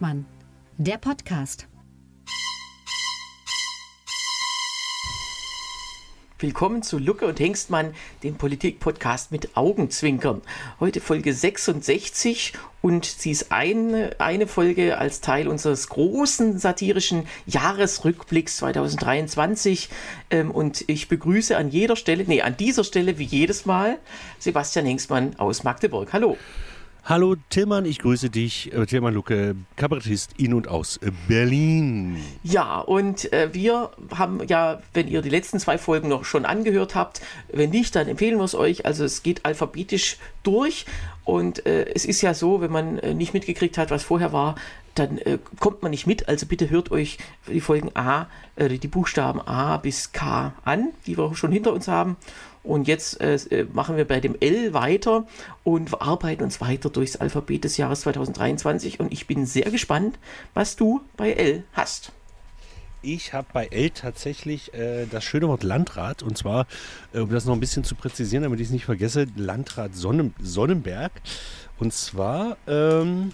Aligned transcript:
Hengstmann, 0.00 0.24
der 0.78 0.96
Podcast. 0.96 1.68
Willkommen 6.38 6.82
zu 6.82 6.98
Lucke 6.98 7.26
und 7.26 7.38
Hengstmann, 7.38 7.92
dem 8.22 8.36
Politik-Podcast 8.36 9.30
mit 9.30 9.58
Augenzwinkern. 9.58 10.40
Heute 10.80 11.02
Folge 11.02 11.34
66 11.34 12.54
und 12.80 13.04
sie 13.04 13.30
ist 13.30 13.52
eine, 13.52 14.16
eine 14.18 14.46
Folge 14.46 14.96
als 14.96 15.20
Teil 15.20 15.48
unseres 15.48 15.90
großen 15.90 16.58
satirischen 16.58 17.26
Jahresrückblicks 17.44 18.56
2023. 18.56 19.90
Ähm, 20.30 20.50
und 20.50 20.82
ich 20.86 21.08
begrüße 21.08 21.58
an 21.58 21.68
jeder 21.68 21.96
Stelle, 21.96 22.24
nee, 22.26 22.40
an 22.40 22.56
dieser 22.56 22.84
Stelle 22.84 23.18
wie 23.18 23.24
jedes 23.24 23.66
Mal 23.66 23.98
Sebastian 24.38 24.86
Hengstmann 24.86 25.38
aus 25.38 25.62
Magdeburg. 25.62 26.10
Hallo. 26.14 26.38
Hallo 27.04 27.34
Tillmann, 27.48 27.86
ich 27.86 27.98
grüße 27.98 28.28
dich, 28.28 28.72
äh, 28.74 28.84
Tillmann 28.84 29.14
Lucke, 29.14 29.56
Kabarettist 29.76 30.34
in 30.36 30.52
und 30.52 30.68
aus 30.68 30.98
äh, 30.98 31.10
Berlin. 31.28 32.22
Ja, 32.42 32.78
und 32.78 33.32
äh, 33.32 33.52
wir 33.54 33.90
haben 34.14 34.46
ja, 34.46 34.80
wenn 34.92 35.08
ihr 35.08 35.22
die 35.22 35.30
letzten 35.30 35.58
zwei 35.58 35.78
Folgen 35.78 36.08
noch 36.08 36.24
schon 36.24 36.44
angehört 36.44 36.94
habt, 36.94 37.22
wenn 37.50 37.70
nicht, 37.70 37.96
dann 37.96 38.06
empfehlen 38.06 38.36
wir 38.36 38.44
es 38.44 38.54
euch. 38.54 38.84
Also 38.84 39.04
es 39.04 39.22
geht 39.22 39.46
alphabetisch 39.46 40.18
durch 40.42 40.84
und 41.24 41.64
äh, 41.66 41.86
es 41.94 42.04
ist 42.04 42.20
ja 42.20 42.34
so, 42.34 42.60
wenn 42.60 42.70
man 42.70 42.98
äh, 42.98 43.14
nicht 43.14 43.32
mitgekriegt 43.32 43.78
hat, 43.78 43.90
was 43.90 44.04
vorher 44.04 44.32
war, 44.34 44.54
dann 44.94 45.18
äh, 45.18 45.38
kommt 45.58 45.82
man 45.82 45.92
nicht 45.92 46.06
mit. 46.06 46.28
Also 46.28 46.44
bitte 46.46 46.68
hört 46.68 46.90
euch 46.90 47.16
die 47.48 47.60
Folgen 47.62 47.90
A, 47.94 48.26
die 48.58 48.88
Buchstaben 48.88 49.40
A 49.40 49.78
bis 49.78 50.12
K 50.12 50.52
an, 50.64 50.88
die 51.06 51.16
wir 51.16 51.34
schon 51.34 51.50
hinter 51.50 51.72
uns 51.72 51.88
haben. 51.88 52.16
Und 52.62 52.88
jetzt 52.88 53.20
äh, 53.20 53.34
äh, 53.34 53.66
machen 53.72 53.96
wir 53.96 54.06
bei 54.06 54.20
dem 54.20 54.36
L 54.38 54.74
weiter 54.74 55.26
und 55.64 56.00
arbeiten 56.00 56.42
uns 56.42 56.60
weiter 56.60 56.90
durchs 56.90 57.16
Alphabet 57.16 57.64
des 57.64 57.76
Jahres 57.76 58.02
2023. 58.02 59.00
Und 59.00 59.12
ich 59.12 59.26
bin 59.26 59.46
sehr 59.46 59.70
gespannt, 59.70 60.18
was 60.52 60.76
du 60.76 61.00
bei 61.16 61.32
L 61.32 61.64
hast. 61.72 62.12
Ich 63.02 63.32
habe 63.32 63.46
bei 63.52 63.66
L 63.66 63.90
tatsächlich 63.90 64.74
äh, 64.74 65.06
das 65.06 65.24
schöne 65.24 65.48
Wort 65.48 65.62
Landrat 65.62 66.22
und 66.22 66.36
zwar, 66.36 66.66
äh, 67.14 67.20
um 67.20 67.30
das 67.30 67.46
noch 67.46 67.54
ein 67.54 67.60
bisschen 67.60 67.82
zu 67.82 67.94
präzisieren, 67.94 68.42
damit 68.42 68.60
ich 68.60 68.66
es 68.66 68.72
nicht 68.72 68.84
vergesse, 68.84 69.26
Landrat 69.36 69.94
Sonnen 69.94 70.34
Sonnenberg. 70.38 71.12
Und 71.78 71.94
zwar 71.94 72.58
ähm, 72.66 73.32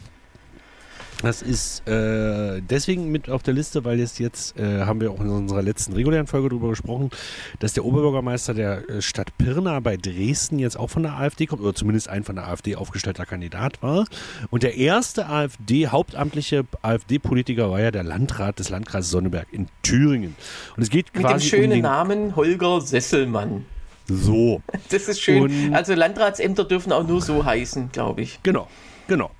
das 1.22 1.42
ist 1.42 1.86
äh, 1.88 2.60
deswegen 2.60 3.10
mit 3.10 3.30
auf 3.30 3.42
der 3.42 3.54
Liste, 3.54 3.84
weil 3.84 3.98
jetzt 3.98 4.18
jetzt 4.18 4.58
äh, 4.58 4.82
haben 4.82 5.00
wir 5.00 5.10
auch 5.10 5.20
in 5.20 5.28
unserer 5.28 5.62
letzten 5.62 5.94
regulären 5.94 6.26
Folge 6.26 6.50
darüber 6.50 6.70
gesprochen, 6.70 7.10
dass 7.58 7.72
der 7.72 7.84
Oberbürgermeister 7.84 8.54
der 8.54 8.88
äh, 8.88 9.02
Stadt 9.02 9.36
Pirna 9.38 9.80
bei 9.80 9.96
Dresden 9.96 10.58
jetzt 10.58 10.78
auch 10.78 10.88
von 10.90 11.02
der 11.02 11.16
AfD 11.18 11.46
kommt 11.46 11.62
oder 11.62 11.74
zumindest 11.74 12.08
ein 12.08 12.24
von 12.24 12.36
der 12.36 12.48
AfD 12.48 12.76
aufgestellter 12.76 13.24
Kandidat 13.24 13.82
war. 13.82 14.06
Und 14.50 14.62
der 14.62 14.76
erste 14.76 15.28
AfD 15.28 15.88
hauptamtliche 15.88 16.64
AfD-Politiker 16.82 17.70
war 17.70 17.80
ja 17.80 17.90
der 17.90 18.04
Landrat 18.04 18.58
des 18.58 18.68
Landkreises 18.68 19.10
Sonneberg 19.10 19.46
in 19.52 19.68
Thüringen. 19.82 20.36
Und 20.76 20.82
es 20.82 20.90
geht 20.90 21.12
quasi 21.12 21.34
mit 21.34 21.42
dem 21.42 21.48
schönen 21.48 21.72
um 21.72 21.80
Namen 21.80 22.36
Holger 22.36 22.80
Sesselmann. 22.80 23.64
So. 24.08 24.62
Das 24.90 25.08
ist 25.08 25.20
schön. 25.20 25.42
Und 25.42 25.74
also 25.74 25.94
Landratsämter 25.94 26.64
dürfen 26.64 26.92
auch 26.92 27.06
nur 27.06 27.20
so 27.20 27.44
heißen, 27.44 27.90
glaube 27.90 28.22
ich. 28.22 28.40
Genau, 28.42 28.68
genau. 29.08 29.30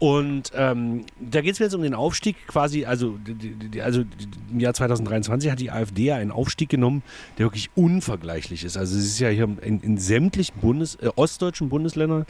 Und 0.00 0.50
ähm, 0.54 1.06
da 1.20 1.40
geht 1.40 1.52
es 1.52 1.58
jetzt 1.60 1.74
um 1.74 1.82
den 1.82 1.94
Aufstieg 1.94 2.36
quasi, 2.46 2.84
also, 2.84 3.18
also 3.80 4.04
im 4.50 4.60
Jahr 4.60 4.74
2023 4.74 5.50
hat 5.50 5.60
die 5.60 5.70
AfD 5.70 6.06
ja 6.06 6.16
einen 6.16 6.32
Aufstieg 6.32 6.68
genommen, 6.68 7.02
der 7.38 7.46
wirklich 7.46 7.70
unvergleichlich 7.74 8.64
ist. 8.64 8.76
Also 8.76 8.98
es 8.98 9.04
ist 9.04 9.20
ja 9.20 9.28
hier 9.28 9.48
in, 9.62 9.80
in 9.80 9.96
sämtlichen 9.96 10.60
Bundes, 10.60 10.96
äh, 10.96 11.10
ostdeutschen 11.14 11.68
Bundesländern 11.68 12.26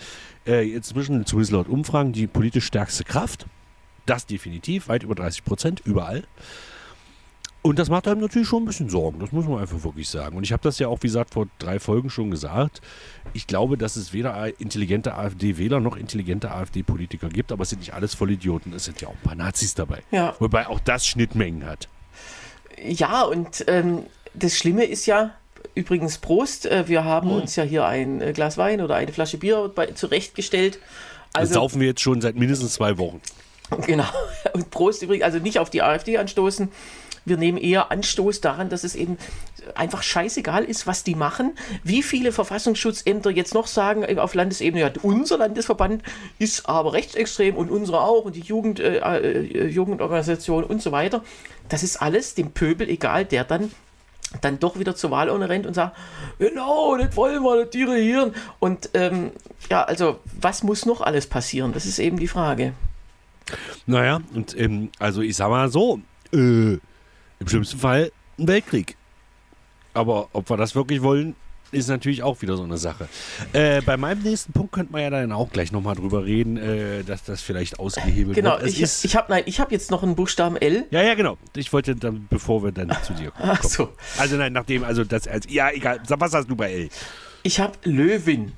äh, 0.46 0.70
inzwischen, 0.70 1.24
zumindest 1.26 1.52
laut 1.52 1.68
Umfragen, 1.68 2.12
die 2.12 2.26
politisch 2.26 2.66
stärkste 2.66 3.02
Kraft. 3.02 3.46
Das 4.06 4.26
definitiv, 4.26 4.88
weit 4.88 5.02
über 5.02 5.14
30 5.14 5.44
Prozent, 5.44 5.82
überall. 5.84 6.24
Und 7.66 7.78
das 7.78 7.88
macht 7.88 8.06
einem 8.06 8.20
natürlich 8.20 8.46
schon 8.46 8.64
ein 8.64 8.66
bisschen 8.66 8.90
Sorgen, 8.90 9.20
das 9.20 9.32
muss 9.32 9.46
man 9.46 9.58
einfach 9.58 9.82
wirklich 9.84 10.10
sagen. 10.10 10.36
Und 10.36 10.44
ich 10.44 10.52
habe 10.52 10.62
das 10.62 10.78
ja 10.78 10.88
auch, 10.88 10.98
wie 11.00 11.06
gesagt, 11.06 11.32
vor 11.32 11.46
drei 11.58 11.78
Folgen 11.78 12.10
schon 12.10 12.30
gesagt. 12.30 12.82
Ich 13.32 13.46
glaube, 13.46 13.78
dass 13.78 13.96
es 13.96 14.12
weder 14.12 14.60
intelligente 14.60 15.14
AfD-Wähler 15.14 15.80
noch 15.80 15.96
intelligente 15.96 16.50
AfD-Politiker 16.50 17.30
gibt, 17.30 17.52
aber 17.52 17.62
es 17.62 17.70
sind 17.70 17.78
nicht 17.78 17.94
alles 17.94 18.12
Vollidioten, 18.12 18.74
es 18.74 18.84
sind 18.84 19.00
ja 19.00 19.08
auch 19.08 19.14
ein 19.14 19.22
paar 19.22 19.34
Nazis 19.34 19.74
dabei. 19.74 20.02
Ja. 20.10 20.36
Wobei 20.40 20.66
auch 20.66 20.78
das 20.78 21.06
Schnittmengen 21.06 21.64
hat. 21.64 21.88
Ja, 22.84 23.22
und 23.22 23.64
ähm, 23.66 24.00
das 24.34 24.58
Schlimme 24.58 24.84
ist 24.84 25.06
ja, 25.06 25.30
übrigens 25.74 26.18
Prost, 26.18 26.66
äh, 26.66 26.86
wir 26.86 27.04
haben 27.04 27.30
hm. 27.30 27.36
uns 27.40 27.56
ja 27.56 27.64
hier 27.64 27.86
ein 27.86 28.20
äh, 28.20 28.34
Glas 28.34 28.58
Wein 28.58 28.82
oder 28.82 28.96
eine 28.96 29.10
Flasche 29.10 29.38
Bier 29.38 29.72
bei, 29.74 29.86
zurechtgestellt. 29.86 30.80
Also, 31.32 31.48
das 31.48 31.54
saufen 31.54 31.80
wir 31.80 31.86
jetzt 31.86 32.02
schon 32.02 32.20
seit 32.20 32.36
mindestens 32.36 32.74
zwei 32.74 32.98
Wochen. 32.98 33.22
Genau. 33.86 34.04
Und 34.52 34.70
Prost 34.70 35.02
übrigens, 35.02 35.24
also 35.24 35.38
nicht 35.38 35.58
auf 35.58 35.70
die 35.70 35.82
AfD 35.82 36.18
anstoßen. 36.18 36.68
Wir 37.24 37.36
nehmen 37.36 37.58
eher 37.58 37.90
Anstoß 37.90 38.40
daran, 38.40 38.68
dass 38.68 38.84
es 38.84 38.94
eben 38.94 39.18
einfach 39.74 40.02
scheißegal 40.02 40.64
ist, 40.64 40.86
was 40.86 41.04
die 41.04 41.14
machen. 41.14 41.56
Wie 41.82 42.02
viele 42.02 42.32
Verfassungsschutzämter 42.32 43.30
jetzt 43.30 43.54
noch 43.54 43.66
sagen 43.66 44.02
äh, 44.02 44.16
auf 44.18 44.34
Landesebene, 44.34 44.82
ja, 44.82 44.90
unser 45.02 45.38
Landesverband 45.38 46.02
ist 46.38 46.68
aber 46.68 46.92
rechtsextrem 46.92 47.56
und 47.56 47.70
unsere 47.70 48.00
auch 48.00 48.24
und 48.24 48.36
die 48.36 48.40
Jugend, 48.40 48.80
äh, 48.80 48.98
äh, 48.98 49.66
Jugendorganisation 49.66 50.64
und 50.64 50.82
so 50.82 50.92
weiter. 50.92 51.22
Das 51.68 51.82
ist 51.82 51.96
alles 51.96 52.34
dem 52.34 52.52
Pöbel 52.52 52.88
egal, 52.88 53.24
der 53.24 53.44
dann 53.44 53.70
dann 54.40 54.58
doch 54.58 54.78
wieder 54.78 54.96
zur 54.96 55.12
Wahlurne 55.12 55.48
rennt 55.48 55.64
und 55.64 55.74
sagt, 55.74 55.96
genau, 56.40 56.96
das 56.96 57.14
wollen 57.16 57.42
wir, 57.44 57.62
das 57.62 57.70
dirigieren. 57.70 58.34
Und 58.58 58.90
ähm, 58.94 59.30
ja, 59.70 59.84
also 59.84 60.18
was 60.40 60.64
muss 60.64 60.86
noch 60.86 61.02
alles 61.02 61.28
passieren? 61.28 61.72
Das 61.72 61.86
ist 61.86 62.00
eben 62.00 62.18
die 62.18 62.26
Frage. 62.26 62.72
Naja, 63.86 64.20
und 64.34 64.58
ähm, 64.58 64.90
also 64.98 65.20
ich 65.20 65.36
sag 65.36 65.50
mal 65.50 65.68
so, 65.68 66.00
äh, 66.32 66.78
im 67.44 67.48
schlimmsten 67.48 67.78
Fall 67.78 68.10
ein 68.38 68.48
Weltkrieg. 68.48 68.96
Aber 69.92 70.28
ob 70.32 70.50
wir 70.50 70.56
das 70.56 70.74
wirklich 70.74 71.02
wollen, 71.02 71.36
ist 71.72 71.88
natürlich 71.88 72.22
auch 72.22 72.40
wieder 72.40 72.56
so 72.56 72.62
eine 72.62 72.78
Sache. 72.78 73.08
Äh, 73.52 73.82
bei 73.82 73.96
meinem 73.96 74.22
nächsten 74.22 74.52
Punkt 74.52 74.72
könnte 74.72 74.92
man 74.92 75.02
ja 75.02 75.10
dann 75.10 75.32
auch 75.32 75.50
gleich 75.50 75.72
nochmal 75.72 75.94
drüber 75.94 76.24
reden, 76.24 76.56
äh, 76.56 77.02
dass 77.04 77.24
das 77.24 77.42
vielleicht 77.42 77.78
ausgehebelt 77.78 78.36
genau, 78.36 78.52
wird. 78.52 78.74
Genau, 78.74 78.84
ich, 78.84 79.04
ich 79.04 79.16
habe 79.16 79.34
hab 79.34 79.72
jetzt 79.72 79.90
noch 79.90 80.02
einen 80.02 80.14
Buchstaben 80.14 80.56
L. 80.56 80.86
Ja, 80.90 81.02
ja, 81.02 81.14
genau. 81.14 81.36
Ich 81.56 81.72
wollte 81.72 81.96
dann, 81.96 82.26
bevor 82.30 82.62
wir 82.62 82.72
dann 82.72 82.96
zu 83.02 83.12
dir 83.12 83.30
kommen. 83.30 83.50
Ach 83.52 83.62
so. 83.62 83.90
Also 84.18 84.36
nein, 84.36 84.52
nachdem, 84.52 84.84
also 84.84 85.04
das 85.04 85.26
als, 85.26 85.46
ja, 85.50 85.70
egal. 85.70 86.00
Was 86.08 86.32
hast 86.32 86.48
du 86.48 86.56
bei 86.56 86.72
L? 86.72 86.88
Ich 87.42 87.60
habe 87.60 87.74
Löwin. 87.84 88.52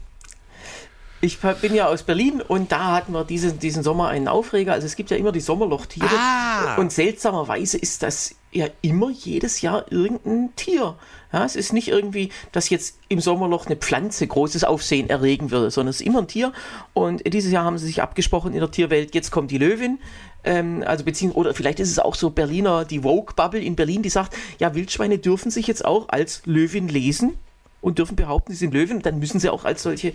Ich 1.26 1.40
bin 1.40 1.74
ja 1.74 1.88
aus 1.88 2.04
Berlin 2.04 2.40
und 2.40 2.70
da 2.70 2.92
hatten 2.92 3.12
wir 3.12 3.24
diesen, 3.24 3.58
diesen 3.58 3.82
Sommer 3.82 4.08
einen 4.08 4.28
Aufreger. 4.28 4.74
Also 4.74 4.86
es 4.86 4.94
gibt 4.94 5.10
ja 5.10 5.16
immer 5.16 5.32
die 5.32 5.40
Sommerlochtiere. 5.40 6.08
Ah. 6.16 6.76
Und 6.76 6.92
seltsamerweise 6.92 7.78
ist 7.78 8.04
das 8.04 8.36
ja 8.52 8.68
immer 8.80 9.10
jedes 9.10 9.60
Jahr 9.60 9.90
irgendein 9.90 10.54
Tier. 10.54 10.94
Ja, 11.32 11.44
es 11.44 11.56
ist 11.56 11.72
nicht 11.72 11.88
irgendwie, 11.88 12.30
dass 12.52 12.70
jetzt 12.70 13.00
im 13.08 13.18
Sommerloch 13.18 13.66
eine 13.66 13.74
Pflanze 13.74 14.24
großes 14.24 14.62
Aufsehen 14.62 15.10
erregen 15.10 15.50
würde, 15.50 15.72
sondern 15.72 15.90
es 15.90 16.00
ist 16.00 16.06
immer 16.06 16.20
ein 16.20 16.28
Tier. 16.28 16.52
Und 16.94 17.26
dieses 17.26 17.50
Jahr 17.50 17.64
haben 17.64 17.76
sie 17.76 17.86
sich 17.86 18.00
abgesprochen 18.00 18.54
in 18.54 18.60
der 18.60 18.70
Tierwelt, 18.70 19.12
jetzt 19.16 19.32
kommt 19.32 19.50
die 19.50 19.58
Löwin. 19.58 19.98
Ähm, 20.44 20.84
also 20.86 21.04
beziehungsweise, 21.04 21.40
oder 21.40 21.54
vielleicht 21.54 21.80
ist 21.80 21.90
es 21.90 21.98
auch 21.98 22.14
so 22.14 22.30
Berliner, 22.30 22.84
die 22.84 23.00
Vogue-Bubble 23.00 23.60
in 23.60 23.74
Berlin, 23.74 24.02
die 24.02 24.10
sagt, 24.10 24.36
ja, 24.60 24.76
Wildschweine 24.76 25.18
dürfen 25.18 25.50
sich 25.50 25.66
jetzt 25.66 25.84
auch 25.84 26.08
als 26.08 26.42
Löwin 26.44 26.86
lesen 26.86 27.36
und 27.80 27.98
dürfen 27.98 28.14
behaupten, 28.14 28.52
sie 28.52 28.58
sind 28.58 28.74
Löwen, 28.74 29.02
dann 29.02 29.18
müssen 29.18 29.40
sie 29.40 29.50
auch 29.50 29.64
als 29.64 29.82
solche 29.82 30.12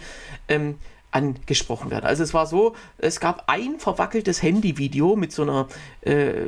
ähm, 0.48 0.76
angesprochen 1.12 1.92
werden. 1.92 2.06
Also 2.06 2.24
es 2.24 2.34
war 2.34 2.48
so, 2.48 2.76
es 2.98 3.20
gab 3.20 3.44
ein 3.48 3.80
verwackeltes 3.80 4.42
Handyvideo 4.42 5.16
mit 5.16 5.32
so 5.32 5.44
einer 5.44 5.68
äh, 6.02 6.48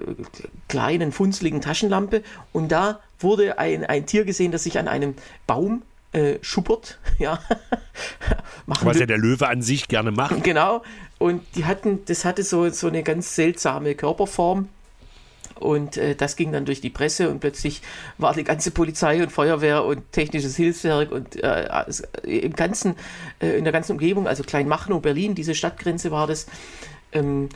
kleinen, 0.67 1.11
funzligen 1.11 1.61
Taschenlampe 1.61 2.23
und 2.51 2.71
da 2.71 2.99
wurde 3.19 3.59
ein, 3.59 3.85
ein 3.85 4.05
Tier 4.05 4.25
gesehen, 4.25 4.51
das 4.51 4.63
sich 4.63 4.79
an 4.79 4.87
einem 4.87 5.15
Baum 5.47 5.83
äh, 6.13 6.37
schuppert. 6.41 6.99
Ja. 7.19 7.39
Was 8.65 8.97
ja 8.97 9.05
der 9.05 9.17
Löwe 9.17 9.47
an 9.47 9.61
sich 9.61 9.87
gerne 9.87 10.11
macht. 10.11 10.43
Genau. 10.43 10.81
Und 11.19 11.43
die 11.55 11.65
hatten, 11.65 12.03
das 12.05 12.25
hatte 12.25 12.43
so, 12.43 12.69
so 12.69 12.87
eine 12.87 13.03
ganz 13.03 13.35
seltsame 13.35 13.93
Körperform. 13.93 14.67
Und 15.63 15.95
äh, 15.97 16.15
das 16.15 16.35
ging 16.35 16.51
dann 16.51 16.65
durch 16.65 16.81
die 16.81 16.89
Presse 16.89 17.29
und 17.29 17.39
plötzlich 17.39 17.81
war 18.17 18.33
die 18.33 18.43
ganze 18.43 18.71
Polizei 18.71 19.23
und 19.23 19.31
Feuerwehr 19.31 19.85
und 19.85 20.11
technisches 20.11 20.57
Hilfswerk 20.57 21.11
und 21.11 21.41
äh, 21.41 21.85
im 22.25 22.53
ganzen, 22.53 22.95
äh, 23.39 23.57
in 23.57 23.63
der 23.63 23.71
ganzen 23.71 23.93
Umgebung, 23.93 24.27
also 24.27 24.43
Kleinmachnow, 24.43 25.01
Berlin, 25.01 25.35
diese 25.35 25.55
Stadtgrenze 25.55 26.11
war 26.11 26.27
das, 26.27 26.47
ähm, 27.13 27.47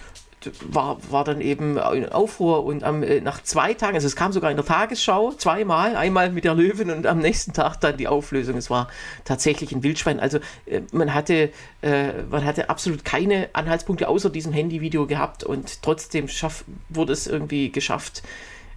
war, 0.62 0.98
war 1.10 1.24
dann 1.24 1.42
eben 1.42 1.78
in 1.78 2.10
Aufruhr 2.10 2.64
und 2.64 2.84
am, 2.84 3.02
äh, 3.02 3.22
nach 3.22 3.42
zwei 3.42 3.74
Tagen, 3.74 3.96
also 3.96 4.06
es 4.06 4.16
kam 4.16 4.32
sogar 4.32 4.52
in 4.52 4.58
der 4.58 4.66
Tagesschau 4.66 5.32
zweimal, 5.32 5.96
einmal 5.96 6.32
mit 6.32 6.44
der 6.44 6.54
Löwen 6.54 6.92
und 6.92 7.08
am 7.08 7.20
nächsten 7.20 7.54
Tag 7.54 7.78
dann 7.82 7.98
die 7.98 8.08
Auflösung. 8.08 8.56
Es 8.56 8.70
war 8.70 8.88
tatsächlich 9.26 9.72
ein 9.72 9.84
Wildschwein. 9.84 10.20
Also 10.20 10.40
äh, 10.66 10.82
man 10.92 11.14
hatte, 11.14 11.52
äh, 11.82 12.24
man 12.30 12.46
hatte 12.46 12.70
absolut 12.70 13.04
keine 13.04 13.50
Anhaltspunkte 13.54 14.08
außer 14.08 14.30
diesem 14.30 14.54
Handyvideo 14.54 15.08
gehabt 15.08 15.44
und 15.44 15.82
trotzdem 15.82 16.28
schaff, 16.28 16.64
wurde 16.90 17.14
es 17.14 17.26
irgendwie 17.26 17.72
geschafft, 17.72 18.22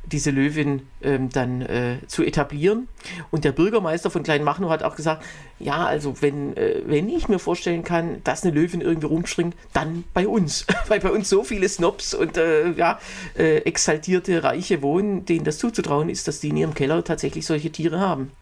diese 0.04 0.30
Löwin 0.30 0.88
ähm, 1.02 1.30
dann 1.30 1.62
äh, 1.62 1.98
zu 2.06 2.24
etablieren. 2.24 2.88
Und 3.30 3.44
der 3.44 3.52
Bürgermeister 3.52 4.10
von 4.10 4.22
Kleinmachnow 4.22 4.70
hat 4.70 4.82
auch 4.82 4.96
gesagt, 4.96 5.24
ja, 5.58 5.84
also 5.86 6.20
wenn, 6.22 6.56
äh, 6.56 6.82
wenn 6.86 7.08
ich 7.08 7.28
mir 7.28 7.38
vorstellen 7.38 7.84
kann, 7.84 8.22
dass 8.24 8.42
eine 8.42 8.52
Löwin 8.52 8.80
irgendwie 8.80 9.06
rumspringt, 9.06 9.54
dann 9.72 10.04
bei 10.14 10.26
uns. 10.26 10.66
Weil 10.88 11.00
bei 11.00 11.10
uns 11.10 11.28
so 11.28 11.44
viele 11.44 11.68
Snobs 11.68 12.14
und 12.14 12.36
äh, 12.36 12.72
ja, 12.72 12.98
äh, 13.36 13.58
exaltierte 13.58 14.42
Reiche 14.42 14.82
wohnen, 14.82 15.24
denen 15.26 15.44
das 15.44 15.58
zuzutrauen 15.58 16.08
ist, 16.08 16.26
dass 16.28 16.40
die 16.40 16.48
in 16.48 16.56
ihrem 16.56 16.74
Keller 16.74 17.04
tatsächlich 17.04 17.46
solche 17.46 17.70
Tiere 17.70 18.00
haben. 18.00 18.32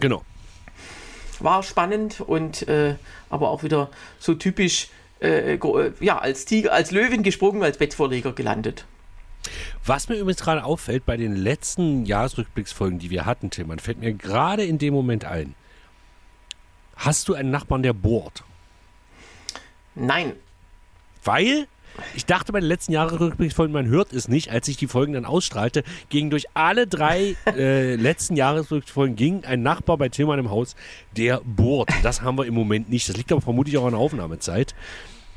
Genau. 0.00 0.22
War 1.40 1.62
spannend 1.62 2.20
und 2.20 2.68
äh, 2.68 2.94
aber 3.28 3.50
auch 3.50 3.62
wieder 3.62 3.90
so 4.18 4.34
typisch, 4.34 4.88
äh, 5.20 5.58
ja, 6.00 6.18
als 6.18 6.44
Tiger, 6.44 6.72
als 6.72 6.90
Löwin 6.90 7.22
gesprungen, 7.22 7.62
als 7.62 7.78
Bettvorleger 7.78 8.32
gelandet. 8.32 8.84
Was 9.84 10.08
mir 10.08 10.16
übrigens 10.16 10.42
gerade 10.42 10.64
auffällt 10.64 11.04
bei 11.04 11.16
den 11.16 11.34
letzten 11.34 12.04
Jahresrückblicksfolgen, 12.04 12.98
die 12.98 13.10
wir 13.10 13.26
hatten, 13.26 13.50
Tim, 13.50 13.68
man 13.68 13.78
fällt 13.78 13.98
mir 13.98 14.12
gerade 14.12 14.64
in 14.64 14.78
dem 14.78 14.94
Moment 14.94 15.24
ein. 15.24 15.54
Hast 16.96 17.28
du 17.28 17.34
einen 17.34 17.50
Nachbarn, 17.50 17.82
der 17.82 17.92
bohrt? 17.92 18.44
Nein. 19.94 20.34
Weil 21.24 21.66
ich 22.14 22.24
dachte 22.24 22.52
bei 22.52 22.60
den 22.60 22.68
letzten 22.68 22.92
Jahresrückblicksfolgen, 22.92 23.72
man 23.72 23.86
hört 23.86 24.12
es 24.12 24.28
nicht, 24.28 24.50
als 24.50 24.66
ich 24.68 24.76
die 24.76 24.86
Folgen 24.86 25.12
dann 25.12 25.24
ausstrahlte, 25.24 25.84
ging 26.08 26.30
durch 26.30 26.46
alle 26.54 26.86
drei 26.86 27.36
äh, 27.46 27.96
letzten 27.96 28.36
Jahresrückblicksfolgen 28.36 29.16
ging 29.16 29.44
ein 29.44 29.62
Nachbar 29.62 29.98
bei 29.98 30.08
Tillmann 30.08 30.38
im 30.38 30.50
Haus, 30.50 30.74
der 31.16 31.40
bohrt. 31.44 31.90
Das 32.02 32.22
haben 32.22 32.38
wir 32.38 32.46
im 32.46 32.54
Moment 32.54 32.88
nicht. 32.88 33.08
Das 33.08 33.16
liegt 33.16 33.30
aber 33.32 33.40
vermutlich 33.40 33.76
auch 33.78 33.84
an 33.84 33.92
der 33.92 34.00
Aufnahmezeit. 34.00 34.74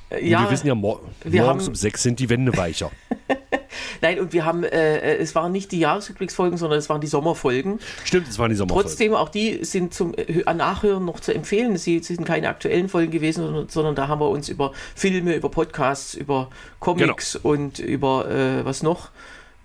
Äh, 0.10 0.28
ja, 0.28 0.44
wir 0.44 0.52
wissen 0.52 0.68
ja, 0.68 0.76
mor 0.76 1.02
wir 1.24 1.44
morgens 1.44 1.64
haben, 1.64 1.70
um 1.70 1.76
sechs 1.76 2.04
sind 2.04 2.20
die 2.20 2.30
Wände 2.30 2.56
weicher. 2.56 2.92
Nein, 4.02 4.20
und 4.20 4.34
wir 4.34 4.46
haben, 4.46 4.64
äh, 4.64 4.98
äh, 4.98 5.18
es 5.18 5.36
waren 5.36 5.52
nicht 5.52 5.72
die 5.72 5.80
Jahresrückblicksfolgen, 5.80 6.58
sondern 6.58 6.80
es 6.80 6.90
waren 6.90 7.02
die 7.02 7.08
Sommerfolgen. 7.08 7.80
Stimmt, 8.04 8.28
es 8.28 8.40
waren 8.40 8.50
die 8.50 8.56
Sommerfolgen. 8.56 8.90
Trotzdem, 8.90 9.14
auch 9.14 9.30
die 9.30 9.64
sind 9.64 9.94
zum 9.94 10.14
äh, 10.14 10.54
Nachhören 10.54 11.06
noch 11.06 11.20
zu 11.20 11.34
empfehlen. 11.34 11.78
Sie 11.78 12.00
sind 12.00 12.26
keine 12.26 12.50
aktuellen 12.50 12.90
Folgen 12.90 13.12
gewesen, 13.12 13.46
sondern, 13.46 13.70
sondern 13.70 13.96
da 13.96 14.08
haben 14.08 14.20
wir 14.20 14.30
uns 14.30 14.50
über 14.50 14.72
Filme, 14.96 15.36
über 15.36 15.50
Podcasts, 15.50 16.14
über 16.14 16.50
Comics 16.80 17.34
genau. 17.34 17.50
und 17.50 17.80
über, 17.80 18.30
äh, 18.30 18.66
was 18.66 18.84
noch? 18.84 19.10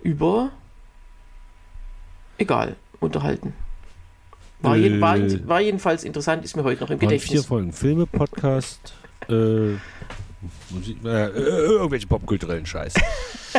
Über, 0.01 0.49
egal, 2.37 2.75
unterhalten. 2.99 3.53
War, 4.61 4.77
äh, 4.77 5.01
war, 5.01 5.17
war, 5.47 5.61
jedenfalls 5.61 6.03
interessant, 6.03 6.45
ist 6.45 6.55
mir 6.55 6.63
heute 6.63 6.81
noch 6.81 6.91
im 6.91 6.99
Gedächtnis. 6.99 7.31
Vier 7.31 7.43
Folgen 7.43 7.73
Filme, 7.73 8.05
Podcast, 8.05 8.93
äh, 9.27 9.75
Musik, 10.69 10.97
äh, 11.03 11.27
irgendwelche 11.27 12.07
popkulturellen 12.07 12.65
Scheiß. 12.65 12.93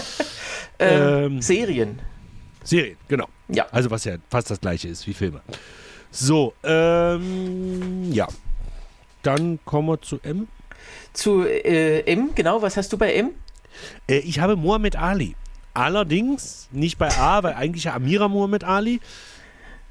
ähm, 0.78 1.24
ähm, 1.24 1.42
Serien. 1.42 1.98
Serien, 2.64 2.96
genau. 3.08 3.28
Ja. 3.48 3.66
Also 3.70 3.90
was 3.90 4.04
ja 4.04 4.16
fast 4.30 4.50
das 4.50 4.60
gleiche 4.60 4.88
ist 4.88 5.06
wie 5.06 5.14
Filme. 5.14 5.40
So, 6.10 6.54
ähm, 6.62 8.12
ja. 8.12 8.28
Dann 9.22 9.60
kommen 9.64 9.88
wir 9.88 10.02
zu 10.02 10.18
M. 10.22 10.48
Zu 11.12 11.44
äh, 11.44 12.00
M, 12.00 12.30
genau. 12.34 12.60
Was 12.60 12.76
hast 12.76 12.92
du 12.92 12.98
bei 12.98 13.14
M? 13.14 13.30
Äh, 14.08 14.18
ich 14.18 14.40
habe 14.40 14.56
Mohammed 14.56 14.96
Ali. 14.96 15.36
Allerdings 15.74 16.68
nicht 16.70 16.98
bei 16.98 17.08
A, 17.16 17.42
weil 17.42 17.54
eigentlich 17.54 17.84
ja 17.84 17.94
Amira 17.94 18.28
Mohammed 18.28 18.64
Ali. 18.64 19.00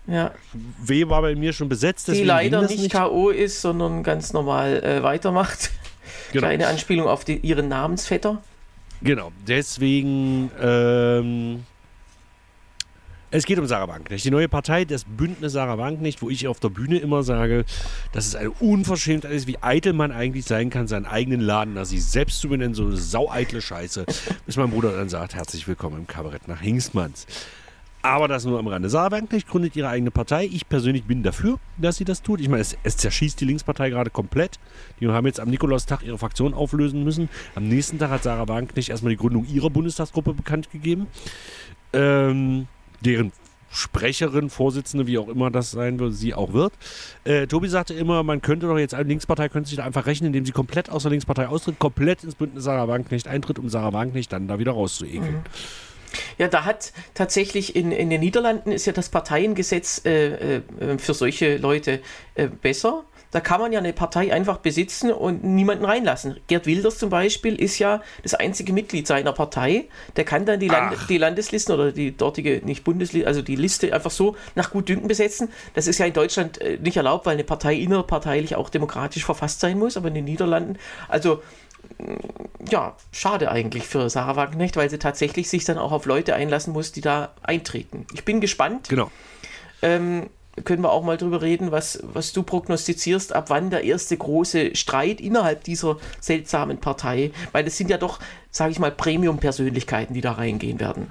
Ja. 0.07 0.31
W 0.53 1.09
war 1.09 1.21
bei 1.21 1.35
mir 1.35 1.53
schon 1.53 1.69
besetzt. 1.69 2.07
Die 2.07 2.23
leider 2.23 2.61
nicht, 2.63 2.79
nicht 2.79 2.91
K.O. 2.91 3.29
ist, 3.29 3.61
sondern 3.61 4.03
ganz 4.03 4.33
normal 4.33 4.83
äh, 4.83 5.03
weitermacht. 5.03 5.71
Genau. 6.31 6.47
Kleine 6.47 6.67
Anspielung 6.67 7.07
auf 7.07 7.25
die, 7.25 7.37
ihren 7.37 7.67
Namensvetter. 7.67 8.41
Genau, 9.01 9.31
deswegen. 9.47 10.51
Ähm, 10.59 11.63
es 13.33 13.45
geht 13.45 13.57
um 13.59 13.65
Sarah 13.65 13.87
Wagenknecht, 13.87 14.25
die 14.25 14.29
neue 14.29 14.49
Partei, 14.49 14.83
das 14.83 15.05
Bündnis 15.05 15.53
Sarah 15.53 15.77
Wagenknecht, 15.77 16.21
wo 16.21 16.29
ich 16.29 16.49
auf 16.49 16.59
der 16.59 16.67
Bühne 16.67 16.97
immer 16.97 17.23
sage, 17.23 17.63
dass 18.11 18.27
es 18.27 18.35
eine 18.35 18.51
Unverschämtheit 18.51 19.31
ist, 19.31 19.47
wie 19.47 19.57
eitel 19.61 19.93
man 19.93 20.11
eigentlich 20.11 20.43
sein 20.43 20.69
kann, 20.69 20.87
seinen 20.87 21.05
eigenen 21.05 21.39
Laden 21.39 21.75
nach 21.75 21.85
sich 21.85 22.03
selbst 22.03 22.41
zu 22.41 22.49
benennen, 22.49 22.73
so 22.73 22.85
eine 22.85 22.97
saueitle 22.97 23.61
Scheiße, 23.61 24.05
bis 24.45 24.57
mein 24.57 24.69
Bruder 24.69 24.91
dann 24.91 25.07
sagt, 25.07 25.33
herzlich 25.33 25.65
willkommen 25.65 25.99
im 25.99 26.07
Kabarett 26.07 26.49
nach 26.49 26.59
Hingstmanns. 26.59 27.25
Aber 28.03 28.27
das 28.27 28.45
nur 28.45 28.57
am 28.57 28.67
Rande. 28.67 28.89
Sarah 28.89 29.11
Wagenknecht 29.11 29.47
gründet 29.47 29.75
ihre 29.75 29.89
eigene 29.89 30.11
Partei. 30.11 30.45
Ich 30.45 30.67
persönlich 30.67 31.03
bin 31.03 31.21
dafür, 31.21 31.59
dass 31.77 31.97
sie 31.97 32.05
das 32.05 32.23
tut. 32.23 32.41
Ich 32.41 32.49
meine, 32.49 32.61
es, 32.61 32.77
es 32.83 32.97
zerschießt 32.97 33.39
die 33.39 33.45
Linkspartei 33.45 33.89
gerade 33.89 34.09
komplett. 34.09 34.59
Die 34.99 35.07
haben 35.07 35.27
jetzt 35.27 35.39
am 35.39 35.49
Nikolaustag 35.49 36.03
ihre 36.03 36.17
Fraktion 36.17 36.53
auflösen 36.53 37.03
müssen. 37.03 37.29
Am 37.55 37.67
nächsten 37.67 37.99
Tag 37.99 38.09
hat 38.09 38.23
Sarah 38.23 38.47
Wagenknecht 38.47 38.89
erstmal 38.89 39.11
die 39.11 39.17
Gründung 39.17 39.45
ihrer 39.45 39.69
Bundestagsgruppe 39.69 40.33
bekannt 40.33 40.71
gegeben. 40.71 41.07
Ähm, 41.93 42.67
deren 43.01 43.31
Sprecherin, 43.69 44.49
Vorsitzende, 44.49 45.07
wie 45.07 45.17
auch 45.17 45.29
immer 45.29 45.49
das 45.49 45.71
sein 45.71 45.97
wird, 45.99 46.13
sie 46.13 46.33
auch 46.33 46.53
wird. 46.53 46.73
Äh, 47.23 47.47
Tobi 47.47 47.69
sagte 47.69 47.93
immer, 47.93 48.21
man 48.21 48.41
könnte 48.41 48.67
doch 48.67 48.77
jetzt 48.77 48.93
eine 48.93 49.07
Linkspartei 49.07 49.47
könnte 49.47 49.69
sich 49.69 49.77
da 49.77 49.85
einfach 49.85 50.07
rechnen, 50.07 50.27
indem 50.27 50.45
sie 50.45 50.51
komplett 50.51 50.89
aus 50.89 51.03
der 51.03 51.11
Linkspartei 51.11 51.47
austritt, 51.47 51.79
komplett 51.79 52.23
ins 52.23 52.35
Bündnis 52.35 52.65
Sarah 52.65 52.87
Wagenknecht 52.89 53.27
eintritt, 53.27 53.59
um 53.59 53.69
Sarah 53.69 53.93
Wagenknecht 53.93 54.33
dann 54.33 54.47
da 54.47 54.59
wieder 54.59 54.73
rauszuekeln. 54.73 55.35
Mhm. 55.35 55.43
Ja, 56.37 56.47
da 56.47 56.65
hat 56.65 56.93
tatsächlich 57.13 57.75
in, 57.75 57.91
in 57.91 58.09
den 58.09 58.21
Niederlanden 58.21 58.71
ist 58.71 58.85
ja 58.85 58.93
das 58.93 59.09
Parteiengesetz 59.09 60.01
äh, 60.05 60.57
äh, 60.57 60.61
für 60.97 61.13
solche 61.13 61.57
Leute 61.57 62.01
äh, 62.35 62.47
besser. 62.47 63.03
Da 63.31 63.39
kann 63.39 63.61
man 63.61 63.71
ja 63.71 63.79
eine 63.79 63.93
Partei 63.93 64.33
einfach 64.33 64.57
besitzen 64.57 65.09
und 65.09 65.43
niemanden 65.43 65.85
reinlassen. 65.85 66.37
Gerd 66.47 66.65
Wilders 66.65 66.97
zum 66.97 67.09
Beispiel 67.09 67.55
ist 67.55 67.79
ja 67.79 68.01
das 68.23 68.33
einzige 68.33 68.73
Mitglied 68.73 69.07
seiner 69.07 69.31
Partei. 69.31 69.85
Der 70.17 70.25
kann 70.25 70.45
dann 70.45 70.59
die, 70.59 70.67
Land 70.67 70.97
die 71.07 71.17
Landeslisten 71.17 71.73
oder 71.73 71.93
die 71.93 72.15
dortige, 72.15 72.61
nicht 72.65 72.83
Bundesliste, 72.83 73.25
also 73.27 73.41
die 73.41 73.55
Liste 73.55 73.93
einfach 73.93 74.11
so 74.11 74.35
nach 74.55 74.71
Gutdünken 74.71 75.07
besetzen. 75.07 75.49
Das 75.73 75.87
ist 75.87 75.97
ja 75.97 76.05
in 76.05 76.13
Deutschland 76.13 76.59
äh, 76.59 76.77
nicht 76.77 76.97
erlaubt, 76.97 77.25
weil 77.25 77.33
eine 77.33 77.45
Partei 77.45 77.75
innerparteilich 77.75 78.55
auch 78.55 78.69
demokratisch 78.69 79.23
verfasst 79.23 79.61
sein 79.61 79.79
muss, 79.79 79.95
aber 79.95 80.09
in 80.09 80.15
den 80.15 80.25
Niederlanden, 80.25 80.77
also 81.07 81.41
ja, 82.69 82.95
schade 83.11 83.51
eigentlich 83.51 83.87
für 83.87 84.09
Sarah 84.09 84.35
Wagenknecht, 84.35 84.75
weil 84.77 84.89
sie 84.89 84.99
tatsächlich 84.99 85.49
sich 85.49 85.65
dann 85.65 85.77
auch 85.77 85.91
auf 85.91 86.05
Leute 86.05 86.35
einlassen 86.35 86.73
muss, 86.73 86.91
die 86.91 87.01
da 87.01 87.33
eintreten. 87.43 88.05
Ich 88.13 88.25
bin 88.25 88.41
gespannt. 88.41 88.89
Genau. 88.89 89.11
Ähm, 89.81 90.29
können 90.65 90.83
wir 90.83 90.91
auch 90.91 91.03
mal 91.03 91.17
drüber 91.17 91.41
reden, 91.41 91.71
was, 91.71 91.99
was 92.03 92.33
du 92.33 92.43
prognostizierst, 92.43 93.33
ab 93.33 93.49
wann 93.49 93.69
der 93.69 93.83
erste 93.83 94.17
große 94.17 94.75
Streit 94.75 95.21
innerhalb 95.21 95.63
dieser 95.63 95.97
seltsamen 96.19 96.77
Partei, 96.77 97.31
weil 97.51 97.65
es 97.65 97.77
sind 97.77 97.89
ja 97.89 97.97
doch, 97.97 98.19
sage 98.49 98.71
ich 98.71 98.79
mal, 98.79 98.91
Premium-Persönlichkeiten, 98.91 100.13
die 100.13 100.21
da 100.21 100.33
reingehen 100.33 100.79
werden. 100.79 101.07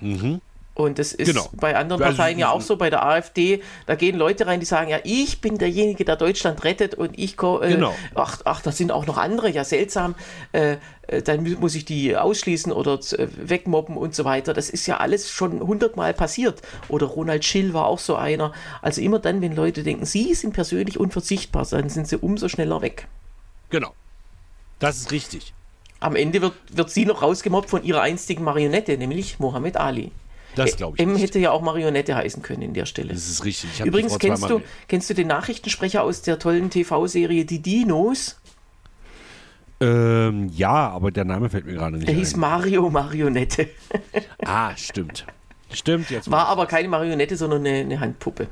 Mhm. 0.00 0.40
Und 0.74 0.98
das 0.98 1.12
ist 1.12 1.28
genau. 1.28 1.48
bei 1.52 1.76
anderen 1.76 2.02
Parteien 2.02 2.36
ja 2.36 2.50
auch 2.50 2.60
so, 2.60 2.76
bei 2.76 2.90
der 2.90 3.06
AfD, 3.06 3.62
da 3.86 3.94
gehen 3.94 4.16
Leute 4.16 4.48
rein, 4.48 4.58
die 4.58 4.66
sagen, 4.66 4.90
ja, 4.90 4.98
ich 5.04 5.40
bin 5.40 5.56
derjenige, 5.56 6.04
der 6.04 6.16
Deutschland 6.16 6.64
rettet 6.64 6.96
und 6.96 7.16
ich, 7.16 7.34
äh, 7.34 7.68
genau. 7.68 7.94
ach, 8.16 8.40
ach, 8.44 8.60
das 8.60 8.76
sind 8.76 8.90
auch 8.90 9.06
noch 9.06 9.16
andere, 9.16 9.48
ja 9.48 9.62
seltsam, 9.62 10.16
äh, 10.50 10.78
äh 11.06 11.22
dann 11.22 11.44
muss 11.60 11.76
ich 11.76 11.84
die 11.84 12.16
ausschließen 12.16 12.72
oder 12.72 12.94
äh, 12.94 13.28
wegmobben 13.36 13.96
und 13.96 14.16
so 14.16 14.24
weiter. 14.24 14.52
Das 14.52 14.68
ist 14.68 14.86
ja 14.88 14.96
alles 14.96 15.30
schon 15.30 15.60
hundertmal 15.60 16.12
passiert. 16.12 16.60
Oder 16.88 17.06
Ronald 17.06 17.44
Schill 17.44 17.72
war 17.72 17.86
auch 17.86 18.00
so 18.00 18.16
einer. 18.16 18.52
Also 18.82 19.00
immer 19.00 19.20
dann, 19.20 19.40
wenn 19.42 19.54
Leute 19.54 19.84
denken, 19.84 20.06
sie 20.06 20.34
sind 20.34 20.54
persönlich 20.54 20.98
unverzichtbar, 20.98 21.64
dann 21.70 21.88
sind 21.88 22.08
sie 22.08 22.18
umso 22.18 22.48
schneller 22.48 22.82
weg. 22.82 23.06
Genau. 23.70 23.94
Das 24.80 24.96
ist 24.96 25.12
richtig. 25.12 25.54
Am 26.00 26.16
Ende 26.16 26.42
wird, 26.42 26.54
wird 26.72 26.90
sie 26.90 27.06
noch 27.06 27.22
rausgemobbt 27.22 27.70
von 27.70 27.84
ihrer 27.84 28.02
einstigen 28.02 28.44
Marionette, 28.44 28.98
nämlich 28.98 29.38
Mohammed 29.38 29.76
Ali. 29.76 30.10
Das 30.56 30.76
glaube 30.76 30.96
ich. 30.96 31.02
M 31.02 31.12
nicht. 31.12 31.22
hätte 31.22 31.38
ja 31.38 31.50
auch 31.50 31.62
Marionette 31.62 32.14
heißen 32.14 32.42
können 32.42 32.62
in 32.62 32.74
der 32.74 32.86
Stelle. 32.86 33.12
Das 33.12 33.28
ist 33.28 33.44
richtig. 33.44 33.80
Übrigens, 33.84 34.18
kennst 34.18 34.48
du, 34.48 34.60
kennst 34.88 35.10
du 35.10 35.14
den 35.14 35.26
Nachrichtensprecher 35.28 36.02
aus 36.02 36.22
der 36.22 36.38
tollen 36.38 36.70
TV-Serie 36.70 37.44
Die 37.44 37.60
Dinos? 37.60 38.40
Ähm, 39.80 40.48
ja, 40.54 40.88
aber 40.90 41.10
der 41.10 41.24
Name 41.24 41.50
fällt 41.50 41.66
mir 41.66 41.74
gerade 41.74 41.96
nicht 41.96 42.06
Der 42.08 42.14
ein. 42.14 42.18
hieß 42.18 42.36
Mario 42.36 42.88
Marionette. 42.90 43.68
ah, 44.44 44.74
stimmt. 44.76 45.26
Stimmt, 45.72 46.10
jetzt. 46.10 46.30
War 46.30 46.46
aber 46.46 46.66
keine 46.66 46.88
Marionette, 46.88 47.36
sondern 47.36 47.66
eine, 47.66 47.80
eine 47.80 48.00
Handpuppe. 48.00 48.46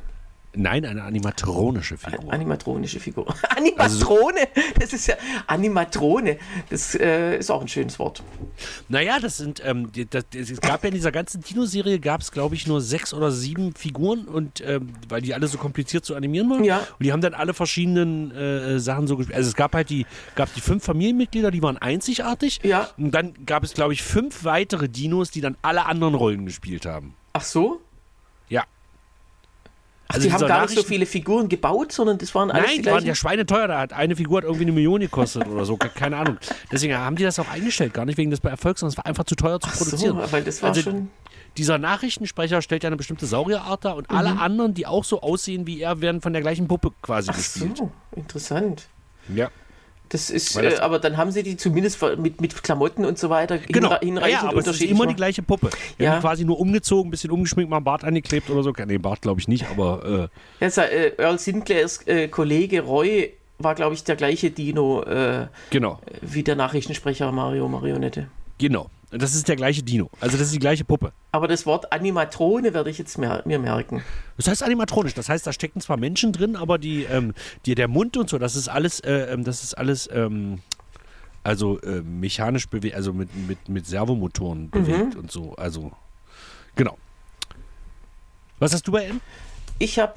Nein, 0.54 0.85
eine 0.85 1.02
animatronische 1.02 1.97
Figur. 1.97 2.30
Animatronische 2.30 3.00
Figur. 3.00 3.35
Animatrone, 3.56 4.40
also, 4.54 4.71
das 4.78 4.92
ist 4.92 5.06
ja 5.06 5.14
Animatrone. 5.47 6.38
Das 6.68 6.94
äh, 6.94 7.38
ist 7.38 7.50
auch 7.50 7.62
ein 7.62 7.68
schönes 7.68 7.99
Wort. 7.99 8.23
Naja, 8.88 9.18
das 9.18 9.38
sind, 9.38 9.62
ähm, 9.64 9.90
das, 10.11 10.25
es 10.35 10.61
gab 10.61 10.82
ja 10.82 10.88
in 10.88 10.94
dieser 10.94 11.11
ganzen 11.11 11.40
Dino-Serie, 11.40 11.99
gab 12.00 12.21
es 12.21 12.32
glaube 12.32 12.54
ich 12.54 12.66
nur 12.66 12.82
sechs 12.82 13.14
oder 13.14 13.30
sieben 13.30 13.75
Figuren 13.75 14.26
und 14.26 14.62
ähm, 14.66 14.92
weil 15.09 15.23
die 15.23 15.32
alle 15.32 15.47
so 15.47 15.56
kompliziert 15.56 16.04
zu 16.04 16.14
animieren 16.14 16.50
waren. 16.50 16.64
Ja. 16.64 16.78
Und 16.78 17.02
die 17.02 17.12
haben 17.12 17.23
dann 17.23 17.35
alle 17.35 17.54
verschiedenen 17.54 18.30
äh, 18.32 18.78
Sachen 18.78 19.06
so 19.06 19.16
gespielt. 19.16 19.37
Also 19.37 19.49
es 19.49 19.56
gab 19.56 19.75
halt 19.75 19.88
die, 19.88 20.04
gab 20.35 20.52
die 20.54 20.61
fünf 20.61 20.85
Familienmitglieder, 20.85 21.50
die 21.50 21.62
waren 21.62 21.78
einzigartig. 21.78 22.61
Ja. 22.62 22.90
Und 22.99 23.12
dann 23.12 23.32
gab 23.47 23.64
es 23.64 23.73
glaube 23.73 23.94
ich 23.94 24.02
fünf 24.02 24.44
weitere 24.44 24.90
Dinos, 24.90 25.30
die 25.30 25.40
dann 25.40 25.56
alle 25.62 25.87
anderen 25.87 26.14
Rollen 26.14 26.44
gespielt 26.44 26.85
haben. 26.85 27.14
Ach 27.32 27.42
so? 27.42 27.80
Also 30.12 30.28
die 30.28 30.33
haben 30.33 30.47
gar 30.47 30.62
nicht 30.62 30.75
so 30.75 30.83
viele 30.83 31.07
Figuren 31.07 31.49
gebaut, 31.49 31.92
sondern 31.92 32.19
das 32.19 32.35
waren 32.35 32.50
alles 32.50 32.66
Nein, 32.66 32.76
die, 32.76 32.83
die 32.83 32.90
waren 32.90 33.04
ja 33.04 33.14
schweineteuer. 33.14 33.69
Da 33.69 33.81
hat 33.81 33.92
eine 33.92 34.16
Figur 34.16 34.38
hat 34.38 34.45
irgendwie 34.45 34.64
eine 34.64 34.73
Million 34.73 35.00
gekostet 35.00 35.47
oder 35.47 35.64
so. 35.64 35.76
Keine 35.76 36.16
Ahnung. 36.16 36.38
Deswegen 36.71 36.97
haben 36.97 37.16
die 37.16 37.25
das 37.25 37.38
auch 37.38 37.49
eingestellt. 37.49 37.95
Gar 37.95 38.04
nicht 38.04 38.19
wegen 38.19 38.31
des 38.31 38.40
Erfolgs, 38.40 38.81
sondern 38.81 38.92
es 38.92 38.99
war 38.99 39.07
einfach 39.07 39.25
zu 39.25 39.35
teuer 39.35 39.61
zu 39.61 39.69
Ach 39.71 39.76
produzieren. 39.76 40.21
So, 40.21 40.33
weil 40.33 40.45
das 40.45 40.62
war 40.62 40.71
also, 40.71 40.83
schon 40.83 41.11
dieser 41.57 41.78
Nachrichtensprecher 41.78 42.62
stellt 42.62 42.83
ja 42.83 42.88
eine 42.88 42.97
bestimmte 42.97 43.26
Saurierart 43.26 43.85
dar 43.85 43.97
und 43.97 44.11
mhm. 44.11 44.16
alle 44.16 44.38
anderen, 44.38 44.75
die 44.75 44.87
auch 44.87 45.04
so 45.04 45.21
aussehen 45.21 45.66
wie 45.66 45.81
er, 45.81 46.00
werden 46.00 46.21
von 46.21 46.33
der 46.33 46.42
gleichen 46.42 46.69
Puppe 46.69 46.92
quasi 47.02 47.31
Ach 47.31 47.37
gespielt. 47.37 47.76
So, 47.76 47.90
interessant. 48.16 48.88
Ja. 49.35 49.50
Das 50.12 50.28
ist, 50.28 50.54
das 50.57 50.75
äh, 50.75 50.76
aber 50.81 50.99
dann 50.99 51.16
haben 51.16 51.31
sie 51.31 51.42
die 51.42 51.57
zumindest 51.57 51.99
mit, 52.19 52.38
mit 52.42 52.62
Klamotten 52.62 53.07
und 53.07 53.19
so 53.19 53.31
weiter 53.31 53.57
genau. 53.57 53.99
hinreichend 53.99 54.42
ja, 54.42 54.49
aber 54.49 54.59
unterschiedlich. 54.59 54.90
Es 54.90 54.95
ist 54.95 55.00
immer 55.00 55.07
die 55.07 55.16
gleiche 55.16 55.42
Puppe. 55.42 55.71
Die 55.99 56.02
ja. 56.02 56.21
quasi 56.21 56.45
nur 56.45 56.61
umgezogen, 56.61 57.09
ein 57.09 57.11
bisschen 57.11 57.31
umgeschminkt, 57.31 57.71
mal 57.71 57.78
einen 57.78 57.85
Bart 57.85 58.04
angeklebt 58.04 58.50
oder 58.50 58.62
so. 58.62 58.75
Nee, 58.85 58.99
Bart 58.99 59.23
glaube 59.23 59.40
ich 59.40 59.49
nicht, 59.49 59.71
aber. 59.71 60.28
Äh. 60.61 60.66
Ja, 60.66 60.83
äh, 60.83 61.12
Earl 61.16 61.38
Sinclairs 61.38 62.07
äh, 62.07 62.28
Kollege 62.28 62.83
Roy 62.83 63.33
war, 63.57 63.75
glaube 63.75 63.95
ich, 63.95 64.04
der 64.04 64.16
gleiche 64.16 64.50
Dino 64.50 65.02
äh, 65.02 65.47
genau. 65.71 65.99
wie 66.21 66.42
der 66.42 66.57
Nachrichtensprecher 66.57 67.33
Mario 67.33 67.66
Marionette. 67.69 68.28
Genau. 68.59 68.90
Das 69.12 69.35
ist 69.35 69.47
der 69.47 69.57
gleiche 69.57 69.83
Dino. 69.83 70.11
Also 70.21 70.38
das 70.38 70.47
ist 70.47 70.54
die 70.54 70.59
gleiche 70.59 70.85
Puppe. 70.85 71.12
Aber 71.33 71.47
das 71.47 71.66
Wort 71.66 71.92
Animatrone 71.92 72.73
werde 72.73 72.88
ich 72.88 72.97
jetzt 72.97 73.19
mir, 73.19 73.42
mir 73.45 73.59
merken. 73.59 74.02
Das 74.38 74.49
heißt 74.49 74.62
animatronisch. 74.62 75.12
Das 75.12 75.28
heißt, 75.28 75.47
da 75.47 75.52
stecken 75.52 75.81
zwar 75.83 75.99
Menschen 75.99 76.33
drin, 76.33 76.57
aber 76.57 76.78
die, 76.78 77.04
ähm, 77.04 77.35
die, 77.66 77.75
der 77.75 77.88
Mund 77.88 78.16
und 78.16 78.31
so, 78.31 78.38
das 78.38 78.57
ist 78.57 78.69
alles, 78.69 79.00
äh, 79.00 79.33
ähm, 79.33 79.45
das 79.45 79.62
ist 79.62 79.75
alles, 79.76 80.09
ähm, 80.11 80.61
also 81.45 81.78
äh, 81.81 82.00
mechanisch 82.00 82.69
bewegt, 82.69 82.95
also 82.95 83.12
mit, 83.12 83.28
mit, 83.35 83.69
mit 83.69 83.87
Servomotoren 83.87 84.64
mhm. 84.64 84.71
bewegt 84.71 85.16
und 85.16 85.31
so. 85.31 85.54
Also, 85.57 85.92
genau. 86.75 86.97
Was 88.59 88.73
hast 88.73 88.88
du 88.88 88.92
bei 88.92 89.04
N? 89.04 89.21
Ich 89.78 89.99
habe 89.99 90.14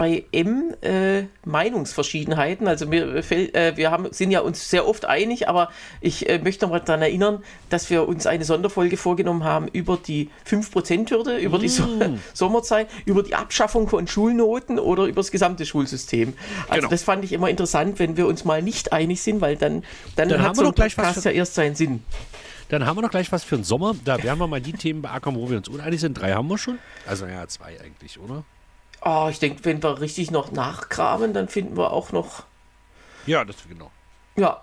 bei 0.00 0.24
M 0.32 0.72
äh, 0.80 1.24
Meinungsverschiedenheiten. 1.44 2.66
Also 2.66 2.90
wir, 2.90 3.16
äh, 3.16 3.76
wir 3.76 3.90
haben, 3.90 4.10
sind 4.14 4.30
ja 4.30 4.40
uns 4.40 4.70
sehr 4.70 4.88
oft 4.88 5.04
einig, 5.04 5.46
aber 5.46 5.68
ich 6.00 6.26
äh, 6.26 6.38
möchte 6.38 6.64
noch 6.64 6.70
mal 6.70 6.78
daran 6.78 7.02
erinnern, 7.02 7.44
dass 7.68 7.90
wir 7.90 8.08
uns 8.08 8.26
eine 8.26 8.46
Sonderfolge 8.46 8.96
vorgenommen 8.96 9.44
haben 9.44 9.68
über 9.68 9.98
die 9.98 10.30
5%-Hürde, 10.48 11.36
über 11.36 11.58
mm. 11.58 11.60
die 11.60 11.68
so 11.68 11.86
Sommerzeit, 12.32 12.88
über 13.04 13.22
die 13.22 13.34
Abschaffung 13.34 13.88
von 13.88 14.08
Schulnoten 14.08 14.78
oder 14.78 15.04
über 15.04 15.20
das 15.20 15.30
gesamte 15.30 15.66
Schulsystem. 15.66 16.32
Also 16.68 16.76
genau. 16.76 16.88
das 16.88 17.02
fand 17.02 17.22
ich 17.26 17.34
immer 17.34 17.50
interessant, 17.50 17.98
wenn 17.98 18.16
wir 18.16 18.26
uns 18.26 18.46
mal 18.46 18.62
nicht 18.62 18.94
einig 18.94 19.20
sind, 19.20 19.42
weil 19.42 19.56
dann, 19.56 19.84
dann, 20.16 20.30
dann 20.30 20.40
hat 20.40 20.56
so 20.56 20.64
ein 20.64 20.72
Podcast 20.72 21.26
ja 21.26 21.30
erst 21.30 21.56
seinen 21.56 21.74
Sinn. 21.74 22.02
Dann 22.70 22.86
haben 22.86 22.96
wir 22.96 23.02
noch 23.02 23.10
gleich 23.10 23.30
was 23.32 23.44
für 23.44 23.56
den 23.56 23.64
Sommer. 23.64 23.94
Da 24.02 24.22
werden 24.22 24.38
wir 24.38 24.46
mal 24.46 24.62
die 24.62 24.72
Themen 24.72 25.02
beackern, 25.02 25.34
wo 25.34 25.50
wir 25.50 25.58
uns 25.58 25.68
uneinig 25.68 26.00
sind. 26.00 26.14
Drei 26.14 26.32
haben 26.32 26.48
wir 26.48 26.56
schon. 26.56 26.78
Also 27.06 27.26
ja, 27.26 27.46
zwei 27.48 27.78
eigentlich, 27.78 28.18
oder? 28.18 28.44
Oh, 29.02 29.28
ich 29.30 29.38
denke, 29.38 29.64
wenn 29.64 29.82
wir 29.82 30.00
richtig 30.00 30.30
noch 30.30 30.52
nachkramen, 30.52 31.32
dann 31.32 31.48
finden 31.48 31.76
wir 31.76 31.92
auch 31.92 32.12
noch. 32.12 32.44
Ja, 33.26 33.44
das 33.44 33.56
genau. 33.68 33.90
Ja. 34.36 34.62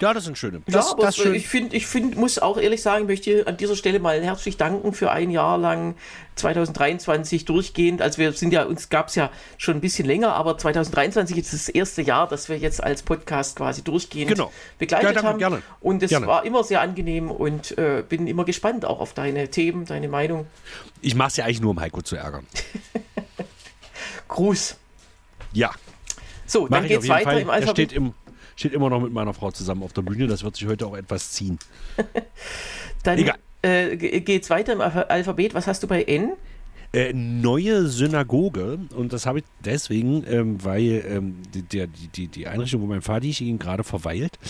Ja, 0.00 0.14
das 0.14 0.24
sind 0.24 0.38
schöne. 0.38 0.62
Das, 0.66 0.86
ja, 0.86 0.92
aber 0.92 1.02
das 1.02 1.16
schön. 1.16 1.34
ich 1.34 1.46
finde, 1.46 1.76
ich 1.76 1.86
find, 1.86 2.16
muss 2.16 2.38
auch 2.38 2.56
ehrlich 2.56 2.80
sagen, 2.80 3.06
möchte 3.06 3.46
an 3.46 3.58
dieser 3.58 3.76
Stelle 3.76 4.00
mal 4.00 4.22
herzlich 4.22 4.56
danken 4.56 4.94
für 4.94 5.10
ein 5.10 5.30
Jahr 5.30 5.58
lang 5.58 5.94
2023 6.36 7.44
durchgehend. 7.44 8.00
Also 8.00 8.16
wir 8.16 8.32
sind 8.32 8.54
ja, 8.54 8.64
uns 8.64 8.88
gab 8.88 9.08
es 9.08 9.14
ja 9.14 9.30
schon 9.58 9.74
ein 9.74 9.82
bisschen 9.82 10.06
länger, 10.06 10.32
aber 10.32 10.56
2023 10.56 11.36
ist 11.36 11.52
das 11.52 11.68
erste 11.68 12.00
Jahr, 12.00 12.26
dass 12.26 12.48
wir 12.48 12.56
jetzt 12.56 12.82
als 12.82 13.02
Podcast 13.02 13.56
quasi 13.56 13.82
durchgehend 13.84 14.30
genau. 14.30 14.50
begleitet 14.78 15.08
ja, 15.08 15.12
danke, 15.12 15.28
haben. 15.28 15.38
Gerne. 15.38 15.62
Und 15.80 16.02
es 16.02 16.08
gerne. 16.08 16.26
war 16.26 16.46
immer 16.46 16.64
sehr 16.64 16.80
angenehm 16.80 17.30
und 17.30 17.76
äh, 17.76 18.02
bin 18.08 18.26
immer 18.26 18.46
gespannt 18.46 18.86
auch 18.86 19.00
auf 19.00 19.12
deine 19.12 19.50
Themen, 19.50 19.84
deine 19.84 20.08
Meinung. 20.08 20.46
Ich 21.02 21.14
mache 21.14 21.28
es 21.28 21.36
ja 21.36 21.44
eigentlich 21.44 21.60
nur, 21.60 21.72
um 21.72 21.80
Heiko 21.80 22.00
zu 22.00 22.16
ärgern. 22.16 22.46
Gruß. 24.30 24.76
Ja. 25.52 25.70
So, 26.46 26.62
Mach 26.62 26.78
dann 26.78 26.88
geht's 26.88 27.08
weiter 27.08 27.30
Fall. 27.30 27.40
im 27.40 27.50
Alphabet. 27.50 27.68
Er 27.68 27.72
steht, 27.72 27.92
im, 27.92 28.14
steht 28.56 28.72
immer 28.72 28.90
noch 28.90 29.00
mit 29.00 29.12
meiner 29.12 29.34
Frau 29.34 29.50
zusammen 29.50 29.82
auf 29.82 29.92
der 29.92 30.02
Bühne. 30.02 30.26
Das 30.26 30.42
wird 30.42 30.56
sich 30.56 30.66
heute 30.66 30.86
auch 30.86 30.96
etwas 30.96 31.32
ziehen. 31.32 31.58
dann 33.02 33.18
Egal. 33.18 33.38
Äh, 33.62 33.96
geht's 33.96 34.48
weiter 34.48 34.72
im 34.72 34.80
Alphabet. 34.80 35.54
Was 35.54 35.66
hast 35.66 35.82
du 35.82 35.86
bei 35.86 36.02
N? 36.02 36.32
Äh, 36.92 37.12
neue 37.12 37.86
Synagoge 37.86 38.80
und 38.96 39.12
das 39.12 39.24
habe 39.24 39.38
ich 39.38 39.44
deswegen, 39.64 40.24
ähm, 40.26 40.64
weil 40.64 41.04
ähm, 41.06 41.36
die, 41.54 41.86
die, 41.86 42.26
die, 42.26 42.46
Einrichtung, 42.48 42.82
wo 42.82 42.86
mein 42.86 43.00
Vater 43.00 43.26
ihn 43.26 43.60
gerade 43.60 43.84
verweilt, 43.84 44.40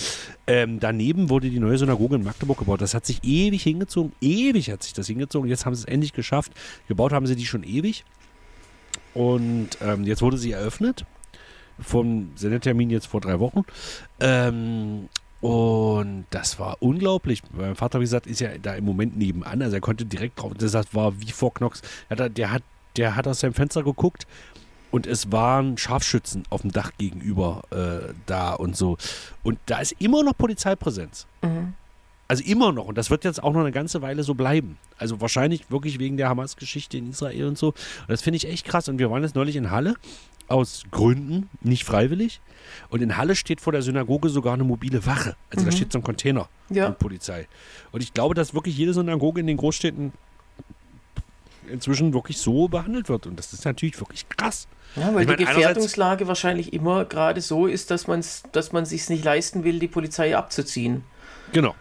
ähm, 0.46 0.80
daneben 0.80 1.28
wurde 1.28 1.50
die 1.50 1.60
neue 1.60 1.76
Synagoge 1.76 2.16
in 2.16 2.24
Magdeburg 2.24 2.58
gebaut. 2.58 2.80
Das 2.80 2.94
hat 2.94 3.04
sich 3.04 3.22
ewig 3.24 3.62
hingezogen, 3.62 4.12
ewig 4.22 4.70
hat 4.70 4.82
sich 4.82 4.94
das 4.94 5.06
hingezogen. 5.08 5.50
Jetzt 5.50 5.66
haben 5.66 5.74
sie 5.74 5.82
es 5.82 5.84
endlich 5.84 6.14
geschafft. 6.14 6.52
Gebaut 6.88 7.12
haben 7.12 7.26
sie 7.26 7.36
die 7.36 7.44
schon 7.44 7.62
ewig. 7.62 8.06
Und 9.14 9.70
ähm, 9.82 10.04
jetzt 10.04 10.22
wurde 10.22 10.38
sie 10.38 10.52
eröffnet. 10.52 11.04
Vom 11.80 12.32
Sendetermin 12.36 12.90
jetzt 12.90 13.06
vor 13.06 13.20
drei 13.20 13.40
Wochen. 13.40 13.64
Ähm, 14.20 15.08
und 15.40 16.26
das 16.30 16.58
war 16.58 16.76
unglaublich. 16.80 17.42
Mein 17.52 17.74
Vater, 17.74 18.00
wie 18.00 18.04
gesagt, 18.04 18.26
ist 18.26 18.40
ja 18.40 18.50
da 18.58 18.74
im 18.74 18.84
Moment 18.84 19.16
nebenan. 19.16 19.62
Also 19.62 19.76
er 19.76 19.80
konnte 19.80 20.04
direkt 20.04 20.40
drauf. 20.40 20.52
Das 20.58 20.74
war 20.94 21.20
wie 21.20 21.32
vor 21.32 21.54
Knox. 21.54 21.80
Der 22.10 22.52
hat, 22.52 22.62
der 22.96 23.16
hat 23.16 23.26
aus 23.26 23.40
seinem 23.40 23.54
Fenster 23.54 23.82
geguckt 23.82 24.26
und 24.90 25.06
es 25.06 25.32
waren 25.32 25.78
Scharfschützen 25.78 26.44
auf 26.50 26.62
dem 26.62 26.72
Dach 26.72 26.92
gegenüber 26.98 27.62
äh, 27.70 28.12
da 28.26 28.52
und 28.54 28.76
so. 28.76 28.98
Und 29.42 29.58
da 29.66 29.80
ist 29.80 29.94
immer 29.98 30.22
noch 30.22 30.36
Polizeipräsenz. 30.36 31.26
Mhm. 31.42 31.74
Also 32.30 32.44
immer 32.44 32.70
noch. 32.70 32.84
Und 32.84 32.96
das 32.96 33.10
wird 33.10 33.24
jetzt 33.24 33.42
auch 33.42 33.52
noch 33.52 33.58
eine 33.58 33.72
ganze 33.72 34.02
Weile 34.02 34.22
so 34.22 34.34
bleiben. 34.34 34.78
Also 34.96 35.20
wahrscheinlich 35.20 35.68
wirklich 35.68 35.98
wegen 35.98 36.16
der 36.16 36.28
Hamas-Geschichte 36.28 36.96
in 36.96 37.10
Israel 37.10 37.48
und 37.48 37.58
so. 37.58 37.70
Und 37.70 38.08
das 38.08 38.22
finde 38.22 38.36
ich 38.36 38.46
echt 38.46 38.64
krass. 38.64 38.88
Und 38.88 39.00
wir 39.00 39.10
waren 39.10 39.24
jetzt 39.24 39.34
neulich 39.34 39.56
in 39.56 39.72
Halle. 39.72 39.96
Aus 40.46 40.84
Gründen, 40.92 41.50
nicht 41.60 41.82
freiwillig. 41.82 42.40
Und 42.88 43.02
in 43.02 43.16
Halle 43.16 43.34
steht 43.34 43.60
vor 43.60 43.72
der 43.72 43.82
Synagoge 43.82 44.28
sogar 44.28 44.54
eine 44.54 44.62
mobile 44.62 45.04
Wache. 45.06 45.34
Also 45.50 45.62
mhm. 45.62 45.70
da 45.70 45.76
steht 45.76 45.90
so 45.90 45.98
ein 45.98 46.04
Container 46.04 46.48
ja. 46.68 46.90
mit 46.90 47.00
Polizei. 47.00 47.48
Und 47.90 48.00
ich 48.00 48.14
glaube, 48.14 48.36
dass 48.36 48.54
wirklich 48.54 48.78
jede 48.78 48.94
Synagoge 48.94 49.40
in 49.40 49.48
den 49.48 49.56
Großstädten 49.56 50.12
inzwischen 51.68 52.14
wirklich 52.14 52.38
so 52.38 52.68
behandelt 52.68 53.08
wird. 53.08 53.26
Und 53.26 53.40
das 53.40 53.52
ist 53.52 53.64
natürlich 53.64 53.98
wirklich 53.98 54.28
krass. 54.28 54.68
Ja, 54.94 55.12
weil 55.12 55.28
ich 55.28 55.36
die 55.36 55.44
Gefährdungslage 55.46 56.28
wahrscheinlich 56.28 56.72
immer 56.72 57.06
gerade 57.06 57.40
so 57.40 57.66
ist, 57.66 57.90
dass, 57.90 58.06
dass 58.52 58.70
man 58.70 58.84
es 58.84 58.90
sich 58.90 59.08
nicht 59.08 59.24
leisten 59.24 59.64
will, 59.64 59.80
die 59.80 59.88
Polizei 59.88 60.36
abzuziehen. 60.36 61.02
Genau. 61.52 61.74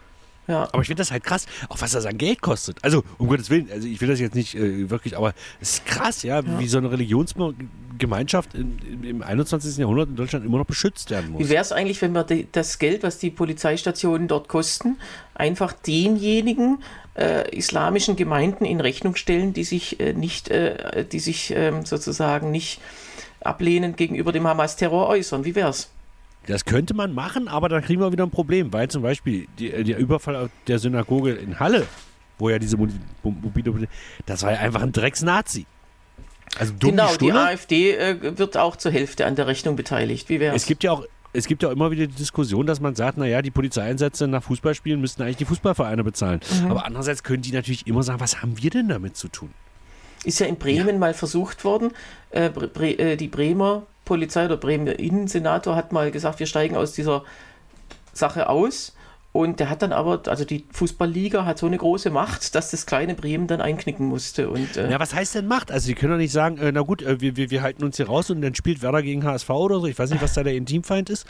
Ja. 0.50 0.68
Aber 0.72 0.82
ich 0.82 0.88
finde 0.88 1.00
das 1.00 1.12
halt 1.12 1.22
krass, 1.22 1.46
auch 1.68 1.80
was 1.80 1.92
das 1.92 2.06
an 2.06 2.18
Geld 2.18 2.42
kostet. 2.42 2.78
Also, 2.82 3.04
um 3.18 3.28
Gottes 3.28 3.50
Willen, 3.50 3.68
also 3.72 3.86
ich 3.86 4.00
will 4.00 4.08
das 4.08 4.18
jetzt 4.18 4.34
nicht 4.34 4.56
äh, 4.56 4.90
wirklich, 4.90 5.16
aber 5.16 5.32
es 5.60 5.74
ist 5.74 5.86
krass, 5.86 6.24
ja, 6.24 6.40
ja, 6.40 6.58
wie 6.58 6.66
so 6.66 6.78
eine 6.78 6.90
Religionsgemeinschaft 6.90 8.54
in, 8.54 9.04
im 9.04 9.22
21. 9.22 9.76
Jahrhundert 9.76 10.08
in 10.08 10.16
Deutschland 10.16 10.44
immer 10.44 10.58
noch 10.58 10.66
beschützt 10.66 11.10
werden 11.10 11.30
muss. 11.30 11.40
Wie 11.44 11.48
wäre 11.48 11.62
es 11.62 11.70
eigentlich, 11.70 12.02
wenn 12.02 12.12
wir 12.12 12.24
die, 12.24 12.48
das 12.50 12.80
Geld, 12.80 13.04
was 13.04 13.18
die 13.18 13.30
Polizeistationen 13.30 14.26
dort 14.26 14.48
kosten, 14.48 14.96
einfach 15.34 15.72
denjenigen 15.72 16.78
äh, 17.16 17.48
islamischen 17.56 18.16
Gemeinden 18.16 18.64
in 18.64 18.80
Rechnung 18.80 19.14
stellen, 19.14 19.52
die 19.52 19.64
sich 19.64 20.00
äh, 20.00 20.14
nicht, 20.14 20.48
äh, 20.48 21.04
die 21.04 21.20
sich 21.20 21.52
ähm, 21.54 21.84
sozusagen 21.84 22.50
nicht 22.50 22.80
ablehnend 23.40 23.96
gegenüber 23.96 24.32
dem 24.32 24.48
Hamas-Terror 24.48 25.08
äußern? 25.08 25.44
Wie 25.44 25.54
wäre 25.54 25.70
es? 25.70 25.90
Das 26.46 26.64
könnte 26.64 26.94
man 26.94 27.14
machen, 27.14 27.48
aber 27.48 27.68
dann 27.68 27.82
kriegen 27.82 28.00
wir 28.00 28.12
wieder 28.12 28.24
ein 28.24 28.30
Problem, 28.30 28.72
weil 28.72 28.88
zum 28.88 29.02
Beispiel 29.02 29.46
die, 29.58 29.70
der 29.70 29.98
Überfall 29.98 30.50
der 30.66 30.78
Synagoge 30.78 31.32
in 31.32 31.60
Halle, 31.60 31.86
wo 32.38 32.48
ja 32.48 32.58
diese 32.58 32.76
mobile, 32.76 33.88
das 34.26 34.42
war 34.42 34.52
ja 34.52 34.58
einfach 34.58 34.82
ein 34.82 34.92
Drecks-Nazi. 34.92 35.66
Also 36.58 36.74
genau, 36.78 37.12
die, 37.12 37.26
die 37.26 37.32
AfD 37.32 37.92
äh, 37.92 38.38
wird 38.38 38.56
auch 38.56 38.76
zur 38.76 38.90
Hälfte 38.90 39.26
an 39.26 39.36
der 39.36 39.46
Rechnung 39.46 39.76
beteiligt. 39.76 40.28
Wie 40.28 40.40
wäre 40.40 40.56
es? 40.56 40.66
gibt 40.66 40.82
ja 40.82 40.92
auch 40.92 41.04
es 41.32 41.46
gibt 41.46 41.62
ja 41.62 41.70
immer 41.70 41.90
wieder 41.90 42.06
die 42.06 42.14
Diskussion, 42.14 42.66
dass 42.66 42.80
man 42.80 42.94
sagt, 42.94 43.16
naja, 43.16 43.40
die 43.40 43.52
Polizeieinsätze 43.52 44.26
nach 44.26 44.42
Fußballspielen 44.42 45.00
müssten 45.00 45.22
eigentlich 45.22 45.36
die 45.36 45.44
Fußballvereine 45.44 46.02
bezahlen. 46.02 46.40
Mhm. 46.62 46.70
Aber 46.72 46.84
andererseits 46.84 47.22
können 47.22 47.42
die 47.42 47.52
natürlich 47.52 47.86
immer 47.86 48.02
sagen, 48.02 48.20
was 48.20 48.42
haben 48.42 48.60
wir 48.60 48.70
denn 48.70 48.88
damit 48.88 49.16
zu 49.16 49.28
tun? 49.28 49.50
Ist 50.24 50.40
ja 50.40 50.46
in 50.46 50.56
Bremen 50.56 50.88
ja. 50.88 50.98
mal 50.98 51.14
versucht 51.14 51.64
worden, 51.64 51.92
äh, 52.30 52.50
Bre 52.50 52.98
äh, 52.98 53.16
die 53.16 53.28
Bremer 53.28 53.82
Polizei 54.04 54.44
oder 54.44 54.56
Bremer 54.56 54.98
Innensenator 54.98 55.76
hat 55.76 55.92
mal 55.92 56.10
gesagt, 56.10 56.40
wir 56.40 56.46
steigen 56.46 56.76
aus 56.76 56.92
dieser 56.92 57.22
Sache 58.12 58.48
aus. 58.48 58.94
Und 59.32 59.60
der 59.60 59.70
hat 59.70 59.82
dann 59.82 59.92
aber, 59.92 60.22
also 60.26 60.44
die 60.44 60.64
Fußballliga 60.72 61.44
hat 61.44 61.58
so 61.58 61.66
eine 61.66 61.78
große 61.78 62.10
Macht, 62.10 62.56
dass 62.56 62.72
das 62.72 62.84
kleine 62.84 63.14
Bremen 63.14 63.46
dann 63.46 63.60
einknicken 63.60 64.06
musste. 64.06 64.50
Und, 64.50 64.76
äh 64.76 64.90
ja, 64.90 64.98
was 64.98 65.14
heißt 65.14 65.36
denn 65.36 65.46
Macht? 65.46 65.70
Also 65.70 65.86
die 65.86 65.94
können 65.94 66.14
doch 66.14 66.18
nicht 66.18 66.32
sagen, 66.32 66.58
äh, 66.58 66.72
na 66.72 66.80
gut, 66.80 67.02
äh, 67.02 67.20
wir, 67.20 67.36
wir, 67.36 67.50
wir 67.50 67.62
halten 67.62 67.84
uns 67.84 67.96
hier 67.96 68.08
raus 68.08 68.28
und 68.30 68.42
dann 68.42 68.56
spielt 68.56 68.82
Werder 68.82 69.02
gegen 69.02 69.24
HSV 69.24 69.48
oder 69.50 69.78
so. 69.78 69.86
Ich 69.86 69.96
weiß 69.96 70.10
nicht, 70.10 70.20
was 70.20 70.34
da 70.34 70.42
der 70.42 70.54
Intimfeind 70.54 71.10
ist. 71.10 71.24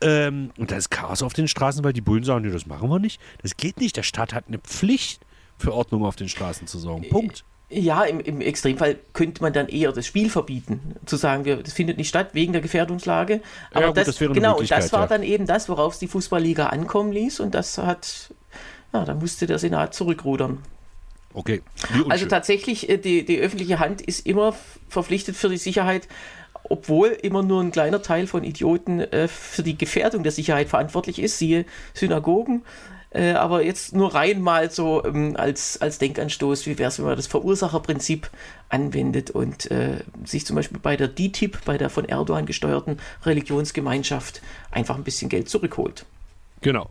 Ähm, 0.00 0.50
und 0.58 0.72
da 0.72 0.76
ist 0.76 0.90
Chaos 0.90 1.22
auf 1.22 1.34
den 1.34 1.46
Straßen, 1.46 1.84
weil 1.84 1.92
die 1.92 2.00
Bullen 2.00 2.24
sagen, 2.24 2.44
nee, 2.44 2.52
das 2.52 2.66
machen 2.66 2.90
wir 2.90 2.98
nicht. 2.98 3.20
Das 3.42 3.56
geht 3.56 3.78
nicht. 3.78 3.96
Der 3.96 4.02
Staat 4.02 4.34
hat 4.34 4.48
eine 4.48 4.58
Pflicht, 4.58 5.22
für 5.58 5.72
Ordnung 5.72 6.04
auf 6.04 6.16
den 6.16 6.28
Straßen 6.28 6.66
zu 6.66 6.78
sorgen. 6.78 7.08
Punkt. 7.08 7.44
Ja, 7.68 8.04
im, 8.04 8.20
im 8.20 8.40
Extremfall 8.40 8.96
könnte 9.12 9.42
man 9.42 9.52
dann 9.52 9.68
eher 9.68 9.90
das 9.90 10.06
Spiel 10.06 10.30
verbieten, 10.30 10.94
zu 11.04 11.16
sagen, 11.16 11.44
wir, 11.44 11.56
das 11.56 11.72
findet 11.72 11.98
nicht 11.98 12.08
statt 12.08 12.28
wegen 12.32 12.52
der 12.52 12.62
Gefährdungslage. 12.62 13.40
Aber 13.72 13.80
ja, 13.80 13.86
gut, 13.88 13.96
das, 13.96 14.06
das 14.06 14.18
genau, 14.18 14.58
und 14.58 14.70
das 14.70 14.92
war 14.92 15.00
ja. 15.00 15.06
dann 15.08 15.24
eben 15.24 15.46
das, 15.46 15.68
worauf 15.68 15.94
es 15.94 15.98
die 15.98 16.06
Fußballliga 16.06 16.66
ankommen 16.66 17.10
ließ 17.10 17.40
und 17.40 17.56
das 17.56 17.78
hat, 17.78 18.32
ja, 18.92 19.04
da 19.04 19.14
musste 19.14 19.46
der 19.46 19.58
Senat 19.58 19.94
zurückrudern. 19.94 20.62
Okay. 21.34 21.60
Also 22.08 22.26
tatsächlich, 22.26 22.88
äh, 22.88 22.98
die, 22.98 23.24
die 23.24 23.38
öffentliche 23.38 23.78
Hand 23.78 24.00
ist 24.00 24.26
immer 24.26 24.54
verpflichtet 24.88 25.36
für 25.36 25.48
die 25.48 25.58
Sicherheit, 25.58 26.08
obwohl 26.70 27.08
immer 27.08 27.42
nur 27.42 27.62
ein 27.62 27.72
kleiner 27.72 28.00
Teil 28.00 28.26
von 28.26 28.44
Idioten 28.44 29.00
äh, 29.00 29.28
für 29.28 29.62
die 29.62 29.76
Gefährdung 29.76 30.22
der 30.22 30.32
Sicherheit 30.32 30.68
verantwortlich 30.68 31.18
ist, 31.18 31.38
siehe 31.38 31.64
Synagogen, 31.94 32.62
Äh, 33.10 33.32
aber 33.32 33.64
jetzt 33.64 33.94
nur 33.94 34.14
rein 34.14 34.40
mal 34.40 34.70
so 34.70 35.04
ähm, 35.04 35.36
als, 35.36 35.80
als 35.80 35.98
Denkanstoß, 35.98 36.66
wie 36.66 36.78
wäre 36.78 36.88
es, 36.88 36.98
wenn 36.98 37.06
man 37.06 37.16
das 37.16 37.26
Verursacherprinzip 37.26 38.30
anwendet 38.68 39.30
und 39.30 39.70
äh, 39.70 40.00
sich 40.24 40.44
zum 40.44 40.56
Beispiel 40.56 40.80
bei 40.80 40.96
der 40.96 41.08
DTIP, 41.08 41.64
bei 41.64 41.78
der 41.78 41.88
von 41.88 42.04
Erdogan 42.04 42.46
gesteuerten 42.46 42.98
Religionsgemeinschaft, 43.24 44.42
einfach 44.70 44.96
ein 44.96 45.04
bisschen 45.04 45.28
Geld 45.28 45.48
zurückholt. 45.48 46.04
Genau. 46.60 46.90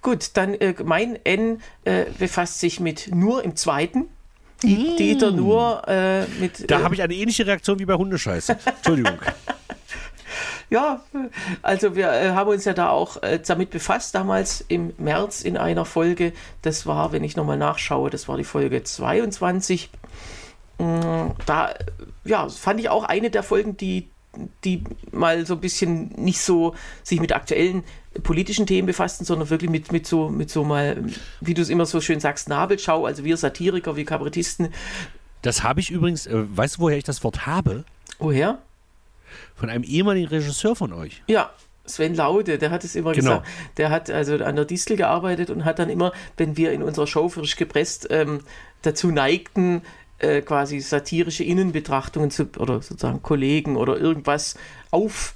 Gut, 0.00 0.30
dann 0.34 0.54
äh, 0.54 0.74
mein 0.84 1.18
N 1.24 1.60
äh, 1.84 2.06
befasst 2.18 2.60
sich 2.60 2.80
mit 2.80 3.14
nur 3.14 3.44
im 3.44 3.56
zweiten. 3.56 4.06
Die, 4.62 4.96
Dieter 4.96 5.30
nur 5.30 5.82
äh, 5.86 6.26
mit. 6.40 6.68
Da 6.68 6.82
habe 6.82 6.94
ich 6.94 7.02
eine 7.02 7.14
ähnliche 7.14 7.46
Reaktion 7.46 7.78
wie 7.78 7.84
bei 7.84 7.94
Hundescheiße. 7.94 8.58
Entschuldigung. 8.64 9.18
Ja, 10.70 11.00
also 11.62 11.96
wir 11.96 12.12
äh, 12.12 12.30
haben 12.30 12.50
uns 12.50 12.64
ja 12.64 12.74
da 12.74 12.90
auch 12.90 13.22
äh, 13.22 13.40
damit 13.44 13.70
befasst, 13.70 14.14
damals 14.14 14.64
im 14.68 14.92
März 14.98 15.42
in 15.42 15.56
einer 15.56 15.84
Folge. 15.84 16.32
Das 16.62 16.86
war, 16.86 17.12
wenn 17.12 17.24
ich 17.24 17.36
nochmal 17.36 17.56
nachschaue, 17.56 18.10
das 18.10 18.28
war 18.28 18.36
die 18.36 18.44
Folge 18.44 18.82
22. 18.82 19.88
Mm, 20.78 21.28
da 21.46 21.74
ja, 22.24 22.48
fand 22.48 22.80
ich 22.80 22.90
auch 22.90 23.04
eine 23.04 23.30
der 23.30 23.42
Folgen, 23.42 23.76
die, 23.78 24.08
die 24.64 24.84
mal 25.10 25.46
so 25.46 25.54
ein 25.54 25.60
bisschen 25.60 26.10
nicht 26.16 26.40
so 26.40 26.74
sich 27.02 27.20
mit 27.20 27.32
aktuellen 27.32 27.82
politischen 28.22 28.66
Themen 28.66 28.86
befassten, 28.86 29.24
sondern 29.24 29.48
wirklich 29.48 29.70
mit, 29.70 29.90
mit, 29.90 30.06
so, 30.06 30.28
mit 30.28 30.50
so 30.50 30.64
mal, 30.64 31.02
wie 31.40 31.54
du 31.54 31.62
es 31.62 31.70
immer 31.70 31.86
so 31.86 32.00
schön 32.00 32.20
sagst, 32.20 32.48
Nabelschau. 32.48 33.06
Also 33.06 33.24
wir 33.24 33.36
Satiriker, 33.38 33.96
wir 33.96 34.04
Kabarettisten. 34.04 34.68
Das 35.40 35.62
habe 35.62 35.80
ich 35.80 35.90
übrigens, 35.90 36.26
äh, 36.26 36.44
weißt 36.56 36.76
du, 36.76 36.80
woher 36.80 36.98
ich 36.98 37.04
das 37.04 37.24
Wort 37.24 37.46
habe? 37.46 37.84
Woher? 38.18 38.58
Von 39.54 39.70
einem 39.70 39.84
ehemaligen 39.84 40.28
Regisseur 40.28 40.76
von 40.76 40.92
euch. 40.92 41.22
Ja, 41.28 41.50
Sven 41.86 42.14
Laude, 42.14 42.58
der 42.58 42.70
hat 42.70 42.84
es 42.84 42.94
immer 42.94 43.12
Genau. 43.12 43.38
gesagt. 43.38 43.48
Der 43.78 43.90
hat 43.90 44.10
also 44.10 44.34
an 44.36 44.56
der 44.56 44.64
Distel 44.64 44.96
gearbeitet 44.96 45.50
und 45.50 45.64
hat 45.64 45.78
dann 45.78 45.88
immer, 45.88 46.12
wenn 46.36 46.56
wir 46.56 46.72
in 46.72 46.82
unserer 46.82 47.06
Show 47.06 47.28
frisch 47.28 47.56
gepresst 47.56 48.08
ähm, 48.10 48.40
dazu 48.82 49.10
neigten, 49.10 49.82
äh, 50.18 50.42
quasi 50.42 50.80
satirische 50.80 51.44
Innenbetrachtungen 51.44 52.30
zu, 52.30 52.48
oder 52.58 52.82
sozusagen 52.82 53.22
Kollegen 53.22 53.76
oder 53.76 53.96
irgendwas 53.96 54.56
auf, 54.90 55.34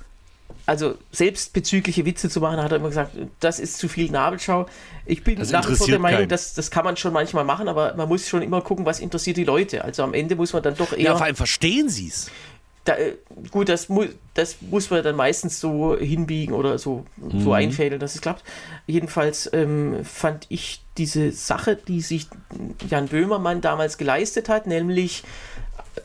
also 0.67 0.95
selbstbezügliche 1.11 2.05
Witze 2.05 2.29
zu 2.29 2.41
machen, 2.41 2.63
hat 2.63 2.71
er 2.73 2.79
immer 2.79 2.89
gesagt, 2.89 3.17
das 3.41 3.59
ist 3.59 3.79
zu 3.79 3.89
viel 3.89 4.11
Nabelschau. 4.11 4.67
Ich 5.07 5.25
bin 5.25 5.41
nach 5.51 5.69
wie 5.69 5.75
vor 5.75 5.87
der 5.87 5.99
Meinung, 5.99 6.21
keinen. 6.21 6.29
das, 6.29 6.55
das 6.55 6.71
kann 6.71 6.85
man 6.85 6.97
schon 6.97 7.13
manchmal 7.13 7.45
machen, 7.45 7.69
aber 7.69 7.95
man 7.97 8.09
muss 8.09 8.29
schon 8.29 8.43
immer 8.43 8.61
gucken, 8.61 8.85
was 8.85 9.01
interessiert 9.01 9.37
die 9.37 9.45
Leute. 9.45 9.85
Also 9.85 10.03
am 10.03 10.15
Ende 10.15 10.37
muss 10.37 10.53
man 10.53 10.63
dann 10.63 10.77
doch 10.77 10.93
eher. 10.93 11.01
Ja, 11.01 11.17
vor 11.17 11.27
allem 11.27 11.37
verstehen 11.37 11.89
sie 11.89 12.09
es. 12.09 12.31
Da, 12.85 12.97
äh, 12.97 13.17
gut, 13.51 13.69
das, 13.69 13.89
mu 13.89 14.07
das 14.35 14.57
muss 14.61 14.91
man 14.91 15.03
dann 15.03 15.15
meistens 15.17 15.61
so 15.61 15.97
hinbiegen 15.97 16.55
oder 16.55 16.79
so, 16.79 17.05
so 17.31 17.51
Mhm. 17.51 17.53
einfädeln, 17.53 18.01
dass 18.01 18.15
es 18.15 18.21
klappt. 18.21 18.43
Jedenfalls 18.87 19.49
ähm, 19.53 20.05
fand 20.05 20.47
ich 20.49 20.83
diese 20.99 21.31
Sache, 21.33 21.77
die 21.77 22.01
sich 22.01 22.27
Jan 22.89 23.09
Böhmermann 23.09 23.61
damals 23.61 23.99
geleistet 23.99 24.49
hat, 24.49 24.67
nämlich 24.67 25.23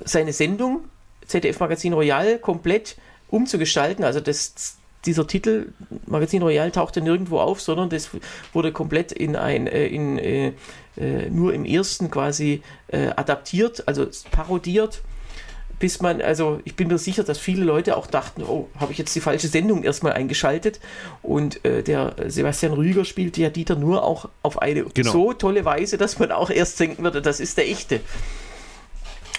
seine 0.05 0.33
Sendung 0.33 0.81
ZDF 1.25 1.59
Magazin 1.59 1.93
Royal 1.93 2.37
komplett 2.39 2.97
umzugestalten. 3.29 4.03
Also 4.05 4.19
das, 4.19 4.77
dieser 5.05 5.27
Titel 5.27 5.73
Magazin 6.05 6.41
Royal 6.41 6.71
tauchte 6.71 7.01
nirgendwo 7.01 7.39
auf, 7.39 7.59
sondern 7.61 7.89
das 7.89 8.09
wurde 8.53 8.71
komplett 8.71 9.11
in 9.11 9.35
ein 9.35 9.67
äh, 9.67 9.87
in, 9.87 10.17
äh, 10.17 10.53
äh, 10.97 11.29
nur 11.29 11.53
im 11.53 11.65
ersten 11.65 12.09
quasi 12.11 12.61
äh, 12.87 13.07
adaptiert, 13.15 13.87
also 13.87 14.07
parodiert 14.31 15.01
bis 15.79 16.01
man, 16.01 16.21
also 16.21 16.59
ich 16.65 16.75
bin 16.75 16.87
mir 16.87 16.97
sicher, 16.97 17.23
dass 17.23 17.37
viele 17.37 17.63
Leute 17.63 17.97
auch 17.97 18.07
dachten, 18.07 18.43
oh, 18.43 18.67
habe 18.79 18.91
ich 18.91 18.97
jetzt 18.97 19.15
die 19.15 19.19
falsche 19.19 19.47
Sendung 19.47 19.83
erstmal 19.83 20.13
eingeschaltet. 20.13 20.79
Und 21.21 21.63
äh, 21.65 21.83
der 21.83 22.15
Sebastian 22.27 22.73
Rüger 22.73 23.05
spielte 23.05 23.41
ja 23.41 23.49
Dieter 23.49 23.75
nur 23.75 24.03
auch 24.03 24.29
auf 24.41 24.61
eine 24.61 24.83
Genau. 24.93 25.11
so 25.11 25.33
tolle 25.33 25.65
Weise, 25.65 25.97
dass 25.97 26.19
man 26.19 26.31
auch 26.31 26.49
erst 26.49 26.79
denken 26.79 27.03
würde, 27.03 27.21
das 27.21 27.39
ist 27.39 27.57
der 27.57 27.69
echte. 27.69 27.99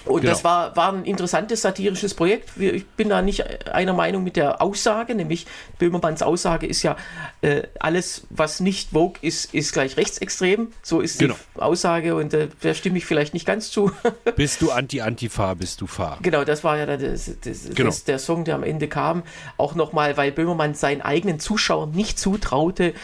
Und 0.05 0.21
Genau. 0.23 0.33
das 0.33 0.45
war, 0.45 0.75
war 0.76 0.93
ein 0.93 1.05
interessantes 1.05 1.62
satirisches 1.62 2.14
Projekt. 2.14 2.51
Ich 2.59 2.87
bin 2.87 3.09
da 3.09 3.22
nicht 3.22 3.68
einer 3.68 3.92
Meinung 3.92 4.25
mit 4.25 4.37
der 4.37 4.61
Aussage, 4.62 5.14
nämlich 5.14 5.46
Böhmermanns 5.79 6.22
Aussage 6.22 6.66
ist 6.66 6.83
ja, 6.83 6.96
äh, 7.40 7.62
alles, 7.81 8.22
was 8.31 8.61
nicht 8.61 8.90
Vogue 8.90 9.14
ist, 9.22 9.55
ist 9.55 9.72
gleich 9.72 9.96
rechtsextrem. 9.96 10.68
So 10.83 11.01
ist 11.01 11.18
Genau. 11.18 11.37
die 11.57 11.61
Aussage 11.61 12.14
und 12.14 12.33
äh, 12.35 12.49
da 12.61 12.75
stimme 12.75 12.99
ich 12.99 13.07
vielleicht 13.07 13.35
nicht 13.35 13.46
ganz 13.46 13.70
zu. 13.70 13.90
Bist 14.37 14.62
du 14.62 14.70
Anti-Antifa, 14.70 15.55
bist 15.55 15.81
du 15.81 15.87
Fahr. 15.87 16.18
Genau, 16.22 16.44
das 16.44 16.64
war 16.64 16.77
ja 16.79 16.87
das, 16.87 17.31
das, 17.42 17.70
Genau. 17.75 17.90
das, 17.90 18.05
der 18.05 18.18
Song, 18.18 18.44
der 18.44 18.55
am 18.55 18.62
Ende 18.62 18.88
kam. 18.88 19.22
Auch 19.57 19.75
nochmal, 19.75 20.16
weil 20.16 20.33
Böhmermann 20.33 20.75
seinen 20.75 21.03
eigenen 21.03 21.40
Zuschauern 21.40 21.90
nicht 21.92 22.18
zutraute, 22.18 22.94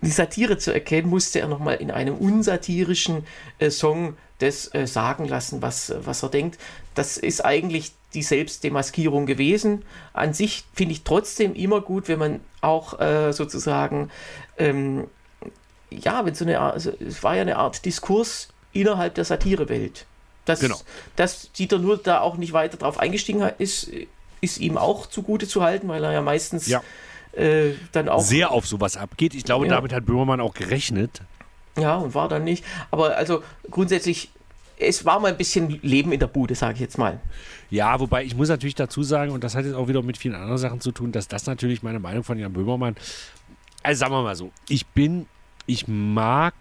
die 0.00 0.10
Satire 0.10 0.58
zu 0.58 0.72
erkennen, 0.72 1.08
musste 1.08 1.40
er 1.40 1.48
nochmal 1.48 1.76
in 1.76 1.90
einem 1.90 2.16
unsatirischen 2.16 3.24
äh, 3.58 3.70
Song 3.70 4.16
das 4.38 4.72
äh, 4.74 4.86
sagen 4.86 5.26
lassen, 5.26 5.62
was, 5.62 5.90
äh, 5.90 5.98
was 6.04 6.22
er 6.22 6.28
denkt. 6.28 6.58
Das 6.94 7.16
ist 7.16 7.44
eigentlich 7.44 7.92
die 8.14 8.22
Selbstdemaskierung 8.22 9.26
gewesen. 9.26 9.84
An 10.12 10.32
sich 10.32 10.64
finde 10.74 10.92
ich 10.92 11.02
trotzdem 11.04 11.54
immer 11.54 11.80
gut, 11.80 12.08
wenn 12.08 12.18
man 12.18 12.40
auch 12.60 12.98
äh, 13.00 13.32
sozusagen, 13.32 14.10
ähm, 14.56 15.06
ja, 15.90 16.24
wenn 16.24 16.34
so 16.34 16.44
eine 16.44 16.60
Art, 16.60 16.74
also 16.74 16.92
es 17.00 17.22
war 17.22 17.34
ja 17.34 17.42
eine 17.42 17.56
Art 17.56 17.84
Diskurs 17.84 18.48
innerhalb 18.72 19.14
der 19.14 19.24
Satirewelt. 19.24 20.06
Dass, 20.44 20.60
Genau. 20.60 20.80
dass 21.16 21.52
Dieter 21.52 21.78
nur 21.78 21.98
da 21.98 22.20
auch 22.20 22.36
nicht 22.38 22.52
weiter 22.54 22.78
drauf 22.78 22.98
eingestiegen 22.98 23.42
hat, 23.42 23.60
ist, 23.60 23.90
ist 24.40 24.58
ihm 24.58 24.78
auch 24.78 25.06
zugute 25.06 25.46
zu 25.46 25.62
halten, 25.62 25.88
weil 25.88 26.02
er 26.02 26.12
ja 26.12 26.22
meistens 26.22 26.66
Ja. 26.68 26.82
äh, 27.32 27.72
dann 27.92 28.08
auch 28.08 28.20
Sehr 28.22 28.50
auf 28.50 28.66
sowas 28.66 28.96
abgeht. 28.96 29.34
Ich 29.34 29.44
glaube, 29.44 29.66
Ja. 29.66 29.74
damit 29.74 29.92
hat 29.92 30.06
Böhmermann 30.06 30.40
auch 30.40 30.54
gerechnet. 30.54 31.20
Ja, 31.80 31.96
und 31.96 32.14
war 32.14 32.28
dann 32.28 32.44
nicht. 32.44 32.64
Aber 32.90 33.16
also 33.16 33.42
grundsätzlich, 33.70 34.30
es 34.78 35.04
war 35.04 35.20
mal 35.20 35.28
ein 35.28 35.36
bisschen 35.36 35.80
Leben 35.82 36.12
in 36.12 36.20
der 36.20 36.26
Bude, 36.26 36.54
sage 36.54 36.74
ich 36.74 36.80
jetzt 36.80 36.98
mal. 36.98 37.20
Ja, 37.70 38.00
wobei 38.00 38.24
ich 38.24 38.34
muss 38.36 38.48
natürlich 38.48 38.74
dazu 38.74 39.02
sagen, 39.02 39.32
und 39.32 39.44
das 39.44 39.54
hat 39.54 39.64
jetzt 39.64 39.74
auch 39.74 39.88
wieder 39.88 40.02
mit 40.02 40.16
vielen 40.16 40.34
anderen 40.34 40.58
Sachen 40.58 40.80
zu 40.80 40.92
tun, 40.92 41.12
dass 41.12 41.28
das 41.28 41.46
natürlich 41.46 41.82
meine 41.82 41.98
Meinung 41.98 42.24
von 42.24 42.38
Jan 42.38 42.52
Böhmermann, 42.52 42.96
also 43.82 43.98
sagen 43.98 44.12
wir 44.12 44.22
mal 44.22 44.36
so, 44.36 44.50
ich 44.68 44.86
bin, 44.86 45.26
ich 45.66 45.86
mag, 45.86 46.54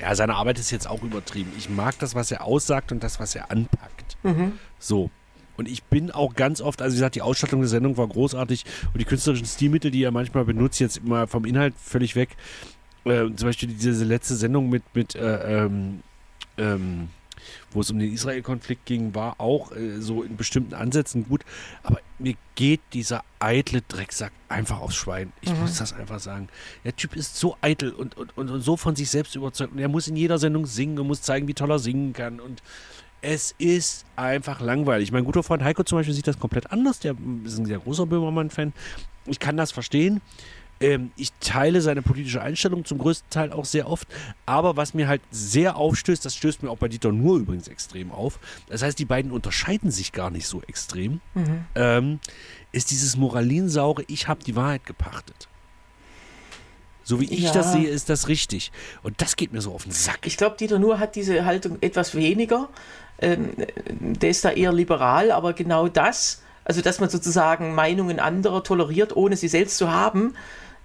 ja, 0.00 0.14
seine 0.14 0.34
Arbeit 0.34 0.58
ist 0.58 0.70
jetzt 0.70 0.88
auch 0.88 1.02
übertrieben. 1.02 1.52
Ich 1.56 1.68
mag 1.68 1.98
das, 1.98 2.14
was 2.14 2.30
er 2.30 2.44
aussagt 2.44 2.90
und 2.90 3.04
das, 3.04 3.20
was 3.20 3.34
er 3.34 3.50
anpackt. 3.50 4.16
So. 4.78 5.10
Und 5.56 5.68
ich 5.68 5.82
bin 5.84 6.10
auch 6.10 6.34
ganz 6.34 6.60
oft, 6.60 6.82
also 6.82 6.94
wie 6.94 6.98
gesagt, 6.98 7.14
die 7.14 7.22
Ausstattung 7.22 7.60
der 7.60 7.68
Sendung 7.68 7.96
war 7.96 8.06
großartig 8.06 8.64
und 8.92 9.00
die 9.00 9.04
künstlerischen 9.04 9.46
Stilmittel, 9.46 9.90
die 9.90 10.02
er 10.02 10.10
manchmal 10.10 10.44
benutzt, 10.44 10.80
jetzt 10.80 11.04
mal 11.04 11.26
vom 11.26 11.44
Inhalt 11.44 11.74
völlig 11.76 12.16
weg. 12.16 12.30
Äh, 13.04 13.26
zum 13.34 13.48
Beispiel 13.48 13.68
diese 13.68 14.04
letzte 14.04 14.34
Sendung 14.34 14.68
mit, 14.70 14.82
mit 14.94 15.14
äh, 15.14 15.64
ähm, 15.64 16.00
ähm, 16.56 17.08
wo 17.72 17.80
es 17.80 17.90
um 17.90 17.98
den 17.98 18.12
Israel-Konflikt 18.12 18.86
ging, 18.86 19.14
war 19.14 19.40
auch 19.40 19.72
äh, 19.72 20.00
so 20.00 20.22
in 20.22 20.36
bestimmten 20.36 20.74
Ansätzen 20.74 21.28
gut. 21.28 21.44
Aber 21.82 22.00
mir 22.18 22.34
geht 22.54 22.80
dieser 22.92 23.24
eitle 23.38 23.82
Drecksack 23.82 24.32
einfach 24.48 24.80
aufs 24.80 24.96
Schwein. 24.96 25.32
Ich 25.40 25.52
muss 25.54 25.78
das 25.78 25.92
einfach 25.92 26.20
sagen. 26.20 26.48
Der 26.84 26.94
Typ 26.96 27.16
ist 27.16 27.36
so 27.36 27.56
eitel 27.60 27.92
und, 27.92 28.16
und, 28.16 28.36
und, 28.38 28.50
und 28.50 28.60
so 28.60 28.76
von 28.76 28.96
sich 28.96 29.10
selbst 29.10 29.34
überzeugt. 29.34 29.72
Und 29.72 29.78
er 29.78 29.88
muss 29.88 30.08
in 30.08 30.16
jeder 30.16 30.38
Sendung 30.38 30.66
singen 30.66 30.98
und 30.98 31.06
muss 31.06 31.22
zeigen, 31.22 31.48
wie 31.48 31.54
toll 31.54 31.70
er 31.70 31.78
singen 31.78 32.12
kann. 32.12 32.40
Und 32.40 32.62
es 33.24 33.54
ist 33.58 34.04
einfach 34.16 34.60
langweilig. 34.60 35.10
Mein 35.10 35.24
guter 35.24 35.42
Freund 35.42 35.62
Heiko 35.62 35.82
zum 35.82 35.98
Beispiel 35.98 36.14
sieht 36.14 36.26
das 36.26 36.38
komplett 36.38 36.70
anders. 36.70 37.00
Der 37.00 37.14
ist 37.44 37.58
ein 37.58 37.66
sehr 37.66 37.78
großer 37.78 38.06
Böhmermann-Fan. 38.06 38.72
Ich 39.26 39.38
kann 39.38 39.56
das 39.56 39.72
verstehen. 39.72 40.20
Ähm, 40.80 41.12
ich 41.16 41.32
teile 41.40 41.80
seine 41.80 42.02
politische 42.02 42.42
Einstellung 42.42 42.84
zum 42.84 42.98
größten 42.98 43.30
Teil 43.30 43.52
auch 43.52 43.64
sehr 43.64 43.88
oft. 43.88 44.06
Aber 44.44 44.76
was 44.76 44.92
mir 44.92 45.08
halt 45.08 45.22
sehr 45.30 45.76
aufstößt, 45.76 46.24
das 46.24 46.36
stößt 46.36 46.62
mir 46.62 46.70
auch 46.70 46.78
bei 46.78 46.88
Dieter 46.88 47.12
Nuhr 47.12 47.38
übrigens 47.38 47.68
extrem 47.68 48.12
auf. 48.12 48.38
Das 48.68 48.82
heißt, 48.82 48.98
die 48.98 49.04
beiden 49.06 49.30
unterscheiden 49.30 49.90
sich 49.90 50.12
gar 50.12 50.30
nicht 50.30 50.46
so 50.46 50.60
extrem. 50.66 51.20
Ähm, 51.74 52.18
ist 52.72 52.90
dieses 52.90 53.16
Moralinsaure, 53.16 54.02
ich 54.08 54.28
habe 54.28 54.44
die 54.44 54.56
Wahrheit 54.56 54.84
gepachtet. 54.84 55.48
So 57.06 57.20
wie 57.20 57.26
ich 57.26 57.40
Ja. 57.40 57.52
das 57.52 57.72
sehe, 57.72 57.86
ist 57.86 58.08
das 58.08 58.28
richtig. 58.28 58.72
Und 59.02 59.20
das 59.20 59.36
geht 59.36 59.52
mir 59.52 59.60
so 59.60 59.72
auf 59.74 59.84
den 59.84 59.92
Sack. 59.92 60.20
Ich 60.26 60.36
glaube, 60.38 60.56
Dieter 60.58 60.78
Nuhr 60.78 60.98
hat 60.98 61.16
diese 61.16 61.44
Haltung 61.44 61.76
etwas 61.82 62.14
weniger. 62.14 62.68
Ähm, 63.20 63.52
der 63.88 64.30
ist 64.30 64.44
da 64.44 64.50
eher 64.50 64.72
liberal, 64.72 65.30
aber 65.30 65.52
genau 65.52 65.88
das, 65.88 66.42
also 66.64 66.80
dass 66.80 67.00
man 67.00 67.10
sozusagen 67.10 67.74
Meinungen 67.74 68.18
anderer 68.18 68.62
toleriert, 68.64 69.16
ohne 69.16 69.36
sie 69.36 69.48
selbst 69.48 69.78
zu 69.78 69.90
haben, 69.90 70.34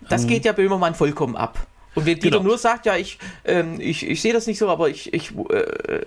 das 0.08 0.28
geht 0.28 0.46
ja 0.46 0.54
Böhmermann 0.54 0.96
vollkommen 0.96 1.36
ab. 1.36 1.66
Und 1.96 2.06
wenn 2.06 2.20
Dieter 2.20 2.38
Mhm. 2.38 2.44
Genau. 2.44 2.50
nur 2.50 2.58
sagt, 2.58 2.86
ja, 2.86 2.96
ich, 2.96 3.20
ähm, 3.46 3.80
ich, 3.80 4.08
ich 4.08 4.22
sehe 4.22 4.32
das 4.32 4.48
nicht 4.48 4.60
so, 4.60 4.70
aber 4.70 4.90
ich, 4.90 5.14
ich 5.14 5.32
äh, 5.38 6.04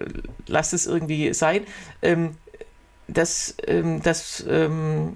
lasse 0.47 0.77
es 0.77 0.87
irgendwie 0.87 1.35
sein, 1.35 1.63
ähm, 2.01 2.37
das, 3.09 3.57
ähm, 3.67 4.03
das 4.03 4.45
ähm, 4.49 5.15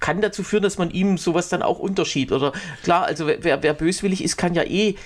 kann 0.00 0.20
dazu 0.20 0.42
führen, 0.42 0.62
dass 0.62 0.78
man 0.78 0.90
ihm 0.90 1.18
sowas 1.18 1.48
dann 1.48 1.62
auch 1.62 1.78
unterschiebt. 1.78 2.32
Oder 2.32 2.52
klar, 2.82 3.04
also 3.04 3.26
wer, 3.26 3.62
wer 3.62 3.74
böswillig 3.74 4.24
ist, 4.24 4.36
kann 4.36 4.54
ja 4.54 4.64
eh 4.64 4.96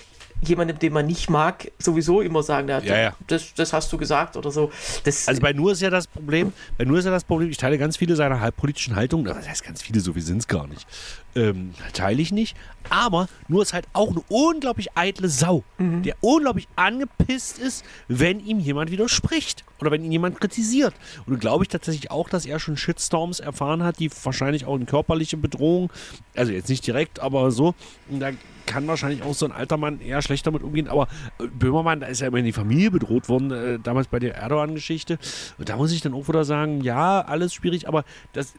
jemandem, 0.44 0.78
den 0.78 0.92
man 0.92 1.06
nicht 1.06 1.30
mag, 1.30 1.70
sowieso 1.78 2.20
immer 2.20 2.42
sagen, 2.42 2.68
ja, 2.68 2.80
ja. 2.80 3.16
Das, 3.26 3.54
das 3.54 3.72
hast 3.72 3.92
du 3.92 3.98
gesagt 3.98 4.36
oder 4.36 4.50
so. 4.50 4.70
Das, 5.04 5.28
also 5.28 5.40
bei 5.40 5.52
Nur 5.52 5.72
ist 5.72 5.82
ja 5.82 5.90
das 5.90 6.06
Problem, 6.06 6.52
bei 6.78 6.84
Nur 6.84 6.98
ist 6.98 7.04
ja 7.04 7.10
das 7.10 7.24
Problem, 7.24 7.50
ich 7.50 7.56
teile 7.56 7.78
ganz 7.78 7.96
viele 7.96 8.16
seiner 8.16 8.50
politischen 8.52 8.96
Haltungen, 8.96 9.26
das 9.26 9.48
heißt 9.48 9.64
ganz 9.64 9.82
viele, 9.82 10.00
so 10.00 10.12
viel 10.12 10.22
sind 10.22 10.38
es 10.38 10.48
gar 10.48 10.66
nicht, 10.66 10.86
ähm, 11.34 11.74
teile 11.92 12.20
ich 12.20 12.32
nicht, 12.32 12.56
aber 12.90 13.28
Nur 13.48 13.62
ist 13.62 13.72
halt 13.72 13.86
auch 13.92 14.10
eine 14.10 14.22
unglaublich 14.28 14.96
eitle 14.96 15.28
Sau, 15.28 15.64
mhm. 15.78 16.02
der 16.02 16.16
unglaublich 16.20 16.68
angepisst 16.76 17.58
ist, 17.58 17.84
wenn 18.08 18.40
ihm 18.40 18.58
jemand 18.58 18.90
widerspricht 18.90 19.64
oder 19.80 19.90
wenn 19.90 20.04
ihn 20.04 20.12
jemand 20.12 20.40
kritisiert. 20.40 20.94
Und 21.26 21.40
glaube 21.40 21.64
ich 21.64 21.68
tatsächlich 21.68 22.10
auch, 22.10 22.28
dass 22.28 22.46
er 22.46 22.58
schon 22.58 22.76
Shitstorms 22.76 23.40
erfahren 23.40 23.82
hat, 23.82 23.98
die 23.98 24.10
wahrscheinlich 24.22 24.64
auch 24.66 24.74
eine 24.74 24.84
körperliche 24.84 25.36
Bedrohung, 25.36 25.92
also 26.34 26.52
jetzt 26.52 26.68
nicht 26.68 26.86
direkt, 26.86 27.20
aber 27.20 27.50
so, 27.50 27.74
und 28.08 28.20
da 28.20 28.30
kann 28.66 28.86
wahrscheinlich 28.86 29.22
auch 29.22 29.34
so 29.34 29.46
ein 29.46 29.52
alter 29.52 29.76
Mann 29.76 30.00
eher 30.00 30.22
schlecht 30.22 30.46
damit 30.46 30.62
umgehen. 30.62 30.88
Aber 30.88 31.08
äh, 31.38 31.46
Böhmermann, 31.46 32.00
da 32.00 32.06
ist 32.06 32.20
ja 32.20 32.28
immer 32.28 32.38
in 32.38 32.44
die 32.44 32.52
Familie 32.52 32.90
bedroht 32.90 33.28
worden, 33.28 33.50
äh, 33.50 33.78
damals 33.78 34.08
bei 34.08 34.18
der 34.18 34.34
Erdogan-Geschichte. 34.34 35.18
Und 35.58 35.68
da 35.68 35.76
muss 35.76 35.92
ich 35.92 36.00
dann 36.00 36.14
auch 36.14 36.28
wieder 36.28 36.44
sagen, 36.44 36.80
ja, 36.80 37.20
alles 37.20 37.54
schwierig, 37.54 37.88
aber 37.88 38.04
das 38.32 38.54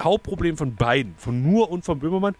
Hauptproblem 0.00 0.56
von 0.56 0.74
beiden, 0.74 1.14
von 1.16 1.42
Nur 1.42 1.70
und 1.70 1.84
von 1.84 1.98
Böhmermann, 1.98 2.34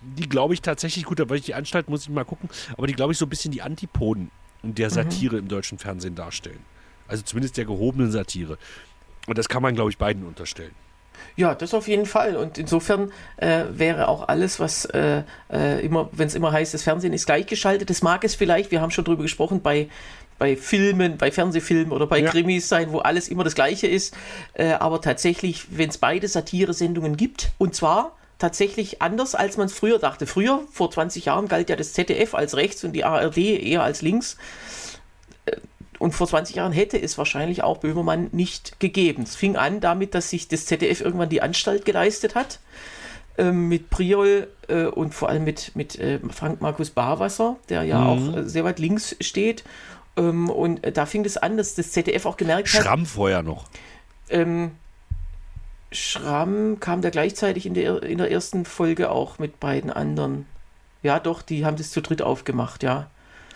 die 0.00 0.28
glaube 0.28 0.54
ich 0.54 0.62
tatsächlich, 0.62 1.04
gut, 1.04 1.20
da 1.20 1.28
weil 1.28 1.38
ich 1.38 1.44
die 1.44 1.54
Anstalt, 1.54 1.88
muss 1.88 2.02
ich 2.02 2.08
mal 2.08 2.24
gucken, 2.24 2.48
aber 2.76 2.86
die 2.86 2.94
glaube 2.94 3.12
ich 3.12 3.18
so 3.18 3.26
ein 3.26 3.28
bisschen 3.28 3.52
die 3.52 3.62
Antipoden 3.62 4.30
der 4.62 4.88
mhm. 4.88 4.94
Satire 4.94 5.36
mhm. 5.36 5.42
im 5.42 5.48
deutschen 5.48 5.78
Fernsehen 5.78 6.14
darstellen. 6.14 6.60
Also 7.08 7.22
zumindest 7.22 7.56
der 7.56 7.64
gehobenen 7.64 8.10
Satire. 8.10 8.58
Und 9.26 9.38
das 9.38 9.48
kann 9.48 9.62
man, 9.62 9.74
glaube 9.74 9.90
ich, 9.90 9.98
beiden 9.98 10.24
unterstellen. 10.24 10.72
Ja, 11.36 11.54
das 11.54 11.74
auf 11.74 11.88
jeden 11.88 12.06
Fall. 12.06 12.36
Und 12.36 12.58
insofern 12.58 13.12
äh, 13.36 13.64
wäre 13.70 14.08
auch 14.08 14.28
alles, 14.28 14.60
was 14.60 14.84
äh, 14.86 15.22
äh, 15.52 15.84
immer, 15.84 16.08
wenn 16.12 16.26
es 16.28 16.34
immer 16.34 16.52
heißt, 16.52 16.74
das 16.74 16.82
Fernsehen 16.82 17.12
ist 17.12 17.26
gleichgeschaltet, 17.26 17.90
das 17.90 18.02
mag 18.02 18.24
es 18.24 18.34
vielleicht, 18.34 18.70
wir 18.70 18.80
haben 18.80 18.90
schon 18.90 19.04
drüber 19.04 19.22
gesprochen, 19.22 19.62
bei, 19.62 19.88
bei 20.38 20.56
Filmen, 20.56 21.18
bei 21.18 21.30
Fernsehfilmen 21.30 21.92
oder 21.92 22.06
bei 22.06 22.18
ja. 22.18 22.30
Krimis 22.30 22.68
sein, 22.68 22.92
wo 22.92 22.98
alles 22.98 23.28
immer 23.28 23.44
das 23.44 23.54
Gleiche 23.54 23.86
ist. 23.86 24.14
Äh, 24.54 24.72
aber 24.72 25.00
tatsächlich, 25.00 25.66
wenn 25.70 25.88
es 25.88 25.98
beide 25.98 26.28
Satire-Sendungen 26.28 27.16
gibt, 27.16 27.52
und 27.58 27.74
zwar 27.74 28.16
tatsächlich 28.42 29.00
anders, 29.00 29.36
als 29.36 29.56
man 29.56 29.66
es 29.66 29.72
früher 29.72 30.00
dachte. 30.00 30.26
Früher, 30.26 30.62
vor 30.72 30.90
20 30.90 31.26
Jahren, 31.26 31.46
galt 31.46 31.70
ja 31.70 31.76
das 31.76 31.92
ZDF 31.92 32.34
als 32.34 32.56
rechts 32.56 32.82
und 32.82 32.92
die 32.92 33.04
ARD 33.04 33.38
eher 33.38 33.84
als 33.84 34.02
links. 34.02 34.36
Äh, 36.02 36.04
und 36.04 36.12
vor 36.12 36.26
20 36.26 36.56
Jahren 36.56 36.72
hätte 36.72 37.00
es 37.00 37.16
wahrscheinlich 37.18 37.62
auch 37.62 37.78
Böhmermann 37.78 38.28
nicht 38.32 38.80
gegeben. 38.80 39.22
Es 39.22 39.36
fing 39.36 39.56
an 39.56 39.80
damit, 39.80 40.14
dass 40.14 40.30
sich 40.30 40.48
das 40.48 40.66
ZDF 40.66 41.00
irgendwann 41.00 41.28
die 41.28 41.42
Anstalt 41.42 41.84
geleistet 41.84 42.34
hat. 42.34 42.58
Ähm, 43.38 43.68
mit 43.68 43.88
Priol 43.88 44.48
äh, 44.68 44.84
und 44.84 45.14
vor 45.14 45.30
allem 45.30 45.44
mit, 45.44 45.74
mit 45.74 45.98
äh, 45.98 46.18
Frank 46.30 46.60
Markus 46.60 46.90
Barwasser, 46.90 47.56
der 47.70 47.82
ja 47.84 47.98
mhm. 47.98 48.06
auch 48.06 48.36
äh, 48.36 48.48
sehr 48.48 48.64
weit 48.64 48.78
links 48.78 49.16
steht. 49.20 49.64
Ähm, 50.18 50.50
und 50.50 50.84
äh, 50.84 50.92
da 50.92 51.06
fing 51.06 51.24
es 51.24 51.38
an, 51.38 51.56
dass 51.56 51.74
das 51.74 51.92
ZDF 51.92 52.26
auch 52.26 52.36
gemerkt 52.36 52.74
hat. 52.74 52.82
Schramm 52.82 53.06
vorher 53.06 53.42
noch. 53.42 53.64
Ähm, 54.28 54.72
Schramm 55.92 56.78
kam 56.80 57.00
da 57.00 57.08
gleichzeitig 57.08 57.64
in 57.64 57.72
der, 57.72 58.02
in 58.02 58.18
der 58.18 58.30
ersten 58.30 58.66
Folge 58.66 59.10
auch 59.10 59.38
mit 59.38 59.60
beiden 59.60 59.90
anderen. 59.90 60.46
Ja, 61.02 61.18
doch, 61.18 61.40
die 61.40 61.64
haben 61.64 61.76
das 61.76 61.90
zu 61.90 62.02
dritt 62.02 62.20
aufgemacht, 62.20 62.82
ja. 62.82 63.08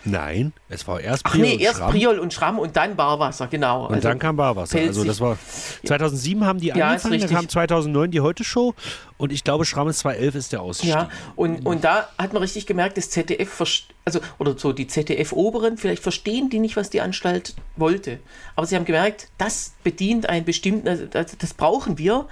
Nein, 0.06 0.52
es 0.68 0.86
war 0.86 1.00
erst 1.00 1.24
Priol. 1.24 1.44
Ach 1.44 1.48
nee, 1.48 1.62
erst 1.62 1.78
Schramm. 1.78 1.90
Priol 1.90 2.18
und 2.18 2.32
Schramm 2.32 2.58
und 2.58 2.76
dann 2.76 2.96
Barwasser, 2.96 3.48
genau. 3.48 3.86
Und 3.86 3.94
also 3.94 4.08
dann 4.08 4.18
kam 4.18 4.36
Barwasser. 4.36 4.78
Also 4.78 5.04
das 5.04 5.20
war 5.20 5.36
2007 5.84 6.44
haben 6.44 6.60
die 6.60 6.68
ja, 6.68 6.88
angefangen, 6.88 7.20
dann 7.20 7.30
kam 7.30 7.48
2009 7.48 8.10
die 8.12 8.20
Heute 8.20 8.44
Show 8.44 8.74
und 9.18 9.32
ich 9.32 9.44
glaube 9.44 9.64
Schramm 9.64 9.88
ist 9.88 10.00
2011 10.00 10.34
ist 10.34 10.52
der 10.52 10.62
Ausstieg. 10.62 10.90
Ja, 10.90 11.08
und, 11.34 11.64
und 11.66 11.84
da 11.84 12.08
hat 12.18 12.32
man 12.32 12.42
richtig 12.42 12.66
gemerkt, 12.66 12.96
das 12.96 13.10
ZDF, 13.10 13.60
also 14.04 14.20
oder 14.38 14.58
so 14.58 14.72
die 14.72 14.86
ZDF-Oberen, 14.86 15.78
vielleicht 15.78 16.02
verstehen 16.02 16.50
die 16.50 16.58
nicht, 16.58 16.76
was 16.76 16.90
die 16.90 17.00
Anstalt 17.00 17.54
wollte. 17.76 18.20
Aber 18.54 18.66
sie 18.66 18.76
haben 18.76 18.84
gemerkt, 18.84 19.28
das 19.38 19.74
bedient 19.82 20.28
einen 20.28 20.44
bestimmten, 20.44 20.88
also 20.88 21.06
das, 21.06 21.36
das 21.38 21.54
brauchen 21.54 21.98
wir 21.98 22.26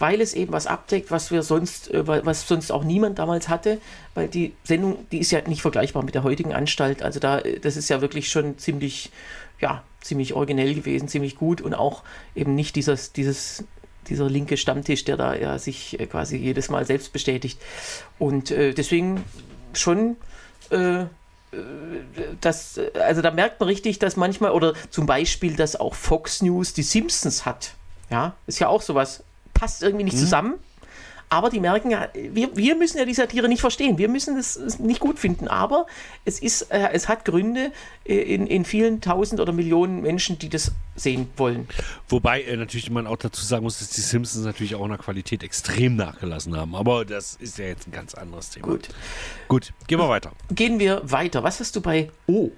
weil 0.00 0.22
es 0.22 0.32
eben 0.32 0.52
was 0.52 0.66
abdeckt, 0.66 1.10
was 1.10 1.30
wir 1.30 1.42
sonst, 1.42 1.90
äh, 1.90 2.06
was 2.06 2.48
sonst 2.48 2.72
auch 2.72 2.82
niemand 2.82 3.18
damals 3.18 3.48
hatte, 3.48 3.78
weil 4.14 4.28
die 4.28 4.54
Sendung, 4.64 5.06
die 5.12 5.18
ist 5.18 5.30
ja 5.30 5.46
nicht 5.46 5.62
vergleichbar 5.62 6.02
mit 6.02 6.14
der 6.14 6.24
heutigen 6.24 6.54
Anstalt. 6.54 7.02
Also 7.02 7.20
da, 7.20 7.38
äh, 7.38 7.60
das 7.60 7.76
ist 7.76 7.90
ja 7.90 8.00
wirklich 8.00 8.30
schon 8.30 8.58
ziemlich, 8.58 9.12
ja, 9.60 9.84
ziemlich 10.00 10.32
originell 10.32 10.74
gewesen, 10.74 11.06
ziemlich 11.06 11.36
gut 11.36 11.60
und 11.60 11.74
auch 11.74 12.02
eben 12.34 12.54
nicht 12.54 12.76
dieses, 12.76 13.12
dieses 13.12 13.64
dieser 14.08 14.28
linke 14.28 14.56
Stammtisch, 14.56 15.04
der 15.04 15.16
da 15.16 15.34
ja 15.34 15.58
sich 15.58 15.98
äh, 15.98 16.06
quasi 16.06 16.36
jedes 16.36 16.68
Mal 16.68 16.84
selbst 16.86 17.12
bestätigt. 17.12 17.60
Und 18.18 18.50
äh, 18.50 18.72
deswegen 18.72 19.24
schon 19.72 20.16
äh, 20.70 21.04
das, 22.40 22.80
also 22.94 23.22
da 23.22 23.32
merkt 23.32 23.58
man 23.58 23.68
richtig, 23.68 23.98
dass 23.98 24.16
manchmal, 24.16 24.52
oder 24.52 24.74
zum 24.90 25.06
Beispiel, 25.06 25.56
dass 25.56 25.74
auch 25.74 25.94
Fox 25.94 26.42
News 26.42 26.74
die 26.74 26.84
Simpsons 26.84 27.44
hat. 27.44 27.74
Ja, 28.08 28.34
ist 28.46 28.60
ja 28.60 28.68
auch 28.68 28.82
sowas 28.82 29.24
passt 29.60 29.82
irgendwie 29.82 30.04
nicht 30.04 30.16
mhm. 30.16 30.20
zusammen. 30.20 30.54
Aber 31.32 31.48
die 31.48 31.60
merken 31.60 31.90
ja, 31.90 32.08
wir, 32.12 32.56
wir 32.56 32.74
müssen 32.74 32.98
ja 32.98 33.04
die 33.04 33.14
Satire 33.14 33.48
nicht 33.48 33.60
verstehen. 33.60 33.98
Wir 33.98 34.08
müssen 34.08 34.36
es 34.36 34.80
nicht 34.80 34.98
gut 34.98 35.20
finden. 35.20 35.46
Aber 35.46 35.86
es, 36.24 36.40
ist, 36.40 36.62
äh, 36.72 36.88
es 36.92 37.08
hat 37.08 37.24
Gründe 37.24 37.70
äh, 38.04 38.16
in, 38.16 38.48
in 38.48 38.64
vielen 38.64 39.00
tausend 39.00 39.40
oder 39.40 39.52
Millionen 39.52 40.02
Menschen, 40.02 40.40
die 40.40 40.48
das 40.48 40.72
sehen 40.96 41.28
wollen. 41.36 41.68
Wobei 42.08 42.42
äh, 42.42 42.56
natürlich 42.56 42.90
man 42.90 43.06
auch 43.06 43.16
dazu 43.16 43.44
sagen 43.44 43.62
muss, 43.62 43.78
dass 43.78 43.90
die 43.90 44.00
Simpsons 44.00 44.44
natürlich 44.44 44.74
auch 44.74 44.82
in 44.82 44.90
der 44.90 44.98
Qualität 44.98 45.44
extrem 45.44 45.94
nachgelassen 45.94 46.56
haben. 46.56 46.74
Aber 46.74 47.04
das 47.04 47.36
ist 47.36 47.58
ja 47.58 47.66
jetzt 47.66 47.86
ein 47.86 47.92
ganz 47.92 48.14
anderes 48.14 48.50
Thema. 48.50 48.66
Gut. 48.66 48.88
Gut, 49.46 49.72
gehen 49.86 50.00
wir 50.00 50.08
weiter. 50.08 50.32
Gehen 50.50 50.80
wir 50.80 51.00
weiter. 51.04 51.44
Was 51.44 51.60
hast 51.60 51.76
du 51.76 51.80
bei 51.80 52.10
O? 52.26 52.50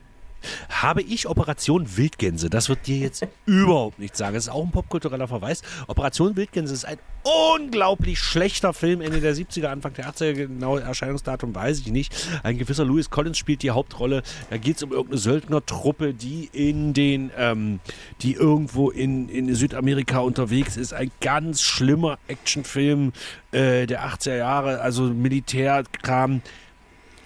Habe 0.68 1.02
ich 1.02 1.28
Operation 1.28 1.96
Wildgänse. 1.96 2.50
Das 2.50 2.68
wird 2.68 2.86
dir 2.86 2.98
jetzt 2.98 3.26
überhaupt 3.46 3.98
nichts 3.98 4.18
sagen. 4.18 4.34
Das 4.34 4.44
ist 4.44 4.50
auch 4.50 4.64
ein 4.64 4.70
popkultureller 4.70 5.28
Verweis. 5.28 5.62
Operation 5.86 6.36
Wildgänse 6.36 6.74
ist 6.74 6.84
ein 6.84 6.98
unglaublich 7.22 8.18
schlechter 8.18 8.72
Film, 8.72 9.00
Ende 9.00 9.20
der 9.20 9.34
70er, 9.34 9.66
Anfang 9.66 9.94
der 9.94 10.10
80er, 10.10 10.32
genau 10.32 10.76
Erscheinungsdatum 10.78 11.54
weiß 11.54 11.80
ich 11.80 11.88
nicht. 11.88 12.14
Ein 12.42 12.58
gewisser 12.58 12.84
Louis 12.84 13.10
Collins 13.10 13.38
spielt 13.38 13.62
die 13.62 13.70
Hauptrolle. 13.70 14.22
Da 14.50 14.56
geht 14.56 14.76
es 14.76 14.82
um 14.82 14.90
irgendeine 14.90 15.18
Söldnertruppe, 15.18 16.14
die 16.14 16.50
in 16.52 16.94
den, 16.94 17.30
ähm, 17.36 17.80
die 18.22 18.34
irgendwo 18.34 18.90
in, 18.90 19.28
in 19.28 19.54
Südamerika 19.54 20.18
unterwegs 20.18 20.76
ist. 20.76 20.92
Ein 20.92 21.10
ganz 21.20 21.62
schlimmer 21.62 22.18
Actionfilm 22.28 23.12
äh, 23.52 23.86
der 23.86 24.04
80er 24.06 24.36
Jahre, 24.36 24.80
also 24.80 25.04
Militärkram. 25.04 26.42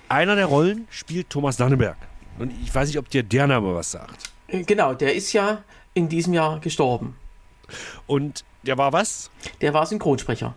Einer 0.09 0.37
der 0.37 0.47
Rollen 0.47 0.87
spielt 0.91 1.31
Thomas 1.31 1.57
Danneberg. 1.57 1.97
Und 2.39 2.53
ich 2.63 2.75
weiß 2.75 2.89
nicht, 2.89 2.99
ob 2.99 3.09
dir 3.09 3.23
der 3.23 3.47
Name 3.47 3.75
was 3.75 3.93
sagt. 3.93 4.31
Äh, 4.49 4.63
genau, 4.65 4.95
der 4.95 5.15
ist 5.15 5.33
ja 5.33 5.63
in 5.95 6.09
diesem 6.09 6.35
Jahr 6.35 6.61
gestorben. 6.61 7.17
Und 8.07 8.45
der 8.63 8.79
war 8.79 8.93
was? 8.93 9.31
Der 9.61 9.73
war 9.75 9.87
Synchronsprecher. 9.87 10.55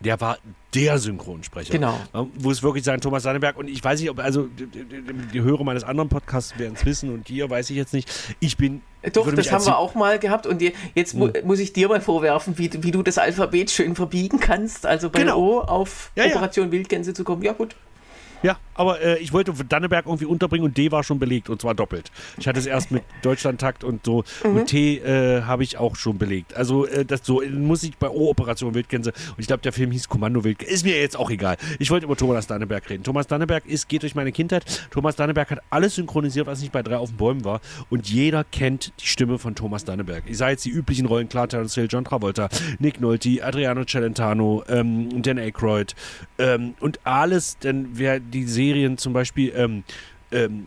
Der 0.00 0.20
war 0.20 0.38
der 0.74 0.98
Synchronsprecher. 0.98 1.72
Genau. 1.72 1.98
Wo 2.34 2.50
es 2.50 2.62
wirklich 2.62 2.84
sein, 2.84 3.00
Thomas 3.00 3.22
Sannenberg. 3.22 3.56
Und 3.56 3.68
ich 3.68 3.82
weiß 3.84 4.00
nicht, 4.00 4.10
ob, 4.10 4.18
also 4.18 4.48
die, 4.48 5.40
Hörer 5.40 5.62
meines 5.62 5.84
anderen 5.84 6.08
Podcasts 6.08 6.58
werden 6.58 6.74
es 6.74 6.84
wissen 6.84 7.12
und 7.12 7.28
hier 7.28 7.48
weiß 7.48 7.70
ich 7.70 7.76
jetzt 7.76 7.94
nicht. 7.94 8.10
Ich 8.40 8.56
bin. 8.56 8.82
Äh, 9.02 9.12
doch, 9.12 9.32
das 9.32 9.52
haben 9.52 9.64
wir 9.64 9.78
auch 9.78 9.94
mal 9.94 10.18
gehabt 10.18 10.46
und 10.46 10.60
jetzt 10.94 11.14
hm. 11.14 11.32
muss 11.44 11.60
ich 11.60 11.72
dir 11.72 11.88
mal 11.88 12.00
vorwerfen, 12.00 12.58
wie, 12.58 12.70
wie 12.82 12.90
du 12.90 13.02
das 13.02 13.18
Alphabet 13.18 13.70
schön 13.70 13.94
verbiegen 13.94 14.40
kannst. 14.40 14.86
Also 14.86 15.08
bei 15.08 15.20
genau. 15.20 15.38
O 15.38 15.60
auf 15.60 16.10
ja, 16.16 16.24
Operation 16.26 16.66
ja. 16.66 16.72
Wildgänse 16.72 17.14
zu 17.14 17.22
kommen. 17.22 17.42
Ja, 17.42 17.52
gut. 17.52 17.76
Ja, 18.42 18.58
aber 18.74 19.00
äh, 19.00 19.18
ich 19.18 19.32
wollte 19.32 19.52
Danneberg 19.68 20.06
irgendwie 20.06 20.24
unterbringen 20.24 20.64
und 20.64 20.76
D 20.76 20.90
war 20.90 21.04
schon 21.04 21.18
belegt 21.18 21.48
und 21.50 21.60
zwar 21.60 21.74
doppelt. 21.74 22.10
Ich 22.38 22.48
hatte 22.48 22.58
es 22.58 22.66
erst 22.66 22.90
mit 22.90 23.04
Deutschlandtakt 23.22 23.84
und 23.84 24.04
so 24.04 24.24
mhm. 24.44 24.56
und 24.56 24.66
T 24.66 24.98
äh, 24.98 25.42
habe 25.42 25.62
ich 25.62 25.78
auch 25.78 25.96
schon 25.96 26.18
belegt. 26.18 26.54
Also 26.56 26.86
äh, 26.86 27.04
das 27.04 27.20
so 27.24 27.42
muss 27.42 27.82
ich 27.82 27.96
bei 27.96 28.08
O 28.08 28.30
Operation 28.30 28.74
Wildgänse 28.74 29.12
und 29.30 29.38
ich 29.38 29.46
glaube 29.46 29.62
der 29.62 29.72
Film 29.72 29.90
hieß 29.90 30.08
Kommando 30.08 30.42
Wildgänse. 30.44 30.72
Ist 30.74 30.84
mir 30.84 30.98
jetzt 30.98 31.16
auch 31.16 31.30
egal. 31.30 31.56
Ich 31.78 31.90
wollte 31.90 32.06
über 32.06 32.16
Thomas 32.16 32.46
Danneberg 32.46 32.88
reden. 32.88 33.04
Thomas 33.04 33.26
Danneberg 33.26 33.66
ist 33.66 33.88
geht 33.88 34.02
durch 34.02 34.14
meine 34.14 34.32
Kindheit. 34.32 34.88
Thomas 34.90 35.16
Danneberg 35.16 35.50
hat 35.50 35.60
alles 35.70 35.94
synchronisiert, 35.96 36.46
was 36.46 36.60
nicht 36.60 36.72
bei 36.72 36.82
drei 36.82 36.96
auf 36.96 37.10
den 37.10 37.18
Bäumen 37.18 37.44
war 37.44 37.60
und 37.90 38.08
jeder 38.08 38.44
kennt 38.44 38.92
die 39.00 39.06
Stimme 39.06 39.38
von 39.38 39.54
Thomas 39.54 39.84
Danneberg. 39.84 40.24
Ich 40.26 40.38
sage 40.38 40.52
jetzt 40.52 40.64
die 40.64 40.70
üblichen 40.70 41.06
Rollen 41.06 41.28
klar, 41.28 41.48
Terence 41.48 41.74
Hill, 41.74 41.88
John 41.90 42.04
Travolta, 42.04 42.48
Nick 42.78 43.00
Nolte, 43.00 43.44
Adriano 43.44 43.84
Celentano, 43.84 44.64
ähm, 44.68 45.22
Dan 45.22 45.38
Aykroyd 45.38 45.94
ähm, 46.38 46.74
und 46.80 47.00
alles, 47.04 47.58
denn 47.58 47.90
wer 47.92 48.20
die 48.32 48.44
Serien 48.44 48.98
zum 48.98 49.12
Beispiel, 49.12 49.52
ähm, 49.54 49.84
ähm, 50.32 50.66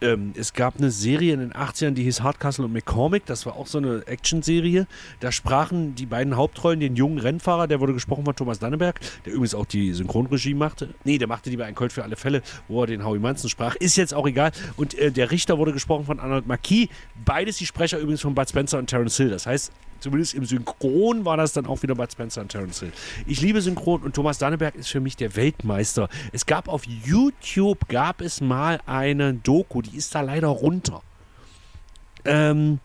ähm, 0.00 0.32
es 0.36 0.52
gab 0.52 0.76
eine 0.76 0.90
Serie 0.90 1.34
in 1.34 1.40
den 1.40 1.52
80ern, 1.52 1.90
die 1.90 2.04
hieß 2.04 2.22
Hardcastle 2.22 2.64
und 2.64 2.72
McCormick. 2.72 3.26
Das 3.26 3.46
war 3.46 3.56
auch 3.56 3.66
so 3.66 3.78
eine 3.78 4.06
Action-Serie. 4.06 4.86
Da 5.20 5.32
sprachen 5.32 5.94
die 5.94 6.06
beiden 6.06 6.36
Hauptrollen 6.36 6.78
den 6.78 6.94
jungen 6.94 7.18
Rennfahrer, 7.18 7.66
der 7.66 7.80
wurde 7.80 7.94
gesprochen 7.94 8.24
von 8.24 8.36
Thomas 8.36 8.58
Danneberg, 8.60 9.00
der 9.24 9.32
übrigens 9.32 9.54
auch 9.54 9.66
die 9.66 9.92
Synchronregie 9.92 10.54
machte. 10.54 10.94
Nee, 11.04 11.18
der 11.18 11.26
machte 11.26 11.50
die 11.50 11.56
bei 11.56 11.64
Ein 11.64 11.74
Colt 11.74 11.92
für 11.92 12.04
alle 12.04 12.16
Fälle, 12.16 12.42
wo 12.68 12.82
er 12.82 12.86
den 12.86 13.04
Howie 13.04 13.18
Manson 13.18 13.50
sprach. 13.50 13.74
Ist 13.76 13.96
jetzt 13.96 14.14
auch 14.14 14.26
egal. 14.26 14.52
Und 14.76 14.94
äh, 14.94 15.10
der 15.10 15.30
Richter 15.30 15.58
wurde 15.58 15.72
gesprochen 15.72 16.04
von 16.04 16.20
Arnold 16.20 16.46
Marquis. 16.46 16.88
Beides 17.24 17.56
die 17.56 17.66
Sprecher 17.66 17.98
übrigens 17.98 18.20
von 18.20 18.34
Bud 18.34 18.48
Spencer 18.48 18.78
und 18.78 18.86
Terence 18.86 19.16
Hill. 19.16 19.30
Das 19.30 19.46
heißt, 19.46 19.72
zumindest 20.00 20.34
im 20.34 20.44
Synchron 20.44 21.24
war 21.24 21.36
das 21.36 21.52
dann 21.52 21.66
auch 21.66 21.82
wieder 21.82 21.94
Bud 21.94 22.10
Spencer 22.10 22.40
und 22.40 22.48
Terence 22.48 22.80
Hill. 22.80 22.92
Ich 23.26 23.40
liebe 23.40 23.60
Synchron 23.60 24.02
und 24.02 24.14
Thomas 24.14 24.38
Danneberg 24.38 24.74
ist 24.74 24.88
für 24.88 25.00
mich 25.00 25.16
der 25.16 25.36
Weltmeister. 25.36 26.08
Es 26.32 26.46
gab 26.46 26.68
auf 26.68 26.84
YouTube, 26.86 27.88
gab 27.88 28.20
es 28.20 28.40
mal 28.40 28.80
eine 28.86 29.34
Doku, 29.34 29.82
die 29.82 29.96
ist 29.96 30.14
da 30.14 30.20
leider 30.20 30.48
runter. 30.48 31.02
Ähm, 32.24 32.80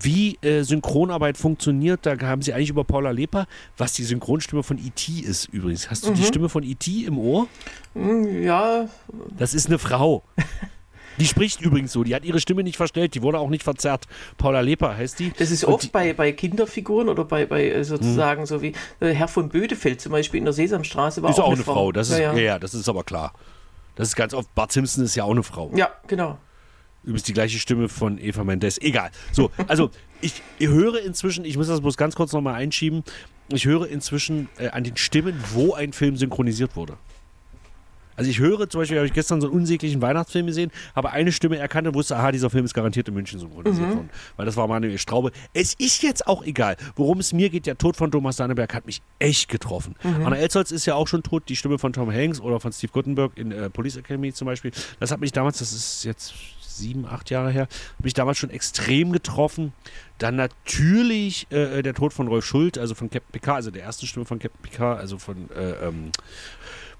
wie 0.00 0.38
äh, 0.42 0.62
Synchronarbeit 0.62 1.36
funktioniert. 1.36 2.06
Da 2.06 2.18
haben 2.20 2.42
sie 2.42 2.52
eigentlich 2.52 2.70
über 2.70 2.84
Paula 2.84 3.10
Leper, 3.10 3.46
was 3.76 3.92
die 3.94 4.04
Synchronstimme 4.04 4.62
von 4.62 4.78
E.T. 4.78 5.12
ist 5.20 5.46
übrigens. 5.46 5.90
Hast 5.90 6.06
du 6.06 6.10
mhm. 6.10 6.14
die 6.14 6.24
Stimme 6.24 6.48
von 6.48 6.62
E.T. 6.62 7.04
im 7.04 7.18
Ohr? 7.18 7.48
Mm, 7.94 8.42
ja. 8.42 8.88
Das 9.36 9.54
ist 9.54 9.66
eine 9.66 9.78
Frau. 9.78 10.22
Die 11.18 11.26
spricht 11.26 11.60
übrigens 11.60 11.92
so. 11.92 12.04
Die 12.04 12.14
hat 12.14 12.24
ihre 12.24 12.40
Stimme 12.40 12.62
nicht 12.62 12.76
verstellt. 12.76 13.14
Die 13.14 13.22
wurde 13.22 13.38
auch 13.38 13.50
nicht 13.50 13.62
verzerrt. 13.62 14.06
Paula 14.36 14.60
Leper 14.60 14.96
heißt 14.96 15.18
die. 15.18 15.32
Das 15.38 15.50
ist 15.50 15.64
oft 15.64 15.84
die, 15.84 15.88
bei, 15.88 16.12
bei 16.12 16.32
Kinderfiguren 16.32 17.08
oder 17.08 17.24
bei, 17.24 17.46
bei 17.46 17.68
äh, 17.70 17.84
sozusagen 17.84 18.42
mh. 18.42 18.46
so 18.46 18.62
wie 18.62 18.72
äh, 19.00 19.12
Herr 19.12 19.28
von 19.28 19.48
Bödefeld 19.48 20.00
zum 20.00 20.12
Beispiel 20.12 20.38
in 20.38 20.44
der 20.44 20.54
Sesamstraße 20.54 21.22
war 21.22 21.30
ist 21.30 21.40
auch, 21.40 21.46
auch 21.46 21.52
eine 21.52 21.62
Frau. 21.62 21.74
Frau. 21.74 21.92
Das 21.92 22.10
ist, 22.10 22.18
ja, 22.18 22.32
ja. 22.34 22.38
ja, 22.38 22.58
das 22.58 22.74
ist 22.74 22.88
aber 22.88 23.04
klar. 23.04 23.32
Das 23.96 24.08
ist 24.08 24.16
ganz 24.16 24.34
oft. 24.34 24.54
Bart 24.54 24.72
Simpson 24.72 25.04
ist 25.04 25.14
ja 25.16 25.24
auch 25.24 25.32
eine 25.32 25.42
Frau. 25.42 25.70
Ja, 25.74 25.90
genau. 26.06 26.38
Übrigens 27.02 27.22
die 27.24 27.32
gleiche 27.32 27.58
Stimme 27.58 27.88
von 27.88 28.18
Eva 28.18 28.44
Mendes. 28.44 28.80
Egal. 28.80 29.10
So, 29.32 29.50
also 29.66 29.90
ich, 30.20 30.42
ich 30.58 30.68
höre 30.68 31.00
inzwischen, 31.00 31.44
ich 31.44 31.56
muss 31.56 31.68
das 31.68 31.80
bloß 31.80 31.96
ganz 31.96 32.14
kurz 32.14 32.32
nochmal 32.32 32.54
einschieben, 32.54 33.02
ich 33.50 33.64
höre 33.64 33.88
inzwischen 33.88 34.48
äh, 34.58 34.68
an 34.68 34.84
den 34.84 34.96
Stimmen, 34.96 35.42
wo 35.52 35.74
ein 35.74 35.92
Film 35.92 36.16
synchronisiert 36.16 36.76
wurde. 36.76 36.96
Also 38.18 38.30
ich 38.30 38.40
höre 38.40 38.68
zum 38.68 38.80
Beispiel, 38.80 38.96
habe 38.96 39.06
ich 39.06 39.12
gestern 39.12 39.40
so 39.40 39.46
einen 39.46 39.56
unsäglichen 39.56 40.02
Weihnachtsfilm 40.02 40.46
gesehen, 40.46 40.72
habe 40.96 41.10
eine 41.10 41.30
Stimme 41.30 41.56
erkannt 41.56 41.86
und 41.86 41.94
wusste, 41.94 42.16
aha, 42.16 42.32
dieser 42.32 42.50
Film 42.50 42.64
ist 42.64 42.74
garantiert 42.74 43.06
in 43.06 43.14
München 43.14 43.38
synchronisiert 43.38 43.88
mhm. 43.88 43.94
worden. 43.94 44.10
Weil 44.36 44.44
das 44.44 44.56
war 44.56 44.66
Manuel 44.66 44.98
Straube. 44.98 45.30
Es 45.54 45.74
ist 45.74 46.02
jetzt 46.02 46.26
auch 46.26 46.42
egal, 46.42 46.76
worum 46.96 47.20
es 47.20 47.32
mir 47.32 47.48
geht. 47.48 47.66
Der 47.66 47.78
Tod 47.78 47.96
von 47.96 48.10
Thomas 48.10 48.34
Danneberg 48.34 48.74
hat 48.74 48.86
mich 48.86 49.02
echt 49.20 49.48
getroffen. 49.48 49.94
Mhm. 50.02 50.26
Anna 50.26 50.36
Elsholz 50.36 50.72
ist 50.72 50.84
ja 50.84 50.96
auch 50.96 51.06
schon 51.06 51.22
tot. 51.22 51.44
Die 51.48 51.54
Stimme 51.54 51.78
von 51.78 51.92
Tom 51.92 52.12
Hanks 52.12 52.40
oder 52.40 52.58
von 52.58 52.72
Steve 52.72 52.92
Guttenberg 52.92 53.38
in 53.38 53.52
äh, 53.52 53.70
Police 53.70 53.96
Academy 53.96 54.32
zum 54.32 54.46
Beispiel. 54.46 54.72
Das 54.98 55.12
hat 55.12 55.20
mich 55.20 55.30
damals, 55.30 55.58
das 55.58 55.72
ist 55.72 56.02
jetzt 56.02 56.34
sieben, 56.60 57.06
acht 57.06 57.30
Jahre 57.30 57.50
her, 57.50 57.68
mich 58.02 58.14
damals 58.14 58.38
schon 58.38 58.50
extrem 58.50 59.12
getroffen. 59.12 59.72
Dann 60.18 60.36
natürlich 60.36 61.46
äh, 61.50 61.82
der 61.82 61.94
Tod 61.94 62.12
von 62.12 62.26
Rolf 62.28 62.44
Schult, 62.44 62.78
also 62.78 62.94
von 62.94 63.10
Captain 63.10 63.30
Picard, 63.32 63.56
also 63.56 63.70
der 63.70 63.84
ersten 63.84 64.06
Stimme 64.06 64.24
von 64.24 64.38
Captain 64.38 64.60
Picard, 64.62 64.98
also 64.98 65.18
von 65.18 65.50
äh, 65.50 65.86
ähm, 65.86 66.10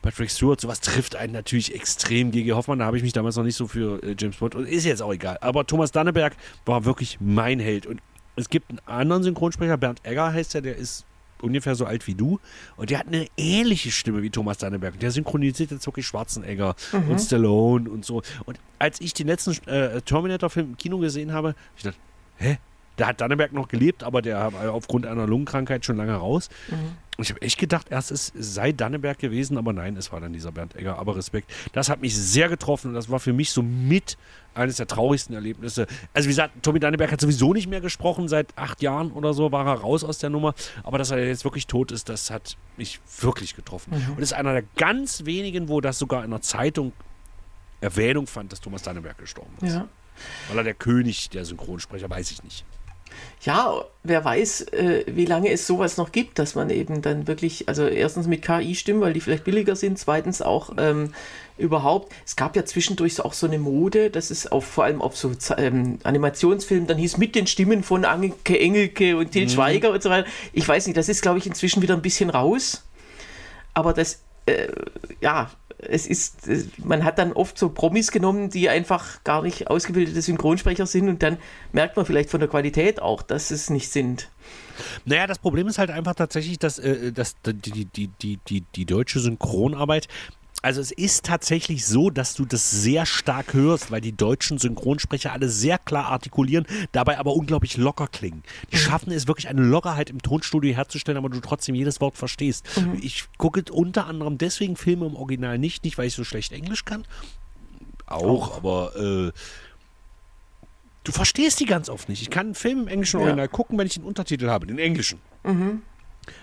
Patrick 0.03 0.31
Stewart, 0.31 0.61
sowas 0.61 0.81
trifft 0.81 1.17
einen 1.17 1.33
natürlich 1.33 1.75
extrem. 1.75 2.31
G.G. 2.31 2.53
Hoffmann, 2.53 2.79
da 2.79 2.87
habe 2.87 2.97
ich 2.97 3.03
mich 3.03 3.13
damals 3.13 3.37
noch 3.37 3.45
nicht 3.45 3.57
so 3.57 3.67
für 3.67 4.03
äh, 4.03 4.15
James 4.19 4.37
Bond, 4.37 4.55
und 4.55 4.67
ist 4.67 4.85
jetzt 4.85 5.03
auch 5.03 5.13
egal. 5.13 5.39
Aber 5.41 5.67
Thomas 5.67 5.93
Danneberg 5.93 6.37
war 6.65 6.85
wirklich 6.85 7.19
mein 7.21 7.59
Held. 7.61 7.87
Und 7.87 8.01
es 8.37 8.49
gibt 8.49 8.71
einen 8.71 8.81
anderen 8.87 9.23
Synchronsprecher, 9.23 9.77
Bernd 9.77 10.01
Egger 10.05 10.33
heißt 10.33 10.55
er, 10.55 10.63
der 10.63 10.77
ist 10.77 11.05
ungefähr 11.43 11.75
so 11.75 11.85
alt 11.85 12.07
wie 12.07 12.15
du. 12.15 12.41
Und 12.77 12.91
der 12.91 13.01
hat 13.01 13.09
eine 13.09 13.27
ähnliche 13.37 13.91
Stimme 13.91 14.23
wie 14.23 14.31
Thomas 14.31 14.59
Danneberg. 14.59 14.99
Der 15.01 15.11
synchronisiert 15.11 15.71
jetzt 15.71 15.87
wirklich 15.87 16.07
Schwarzenegger 16.07 16.75
mhm. 16.93 17.11
und 17.11 17.19
Stallone 17.19 17.91
und 17.91 18.05
so. 18.05 18.23
Und 18.45 18.59
als 18.79 19.01
ich 19.01 19.15
den 19.15 19.27
letzten 19.27 19.53
äh, 19.69 20.01
Terminator-Film 20.03 20.71
im 20.71 20.77
Kino 20.77 20.99
gesehen 20.99 21.33
habe, 21.33 21.49
habe 21.49 21.59
ich 21.77 21.83
gedacht, 21.83 21.99
hä? 22.37 22.59
Da 22.99 23.07
hat 23.07 23.21
Danneberg 23.21 23.53
noch 23.53 23.69
gelebt, 23.69 24.03
aber 24.03 24.23
der 24.23 24.53
war 24.53 24.73
aufgrund 24.73 25.07
einer 25.07 25.25
Lungenkrankheit 25.25 25.85
schon 25.85 25.97
lange 25.97 26.15
raus. 26.15 26.49
Mhm. 26.69 26.97
Und 27.17 27.25
ich 27.25 27.31
habe 27.31 27.41
echt 27.43 27.57
gedacht, 27.59 27.87
erst 27.91 28.11
es 28.11 28.33
sei 28.37 28.73
Danneberg 28.73 29.19
gewesen, 29.19 29.57
aber 29.57 29.73
nein, 29.73 29.97
es 29.97 30.11
war 30.13 30.21
dann 30.21 30.33
dieser 30.33 30.51
Bernd 30.51 30.75
Egger. 30.75 30.99
Aber 30.99 31.15
Respekt. 31.15 31.51
Das 31.73 31.89
hat 31.89 32.01
mich 32.01 32.17
sehr 32.17 32.49
getroffen 32.49 32.89
und 32.89 32.95
das 32.95 33.09
war 33.09 33.21
für 33.21 33.33
mich 33.33 33.53
so 33.53 33.63
mit 33.63 34.19
eines 34.53 34.79
der 34.79 34.89
traurigsten 34.89 35.33
Erlebnisse. 35.33 35.87
Also 36.13 36.27
wie 36.27 36.31
gesagt, 36.31 36.61
Tommy 36.63 36.81
Danneberg 36.81 37.13
hat 37.13 37.21
sowieso 37.21 37.53
nicht 37.53 37.69
mehr 37.69 37.81
gesprochen. 37.81 38.27
Seit 38.27 38.49
acht 38.59 38.83
Jahren 38.83 39.13
oder 39.13 39.33
so 39.33 39.53
war 39.53 39.65
er 39.67 39.75
raus 39.75 40.03
aus 40.03 40.19
der 40.19 40.31
Nummer. 40.31 40.55
Aber 40.83 40.99
dass 40.99 41.13
er 41.13 41.25
jetzt 41.25 41.45
wirklich 41.45 41.69
tot 41.69 41.93
ist, 41.93 42.09
das 42.09 42.33
hat 42.33 42.57
mich 42.77 43.01
wirklich 43.21 43.55
getroffen. 43.55 43.95
Mhm. 43.95 44.15
Und 44.17 44.23
ist 44.23 44.33
einer 44.33 44.55
der 44.55 44.65
ganz 44.77 45.25
wenigen, 45.25 45.69
wo 45.69 45.81
das 45.81 46.01
sogar 46.01 46.25
in 46.25 46.33
der 46.33 46.41
Zeitung 46.41 46.93
Erwähnung 47.81 48.27
fand, 48.27 48.51
dass 48.51 48.61
Thomas 48.61 48.83
Danneberg 48.83 49.19
gestorben 49.19 49.55
ist. 49.61 49.75
Ja. 49.75 49.89
Weil 50.49 50.59
er 50.59 50.65
der 50.65 50.75
König 50.75 51.31
der 51.31 51.45
Synchronsprecher, 51.45 52.11
weiß 52.11 52.33
ich 52.33 52.43
nicht 52.43 52.65
ja, 53.43 53.85
wer 54.03 54.25
weiß, 54.25 54.63
äh, 54.73 55.05
wie 55.07 55.25
lange 55.25 55.51
es 55.51 55.67
sowas 55.67 55.97
noch 55.97 56.13
gibt, 56.13 56.39
dass 56.39 56.55
man 56.55 56.71
eben 56.71 57.03
dann 57.03 57.27
wirklich, 57.29 57.69
also 57.69 57.87
erstens 57.87 58.27
mit 58.27 58.43
KI 58.43 58.75
stimmen, 58.75 59.01
weil 59.01 59.13
die 59.13 59.21
vielleicht 59.21 59.45
billiger 59.45 59.77
sind, 59.77 59.99
zweitens 59.99 60.43
auch 60.43 60.71
ähm, 60.77 61.13
überhaupt, 61.57 62.13
es 62.27 62.37
gab 62.37 62.57
ja 62.57 62.65
zwischendurch 62.65 63.15
so 63.15 63.25
auch 63.25 63.33
so 63.33 63.47
eine 63.47 63.59
Mode, 63.59 64.11
dass 64.11 64.31
es 64.31 64.47
auf, 64.47 64.65
vor 64.65 64.85
allem 64.85 65.01
auf 65.01 65.17
so 65.17 65.33
ähm, 65.57 65.99
Animationsfilmen 66.03 66.87
dann 66.87 66.99
hieß 66.99 67.19
mit 67.19 67.35
den 67.35 67.47
Stimmen 67.47 67.83
von 67.83 68.05
Angelke, 68.05 68.59
Engelke 68.59 69.17
und 69.17 69.31
Til 69.31 69.45
mhm. 69.45 69.51
Schweiger 69.51 69.93
und 69.93 70.03
so 70.03 70.11
weiter. 70.11 70.27
Ich 70.53 70.67
weiß 70.67 70.87
nicht, 70.87 70.97
das 70.97 71.09
ist, 71.09 71.23
glaube 71.23 71.39
ich, 71.39 71.47
inzwischen 71.47 71.83
wieder 71.83 71.95
ein 71.95 72.03
bisschen 72.03 72.31
raus. 72.31 72.85
Aber 73.75 73.93
das, 73.93 74.21
äh, 74.47 74.69
ja, 75.21 75.51
es 75.79 76.07
ist, 76.07 76.49
man 76.85 77.05
hat 77.05 77.19
dann 77.19 77.33
oft 77.33 77.57
so 77.57 77.69
Promis 77.69 78.11
genommen, 78.11 78.51
die 78.51 78.69
einfach 78.69 79.23
gar 79.25 79.43
nicht 79.43 79.69
ausgebildete 79.69 80.21
Synchronsprecher 80.21 80.87
sind 80.87 81.09
und 81.09 81.23
dann 81.23 81.39
merkt 81.73 81.97
man 81.97 82.05
vielleicht 82.05 82.31
von 82.31 82.41
der 82.41 82.49
Qualität 82.49 83.01
auch, 83.01 83.23
dass 83.23 83.51
es 83.51 83.71
nicht 83.71 83.91
sind. 83.91 84.29
Naja, 85.05 85.27
das 85.27 85.39
Problem 85.39 85.67
ist 85.69 85.79
halt 85.79 85.91
einfach 85.91 86.15
tatsächlich, 86.15 86.59
dass, 86.59 86.79
äh, 86.79 87.13
dass 87.13 87.37
die, 87.45 87.85
die, 87.85 88.09
die, 88.09 88.39
die, 88.49 88.65
die 88.75 88.85
deutsche 88.85 89.21
Synchronarbeit 89.21 90.09
also 90.63 90.81
es 90.81 90.91
ist 90.91 91.25
tatsächlich 91.25 91.87
so, 91.87 92.11
dass 92.11 92.35
du 92.35 92.45
das 92.45 92.71
sehr 92.71 93.07
stark 93.07 93.55
hörst, 93.55 93.91
weil 93.91 94.01
die 94.01 94.17
deutschen 94.17 94.59
Synchronsprecher 94.59 95.33
alle 95.33 95.49
sehr 95.49 95.79
klar 95.79 96.07
artikulieren, 96.07 96.67
dabei 96.93 97.19
aber 97.19 97.35
unglaublich 97.35 97.77
locker 97.77 98.09
klingen. 98.09 98.43
Die 98.73 98.77
mhm. 98.77 98.81
schaffen 98.81 99.13
es 99.13 99.29
wirklich 99.29 99.49
eine 99.49 99.63
Lockerheit 99.63 100.11
im 100.11 100.21
Tonstudio 100.21 100.75
herzustellen, 100.75 101.17
aber 101.17 101.29
du 101.29 101.41
trotzdem 101.41 101.75
jedes 101.75 102.01
Wort 102.01 102.17
verstehst. 102.17 102.67
Mhm. 102.77 102.99
Ich 103.01 103.27
gucke 103.39 103.63
unter 103.73 104.07
anderem 104.07 104.39
deswegen 104.39 104.77
Filme 104.77 105.07
im 105.07 105.17
Original 105.17 105.59
nicht, 105.59 105.85
nicht 105.85 105.97
weil 105.97 106.09
ich 106.09 106.15
so 106.15 106.25
schlecht 106.25 106.53
Englisch 106.53 106.85
kann. 106.85 107.05
Auch, 108.07 108.55
oh. 108.55 108.57
aber 108.57 108.97
äh, 108.97 109.33
du 111.05 111.13
verstehst 111.13 111.61
die 111.61 111.67
ganz 111.67 111.89
oft 111.89 112.09
nicht. 112.09 112.23
Ich 112.23 112.31
kann 112.31 112.47
einen 112.47 112.55
Film 112.55 112.81
im 112.83 112.89
englischen 112.89 113.21
Original 113.21 113.45
ja. 113.45 113.49
gucken, 113.49 113.79
wenn 113.79 113.87
ich 113.87 113.95
den 113.95 114.05
Untertitel 114.05 114.49
habe, 114.49 114.67
den 114.67 114.79
englischen. 114.79 115.21
Mhm. 115.45 115.83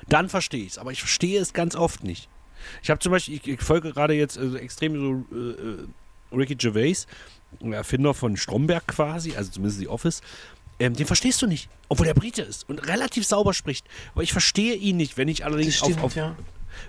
Dann 0.08 0.30
verstehe 0.30 0.64
ich 0.64 0.72
es, 0.72 0.78
aber 0.78 0.92
ich 0.92 1.00
verstehe 1.00 1.40
es 1.40 1.54
ganz 1.54 1.76
oft 1.76 2.04
nicht. 2.04 2.30
Ich 2.84 2.90
habe 2.90 3.00
zum 3.00 3.12
Beispiel, 3.12 3.36
ich, 3.36 3.48
ich, 3.48 3.62
folge 3.62 3.92
gerade 3.92 4.14
jetzt 4.14 4.38
also 4.38 4.58
extrem 4.58 4.96
so 5.00 5.36
äh, 5.36 5.50
äh, 5.50 6.38
Ricky 6.38 6.56
Gervais, 6.56 7.08
Erfinder 7.72 8.14
von 8.14 8.38
Stromberg 8.38 8.88
quasi, 8.88 9.36
also 9.36 9.52
zumindest 9.52 9.82
die 9.82 9.88
Office. 9.88 10.22
Ähm, 10.80 10.94
den 10.94 11.06
verstehst 11.06 11.42
du 11.42 11.48
nicht, 11.48 11.70
obwohl 11.88 12.06
der 12.06 12.14
Brite 12.14 12.42
ist 12.42 12.68
und 12.68 12.86
relativ 12.88 13.26
sauber 13.26 13.54
spricht. 13.54 13.86
Aber 14.14 14.24
ich 14.24 14.34
verstehe 14.34 14.76
ihn 14.76 14.98
nicht, 14.98 15.18
wenn 15.18 15.28
ich 15.28 15.46
allerdings 15.46 15.78
stimmt, 15.78 16.00
auf, 16.00 16.04
auf 16.04 16.16
ja. 16.16 16.36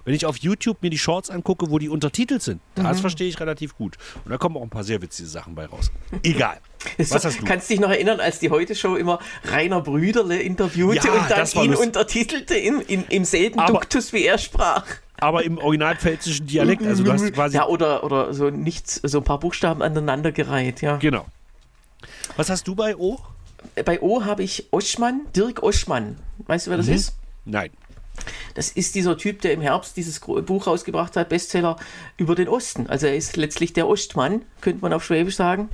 wenn 0.04 0.12
ich 0.12 0.26
auf 0.26 0.38
YouTube 0.38 0.82
mir 0.82 0.90
die 0.90 0.98
Shorts 0.98 1.30
angucke, 1.30 1.70
wo 1.70 1.78
die 1.78 1.88
untertitelt 1.88 2.42
sind. 2.42 2.60
Das 2.74 2.96
mhm. 2.96 3.00
verstehe 3.02 3.28
ich 3.28 3.38
relativ 3.38 3.76
gut. 3.76 3.96
Und 4.24 4.32
da 4.32 4.38
kommen 4.38 4.56
auch 4.56 4.62
ein 4.62 4.70
paar 4.70 4.82
sehr 4.82 5.00
witzige 5.02 5.28
Sachen 5.28 5.54
bei 5.54 5.66
raus. 5.66 5.92
Egal. 6.24 6.58
Was 6.98 7.24
hast 7.24 7.40
du? 7.40 7.44
Kannst 7.44 7.70
du 7.70 7.74
dich 7.74 7.80
noch 7.80 7.90
erinnern, 7.90 8.18
als 8.18 8.40
die 8.40 8.50
Heute-Show 8.50 8.96
immer 8.96 9.20
Rainer 9.44 9.80
Brüderle 9.80 10.40
interviewte 10.40 11.06
ja, 11.06 11.12
und 11.12 11.30
dann 11.30 11.46
ihn 11.46 11.70
lustig. 11.70 11.86
untertitelte 11.86 12.56
in, 12.56 12.80
in, 12.80 13.04
im 13.04 13.24
selben 13.24 13.60
Aber 13.60 13.74
Duktus, 13.74 14.12
wie 14.12 14.24
er 14.24 14.38
sprach 14.38 14.84
aber 15.20 15.44
im 15.44 15.58
originalpfälzischen 15.58 16.46
Dialekt. 16.46 16.84
Also 16.84 17.04
du 17.04 17.12
hast 17.12 17.32
quasi. 17.32 17.56
Ja, 17.56 17.66
oder, 17.66 18.04
oder 18.04 18.34
so 18.34 18.50
nichts, 18.50 19.00
so 19.02 19.18
ein 19.18 19.24
paar 19.24 19.40
Buchstaben 19.40 19.82
aneinandergereiht, 19.82 20.82
ja. 20.82 20.96
Genau. 20.96 21.26
Was 22.36 22.50
hast 22.50 22.68
du 22.68 22.74
bei 22.74 22.96
O? 22.96 23.18
Bei 23.84 24.00
O 24.00 24.24
habe 24.24 24.42
ich 24.42 24.68
Oschmann, 24.70 25.22
Dirk 25.34 25.62
Oschmann. 25.62 26.16
Weißt 26.46 26.66
du, 26.66 26.70
wer 26.70 26.76
das 26.78 26.86
mhm. 26.86 26.94
ist? 26.94 27.16
Nein. 27.44 27.70
Das 28.54 28.70
ist 28.70 28.94
dieser 28.94 29.18
Typ, 29.18 29.42
der 29.42 29.52
im 29.52 29.60
Herbst 29.60 29.96
dieses 29.96 30.20
Buch 30.20 30.66
rausgebracht 30.66 31.16
hat, 31.16 31.28
Bestseller 31.28 31.76
über 32.16 32.34
den 32.34 32.48
Osten. 32.48 32.86
Also 32.86 33.06
er 33.06 33.16
ist 33.16 33.36
letztlich 33.36 33.72
der 33.72 33.86
Ostmann, 33.86 34.42
könnte 34.60 34.80
man 34.82 34.92
auf 34.92 35.04
Schwäbisch 35.04 35.36
sagen. 35.36 35.68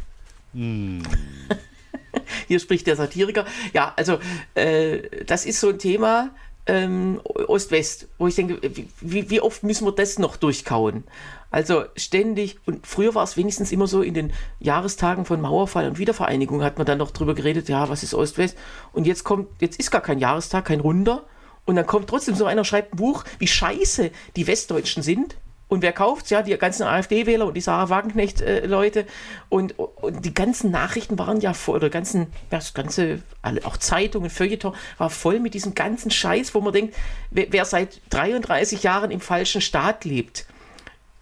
Mm. 0.53 1.03
Hier 2.49 2.61
spricht 2.61 2.87
der 2.87 2.97
Satiriker. 2.97 3.47
Ja, 3.73 3.93
also 3.97 4.19
äh, 4.55 5.25
das 5.25 5.47
ist 5.47 5.61
so 5.61 5.71
ein 5.71 5.79
Thema, 5.79 6.31
ähm, 6.67 7.21
Ost-West, 7.25 8.09
wo 8.19 8.29
ich 8.29 8.37
denke, 8.37 8.61
wie, 9.01 9.31
wie, 9.31 9.41
oft 9.41 9.63
müssen 9.63 9.87
wir 9.87 9.93
das 9.93 10.19
noch 10.19 10.37
durchkauen? 10.37 11.05
Also 11.51 11.85
ständig, 11.97 12.59
und 12.67 12.87
früher 12.87 13.15
war 13.15 13.25
es 13.25 13.37
wenigstens 13.37 13.73
immer 13.73 13.87
so, 13.87 14.03
in 14.03 14.15
den 14.15 14.33
Jahrestagen 14.61 15.25
von 15.25 15.41
Mauerfall 15.41 15.89
und 15.89 15.99
Wiedervereinigung 15.99 16.63
hat 16.63 16.79
man 16.79 16.87
dann 16.87 16.99
noch 16.99 17.11
drüber 17.11 17.35
geredet, 17.35 17.69
ja, 17.69 17.89
was 17.89 18.03
ist 18.03 18.15
Ost-West? 18.15 18.57
Und 18.93 19.07
jetzt 19.07 19.25
kommt, 19.25 19.49
jetzt 19.61 19.79
ist 19.79 19.91
gar 19.91 20.01
kein 20.01 20.19
Jahrestag, 20.19 20.67
kein 20.67 20.81
Runder, 20.81 21.27
und 21.65 21.77
dann 21.77 21.87
kommt 21.87 22.09
trotzdem 22.09 22.35
so 22.35 22.45
einer, 22.45 22.65
schreibt 22.65 22.95
ein 22.95 22.97
Buch, 22.97 23.25
wie 23.39 23.47
scheiße 23.47 24.11
die 24.37 24.47
Westdeutschen 24.47 25.03
sind, 25.03 25.37
und 25.73 25.81
wer 25.81 25.93
kauft 25.93 26.31
Ja, 26.31 26.43
die 26.43 26.57
ganzen 26.59 26.83
AfD-Wähler 26.83 27.47
und 27.47 27.55
die 27.55 27.63
Sarah 27.63 27.89
Wagenknecht-Leute. 27.89 29.07
Und, 29.49 29.79
und, 29.79 30.23
die 30.23 30.35
ganzen 30.35 30.71
Nachrichten 30.71 31.19
waren 31.19 31.41
ja 31.41 31.55
voll, 31.55 31.77
oder 31.77 31.89
ganzen, 31.89 32.27
das 32.51 32.75
ganze, 32.75 33.23
alle, 33.41 33.65
auch 33.65 33.79
Zeitungen, 33.79 34.29
Feuilleton, 34.29 34.75
war 34.99 35.09
voll 35.09 35.41
mit 35.41 35.55
diesem 35.55 35.75
ganzen 35.75 36.11
Scheiß, 36.11 36.55
wo 36.55 36.61
man 36.61 36.75
denkt, 36.75 36.95
wer, 37.31 37.47
wer 37.51 37.65
seit 37.65 38.03
33 38.11 38.83
Jahren 38.83 39.11
im 39.11 39.21
falschen 39.21 39.63
Staat 39.63 40.05
lebt 40.05 40.45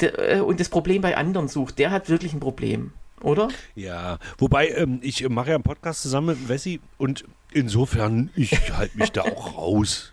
der, 0.00 0.36
äh, 0.36 0.40
und 0.40 0.58
das 0.58 0.68
Problem 0.68 1.00
bei 1.00 1.16
anderen 1.16 1.46
sucht, 1.46 1.78
der 1.78 1.92
hat 1.92 2.08
wirklich 2.08 2.32
ein 2.32 2.40
Problem. 2.40 2.92
oder? 3.22 3.48
Ja, 3.76 4.18
wobei 4.38 4.68
ähm, 4.70 4.98
ich 5.00 5.28
mache 5.28 5.50
ja 5.50 5.54
einen 5.54 5.62
Podcast 5.62 6.02
zusammen 6.02 6.40
mit 6.40 6.48
Wessi 6.48 6.80
und 6.98 7.24
insofern, 7.52 8.30
ich 8.34 8.72
halte 8.72 8.98
mich 8.98 9.12
da 9.12 9.22
auch 9.22 9.56
raus. 9.56 10.12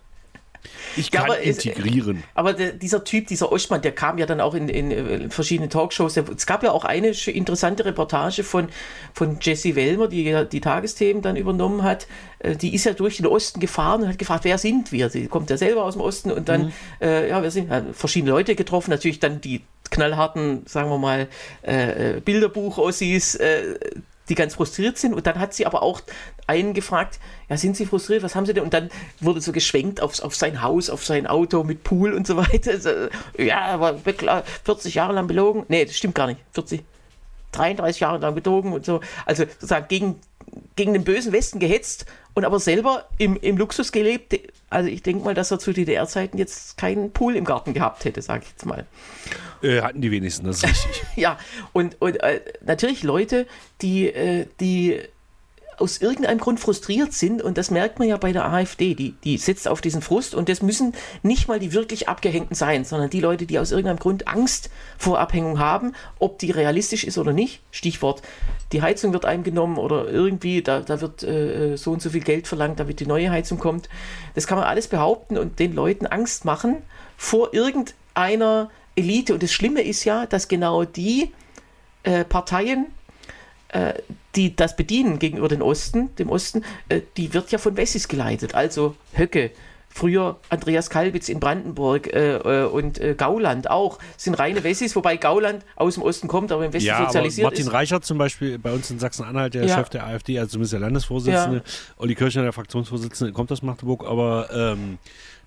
Ich 0.95 1.12
kann 1.12 1.25
aber 1.25 1.39
integrieren. 1.39 2.23
Aber 2.34 2.53
der, 2.53 2.71
dieser 2.71 3.03
Typ, 3.03 3.27
dieser 3.27 3.51
Oschmann, 3.51 3.82
der 3.82 3.91
kam 3.91 4.17
ja 4.17 4.25
dann 4.25 4.41
auch 4.41 4.53
in, 4.53 4.69
in, 4.69 4.91
äh, 4.91 5.30
verschiedene 5.30 5.69
Talkshows. 5.69 6.17
Es 6.17 6.45
gab 6.45 6.63
ja 6.63 6.71
auch 6.71 6.86
eine 6.86 7.10
interessante 7.27 7.86
Reportage 7.86 8.43
von, 8.43 8.69
von 9.13 9.38
Jessie 9.41 9.75
Wellmer, 9.75 10.08
die 10.08 10.23
ja 10.23 10.43
die 10.43 10.62
Tagesthemen 10.62 11.21
dann 11.21 11.36
übernommen 11.36 11.84
hat. 11.84 12.08
Äh, 12.39 12.56
die 12.56 12.73
ist 12.73 12.86
ja 12.86 12.93
durch 12.93 13.17
den 13.17 13.27
Osten 13.27 13.60
gefahren 13.60 14.03
und 14.03 14.10
hat 14.10 14.17
gefragt, 14.17 14.43
wer 14.43 14.58
sind 14.58 14.91
wir? 14.91 15.10
Sie 15.10 15.27
kommt 15.27 15.49
ja 15.49 15.58
selber 15.58 15.84
aus 15.84 15.93
dem 15.93 16.01
Osten 16.01 16.32
und 16.32 16.49
dann, 16.49 16.65
mhm. 16.65 16.73
äh, 17.01 17.30
ja, 17.30 17.41
wir 17.43 17.51
sind 17.51 17.69
ja, 17.69 17.84
verschiedene 17.93 18.32
Leute 18.32 18.56
getroffen, 18.56 18.91
natürlich 18.91 19.19
dann 19.19 19.41
die 19.41 19.62
knallharten, 19.89 20.65
sagen 20.65 20.89
wir 20.89 20.97
mal, 20.97 21.27
äh, 21.65 22.17
äh 22.17 22.19
Bilderbuch-Ossis, 22.19 23.36
äh, 23.36 23.75
die 24.30 24.36
ganz 24.36 24.56
frustriert 24.56 24.98
sind. 24.98 25.13
Und 25.13 25.28
dann 25.28 25.40
hat 25.40 25.54
sie 25.54 25.66
aber 25.66 25.82
auch 25.82 26.02
einen 26.48 26.74
gefragt, 26.74 27.20
ja, 27.50 27.58
sind 27.58 27.78
Sie 27.78 27.86
frustriert, 27.86 28.24
was 28.24 28.36
haben 28.36 28.46
Sie 28.46 28.54
denn? 28.54 28.63
Und 28.63 28.74
dann 28.74 28.90
wurde 29.20 29.42
so 29.42 29.52
geschwenkt 29.52 30.02
auf, 30.02 30.22
auf 30.22 30.36
sein 30.36 30.62
Haus, 30.62 30.90
auf 30.90 31.06
sein 31.06 31.28
Auto 31.28 31.63
mit 31.63 31.84
Pool 31.84 32.13
und 32.13 32.28
so 32.28 32.38
weiter. 32.38 32.72
Also, 32.72 32.90
ja, 33.38 33.62
aber 33.66 33.98
40 34.66 34.96
Jahre 34.96 35.13
lang 35.13 35.28
belogen. 35.28 35.66
Nee, 35.68 35.86
das 35.86 35.96
stimmt 35.96 36.16
gar 36.16 36.28
nicht. 36.28 36.40
40, 36.54 36.84
33 37.52 38.00
Jahre 38.00 38.18
lang 38.20 38.36
betrogen 38.36 38.74
und 38.74 38.86
so. 38.86 39.02
Also 39.26 39.44
sozusagen 39.44 39.88
gegen, 39.88 40.16
gegen 40.76 40.94
den 40.94 41.04
bösen 41.04 41.32
Westen 41.32 41.60
gehetzt 41.60 42.06
und 42.38 42.45
aber 42.45 42.60
selber 42.60 43.10
im, 43.17 43.36
im 43.38 43.58
Luxus 43.58 43.91
gelebt. 43.91 44.39
Also 44.69 44.89
ich 44.89 45.02
denke 45.02 45.26
mal, 45.26 45.34
dass 45.34 45.50
er 45.50 45.58
zu 45.58 45.73
DDR-Zeiten 45.73 46.38
jetzt 46.38 46.78
keinen 46.78 47.12
Pool 47.12 47.36
im 47.36 47.45
Garten 47.45 47.73
gehabt 47.73 48.06
hätte, 48.06 48.21
sage 48.21 48.43
ich 48.43 48.52
jetzt 48.52 48.63
mal. 48.67 48.86
Äh, 49.63 49.82
hatten 49.82 50.02
die 50.02 50.12
wenigsten, 50.12 50.45
das 50.45 50.58
ist 50.58 50.67
richtig. 50.67 51.04
ja, 51.15 51.39
und, 51.73 52.00
und 52.00 52.21
äh, 52.21 52.41
natürlich 52.63 53.02
Leute, 53.02 53.47
die, 53.82 54.10
äh, 54.10 54.45
die 54.60 55.00
aus 55.78 56.00
irgendeinem 56.00 56.40
Grund 56.40 56.60
frustriert 56.60 57.13
sind 57.13 57.42
und 57.42 57.58
das 57.58 57.70
merkt 57.70 58.00
man 58.00 58.08
ja 58.08 58.18
bei 58.18 58.32
der 58.32 58.52
AfD, 58.52 58.96
die, 58.96 59.12
die 59.24 59.38
sitzt 59.38 59.68
auf 59.68 59.80
diesen 59.80 60.02
Frust 60.02 60.34
und 60.34 60.50
das 60.50 60.63
müssen 60.63 60.94
nicht 61.22 61.48
mal 61.48 61.60
die 61.60 61.74
wirklich 61.74 62.10
Abgehängten 62.10 62.56
sein, 62.56 62.84
sondern 62.84 63.12
die 63.12 63.20
Leute, 63.20 63.46
die 63.46 63.60
aus 63.60 63.72
irgendeinem 63.72 64.00
Grund 64.00 64.28
Angst 64.28 64.72
vor 64.98 65.20
Abhängung 65.20 65.60
haben, 65.60 65.94
ob 66.18 66.40
die 66.40 66.50
realistisch 66.50 67.04
ist 67.04 67.20
oder 67.20 67.32
nicht. 67.32 67.62
Stichwort, 67.70 68.24
die 68.72 68.82
Heizung 68.82 69.13
wird 69.13 69.26
eingenommen 69.26 69.78
oder 69.78 70.10
irgendwie, 70.10 70.63
da, 70.63 70.80
da 70.80 71.00
wird 71.00 71.22
äh, 71.22 71.76
so 71.78 71.92
und 71.92 72.02
so 72.02 72.10
viel 72.10 72.22
Geld 72.22 72.48
verlangt, 72.48 72.80
damit 72.80 73.00
die 73.00 73.06
neue 73.06 73.30
Heizung 73.30 73.60
kommt. 73.60 73.88
Das 74.34 74.48
kann 74.48 74.58
man 74.58 74.68
alles 74.68 74.88
behaupten 74.88 75.38
und 75.38 75.60
den 75.60 75.74
Leuten 75.74 76.08
Angst 76.08 76.44
machen 76.44 76.78
vor 77.18 77.54
irgendeiner 77.54 78.72
Elite. 78.96 79.34
Und 79.34 79.44
das 79.44 79.52
Schlimme 79.52 79.82
ist 79.82 80.04
ja, 80.06 80.26
dass 80.26 80.48
genau 80.48 80.86
die 80.86 81.32
äh, 82.04 82.26
Parteien, 82.26 82.88
äh, 82.88 82.96
die 84.38 84.56
das 84.56 84.75
bedienen 84.75 85.19
gegenüber 85.19 85.49
den 85.49 85.62
Osten, 85.62 86.15
dem 86.15 86.30
Osten, 86.30 86.63
äh, 86.89 87.01
die 87.17 87.34
wird 87.34 87.51
ja 87.51 87.58
von 87.58 87.75
Wessis 87.75 88.08
geleitet. 88.08 88.56
Also 88.56 88.95
Höcke, 89.13 89.51
früher 89.89 90.38
Andreas 90.49 90.89
Kalbitz 90.89 91.27
in 91.27 91.39
Brandenburg 91.39 92.13
äh, 92.13 92.36
äh, 92.36 92.65
und 92.65 92.99
äh, 92.99 93.15
Gauland 93.15 93.69
auch, 93.69 93.97
sind 94.15 94.36
reine 94.36 94.63
Wessis, 94.63 94.95
wobei 94.95 95.17
Gauland 95.17 95.65
aus 95.75 95.95
dem 95.95 96.03
Osten 96.03 96.27
kommt, 96.27 96.51
aber 96.51 96.65
im 96.65 96.73
Westen 96.73 96.88
ja, 96.88 97.06
sozialisiert 97.06 97.45
Martin 97.45 97.65
ist. 97.65 97.73
Reichert 97.73 98.06
zum 98.06 98.17
Beispiel 98.19 98.60
bei 98.60 98.71
uns 98.71 98.91
in 98.91 98.99
Sachsen-Anhalt, 98.99 99.56
der 99.56 99.65
ja. 99.65 99.75
Chef 99.75 99.89
der 99.89 100.06
AfD, 100.06 100.38
also 100.38 100.51
zumindest 100.51 100.73
der 100.73 100.80
Landesvorsitzende, 100.82 101.58
ja. 101.58 101.63
Olli 101.97 102.15
Kirchner, 102.15 102.43
der 102.43 102.53
Fraktionsvorsitzende, 102.53 103.34
kommt 103.34 103.51
aus 103.51 103.63
Magdeburg, 103.63 104.06
aber 104.06 104.49
ähm, 104.53 104.99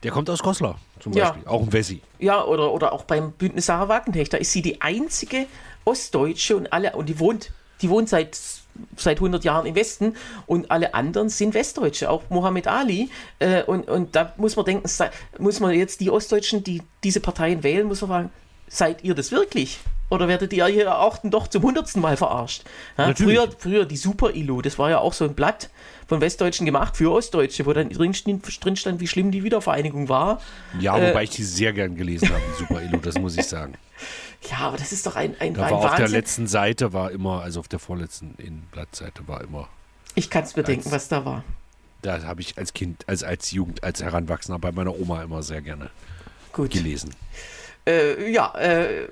der 0.02 0.10
kommt 0.10 0.28
aus 0.30 0.42
Goslar 0.42 0.78
zum 0.98 1.12
Beispiel, 1.12 1.46
auch 1.46 1.62
ein 1.62 1.72
Wessi. 1.72 2.02
Ja, 2.18 2.44
oder, 2.44 2.72
oder 2.72 2.92
auch 2.92 3.04
beim 3.04 3.32
Bündnis 3.32 3.66
Sarah 3.66 3.88
Wagenknecht, 3.88 4.32
da 4.32 4.38
ist 4.38 4.50
sie 4.50 4.62
die 4.62 4.80
einzige 4.80 5.46
Ostdeutsche 5.84 6.56
und 6.56 6.72
alle, 6.72 6.96
und 6.96 7.08
die 7.08 7.20
wohnt, 7.20 7.52
die 7.82 7.90
wohnt 7.90 8.08
seit 8.08 8.38
seit 8.96 9.18
100 9.18 9.44
Jahren 9.44 9.66
im 9.66 9.74
Westen 9.74 10.14
und 10.46 10.70
alle 10.70 10.94
anderen 10.94 11.28
sind 11.28 11.54
Westdeutsche, 11.54 12.10
auch 12.10 12.22
Mohammed 12.30 12.66
Ali. 12.66 13.10
Äh, 13.38 13.62
und, 13.64 13.88
und 13.88 14.16
da 14.16 14.32
muss 14.36 14.56
man 14.56 14.64
denken, 14.64 14.88
muss 15.38 15.60
man 15.60 15.72
jetzt 15.72 16.00
die 16.00 16.10
Ostdeutschen, 16.10 16.64
die 16.64 16.82
diese 17.04 17.20
Parteien 17.20 17.62
wählen, 17.62 17.86
muss 17.86 18.00
man 18.00 18.10
fragen, 18.10 18.30
seid 18.68 19.04
ihr 19.04 19.14
das 19.14 19.32
wirklich? 19.32 19.80
Oder 20.08 20.26
werdet 20.26 20.52
ihr 20.52 20.66
hier 20.66 20.98
auch 20.98 21.18
doch 21.22 21.46
zum 21.46 21.62
hundertsten 21.62 22.02
Mal 22.02 22.16
verarscht? 22.16 22.64
Ja, 22.98 23.14
früher, 23.14 23.48
früher 23.56 23.84
die 23.84 23.96
Super-ILO, 23.96 24.60
das 24.60 24.76
war 24.76 24.90
ja 24.90 24.98
auch 24.98 25.12
so 25.12 25.24
ein 25.24 25.34
Blatt 25.34 25.70
von 26.08 26.20
Westdeutschen 26.20 26.66
gemacht 26.66 26.96
für 26.96 27.12
Ostdeutsche, 27.12 27.64
wo 27.64 27.72
dann 27.72 27.90
drin, 27.90 28.12
drin 28.42 28.76
stand, 28.76 28.98
wie 28.98 29.06
schlimm 29.06 29.30
die 29.30 29.44
Wiedervereinigung 29.44 30.08
war. 30.08 30.40
Ja, 30.80 30.94
wobei 30.94 31.20
äh, 31.20 31.24
ich 31.24 31.30
die 31.30 31.44
sehr 31.44 31.72
gern 31.72 31.94
gelesen 31.94 32.28
habe, 32.28 32.42
die 32.52 32.58
Super-ILO, 32.58 32.98
das 32.98 33.18
muss 33.18 33.36
ich 33.36 33.46
sagen. 33.46 33.74
Ja, 34.48 34.58
aber 34.58 34.76
das 34.76 34.92
ist 34.92 35.06
doch 35.06 35.16
ein, 35.16 35.36
ein, 35.38 35.54
da 35.54 35.64
ein 35.64 35.70
war 35.70 35.82
Wahnsinn. 35.82 35.90
Auf 35.90 35.96
der 35.96 36.08
letzten 36.08 36.46
Seite 36.46 36.92
war 36.92 37.10
immer, 37.10 37.42
also 37.42 37.60
auf 37.60 37.68
der 37.68 37.78
vorletzten 37.78 38.34
Innenblattseite 38.38 39.28
war 39.28 39.42
immer. 39.42 39.68
Ich 40.14 40.30
kann 40.30 40.44
es 40.44 40.54
bedenken, 40.54 40.90
was 40.90 41.08
da 41.08 41.24
war. 41.24 41.44
Da 42.02 42.22
habe 42.22 42.40
ich 42.40 42.56
als 42.56 42.72
Kind, 42.72 43.06
als, 43.06 43.22
als 43.22 43.50
Jugend, 43.50 43.84
als 43.84 44.02
Heranwachsender 44.02 44.58
bei 44.58 44.72
meiner 44.72 44.98
Oma 44.98 45.22
immer 45.22 45.42
sehr 45.42 45.60
gerne 45.60 45.90
Gut. 46.52 46.70
gelesen. 46.70 47.14
Äh, 47.86 48.30
ja, 48.30 48.54
äh, 48.54 49.08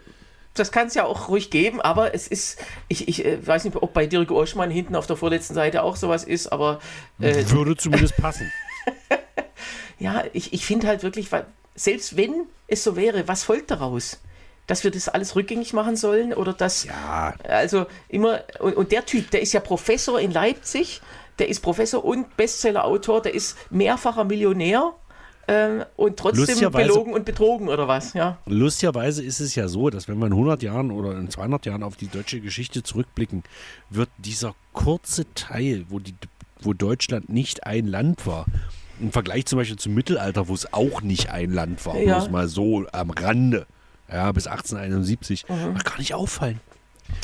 das 0.55 0.73
kann 0.73 0.89
es 0.89 0.95
ja 0.95 1.05
auch 1.05 1.29
ruhig 1.29 1.51
geben, 1.51 1.81
aber 1.81 2.15
es 2.15 2.27
ist, 2.27 2.59
ich, 2.89 3.09
ich 3.09 3.25
äh, 3.25 3.47
weiß 3.47 3.65
nicht, 3.65 3.77
ob 3.77 3.93
bei 3.93 4.07
Dirk 4.07 4.31
Oschmann 4.31 4.71
hinten 4.71 4.97
auf 4.97 5.07
der 5.07 5.17
vorletzten 5.17 5.55
Seite 5.55 5.83
auch 5.83 5.97
sowas 5.97 6.25
ist, 6.25 6.47
aber. 6.49 6.81
Äh, 7.21 7.45
Würde 7.49 7.77
zumindest 7.77 8.17
passen. 8.17 8.51
ja, 9.99 10.25
ich, 10.33 10.53
ich 10.53 10.65
finde 10.65 10.87
halt 10.87 11.03
wirklich, 11.03 11.29
selbst 11.75 12.17
wenn 12.17 12.47
es 12.67 12.83
so 12.83 12.97
wäre, 12.97 13.29
was 13.29 13.45
folgt 13.45 13.71
daraus? 13.71 14.19
Dass 14.69 14.85
wir 14.85 14.93
das 14.93 15.09
alles 15.09 15.35
rückgängig 15.35 15.73
machen 15.73 15.97
sollen 15.97 16.33
oder 16.33 16.53
dass 16.53 16.85
ja. 16.85 17.35
also 17.49 17.87
immer 18.09 18.43
und, 18.61 18.77
und, 18.77 18.93
der 18.93 19.05
Typ, 19.05 19.31
der 19.33 19.43
ist 19.43 19.53
ja 19.53 19.61
Professor 19.61 20.21
in 20.21 20.31
Leipzig, 20.31 21.01
der 21.41 21.49
ist 21.49 21.61
Professor 21.61 22.05
und 22.05 22.37
Bestsellerautor, 22.37 23.23
der 23.23 23.35
ist 23.35 23.57
mehrfacher 23.71 24.25
Millionär 24.25 24.93
äh, 25.47 25.87
und 25.97 26.19
trotzdem 26.19 26.71
belogen 26.71 27.15
und 27.15 27.25
betrogen 27.25 27.69
oder 27.69 27.89
was, 27.89 28.13
ja. 28.13 28.37
Lustigerweise 28.45 29.25
ist 29.25 29.41
es 29.41 29.55
ja 29.55 29.69
so, 29.69 29.89
dass 29.89 30.07
wenn 30.07 30.19
wir 30.19 30.27
in 30.27 30.33
100 30.33 30.63
Jahren 30.63 30.91
oder 30.91 31.17
in 31.17 31.31
200 31.31 31.65
Jahren 31.65 31.83
auf 31.83 31.97
die 31.97 32.09
deutsche 32.09 32.41
Geschichte 32.41 32.83
zurückblicken, 32.83 33.45
wird 33.89 34.11
dieser 34.19 34.55
kurze 34.75 35.33
Teil, 35.35 35.87
wo 35.89 35.99
die 35.99 36.15
wo 36.61 36.75
Deutschland 36.75 37.29
nicht 37.29 37.65
ein 37.67 37.87
Land 37.87 38.27
war, 38.27 38.45
im 39.01 39.13
Vergleich 39.13 39.47
zum 39.47 39.61
Beispiel 39.61 39.79
zum 39.79 39.95
Mittelalter, 39.95 40.49
wo 40.49 40.55
es 40.55 40.73
auch 40.73 41.03
nicht 41.03 41.31
ein 41.31 41.53
Land 41.53 41.87
war, 41.87 41.97
ja. 41.97 42.19
bloß 42.19 42.31
mal 42.31 42.49
so 42.49 42.85
am 42.93 43.11
Rande 43.11 43.67
ja, 44.11 44.31
bis 44.33 44.47
1871, 44.47 45.47
mhm. 45.49 45.75
gar 45.85 45.99
nicht 45.99 46.15
auffallen. 46.15 46.61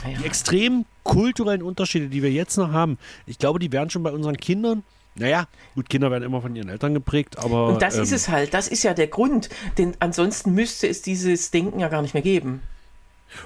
Ja. 0.05 0.19
Die 0.19 0.27
extremen 0.27 0.87
kulturellen 1.03 1.63
Unterschiede, 1.63 2.09
die 2.09 2.23
wir 2.23 2.31
jetzt 2.31 2.57
noch 2.57 2.73
haben, 2.73 2.99
ich 3.27 3.39
glaube, 3.39 3.59
die 3.59 3.71
werden 3.73 3.91
schon 3.91 4.03
bei 4.03 4.11
unseren 4.11 4.37
Kindern 4.37 4.83
naja, 5.17 5.47
gut, 5.77 5.89
Kinder 5.89 6.11
werden 6.11 6.25
immer 6.25 6.43
von 6.43 6.57
ihren 6.57 6.69
Eltern 6.69 6.93
geprägt, 6.93 7.39
aber. 7.39 7.69
Und 7.69 7.83
das 7.83 7.97
ähm, 7.97 8.03
ist 8.03 8.13
es 8.13 8.29
halt, 8.29 8.53
das 8.53 8.67
ist 8.67 8.83
ja 8.83 8.95
der 8.95 9.07
Grund, 9.07 9.49
denn 9.79 9.97
ansonsten 10.01 10.53
müsste 10.55 10.89
es 10.89 11.03
dieses 11.03 11.53
Denken 11.53 11.79
ja 11.79 11.89
gar 11.89 12.03
nicht 12.03 12.15
mehr 12.15 12.23
geben. 12.23 12.63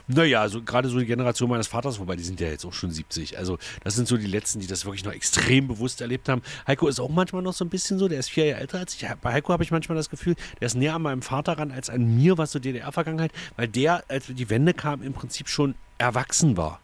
Naja, 0.07 0.41
also 0.41 0.63
gerade 0.63 0.89
so 0.89 0.99
die 0.99 1.07
Generation 1.07 1.49
meines 1.49 1.67
Vaters, 1.67 1.99
wobei 1.99 2.17
die 2.17 2.23
sind 2.23 2.41
ja 2.41 2.49
jetzt 2.49 2.65
auch 2.65 2.73
schon 2.73 2.91
70. 2.91 3.39
Also 3.39 3.59
das 3.85 3.95
sind 3.95 4.09
so 4.09 4.17
die 4.17 4.27
Letzten, 4.27 4.61
die 4.61 4.67
das 4.67 4.85
wirklich 4.85 5.05
noch 5.05 5.13
extrem 5.13 5.69
bewusst 5.69 6.01
erlebt 6.01 6.29
haben. 6.29 6.43
Heiko 6.67 6.89
ist 6.89 7.01
auch 7.01 7.09
manchmal 7.09 7.43
noch 7.43 7.55
so 7.55 7.65
ein 7.65 7.69
bisschen 7.69 7.99
so, 7.99 8.09
der 8.09 8.19
ist 8.19 8.31
vier 8.31 8.47
Jahre 8.47 8.61
älter 8.61 8.79
als 8.79 8.95
ich. 8.95 9.07
Bei 9.23 9.33
Heiko 9.33 9.53
habe 9.53 9.63
ich 9.63 9.71
manchmal 9.71 9.97
das 9.97 10.11
Gefühl, 10.11 10.35
der 10.61 10.67
ist 10.67 10.75
näher 10.75 10.95
an 10.95 11.03
meinem 11.03 11.23
Vater 11.23 11.59
ran 11.59 11.71
als 11.71 11.91
an 11.91 12.17
mir, 12.17 12.39
was 12.39 12.53
so 12.53 12.59
DDR-Vergangenheit, 12.59 13.33
weil 13.57 13.69
der, 13.69 14.05
als 14.09 14.27
die 14.27 14.51
Wende 14.51 14.75
kam, 14.75 15.03
im 15.03 15.13
Prinzip 15.13 15.49
schon 15.49 15.75
erwachsen 15.99 16.57
war. 16.57 16.81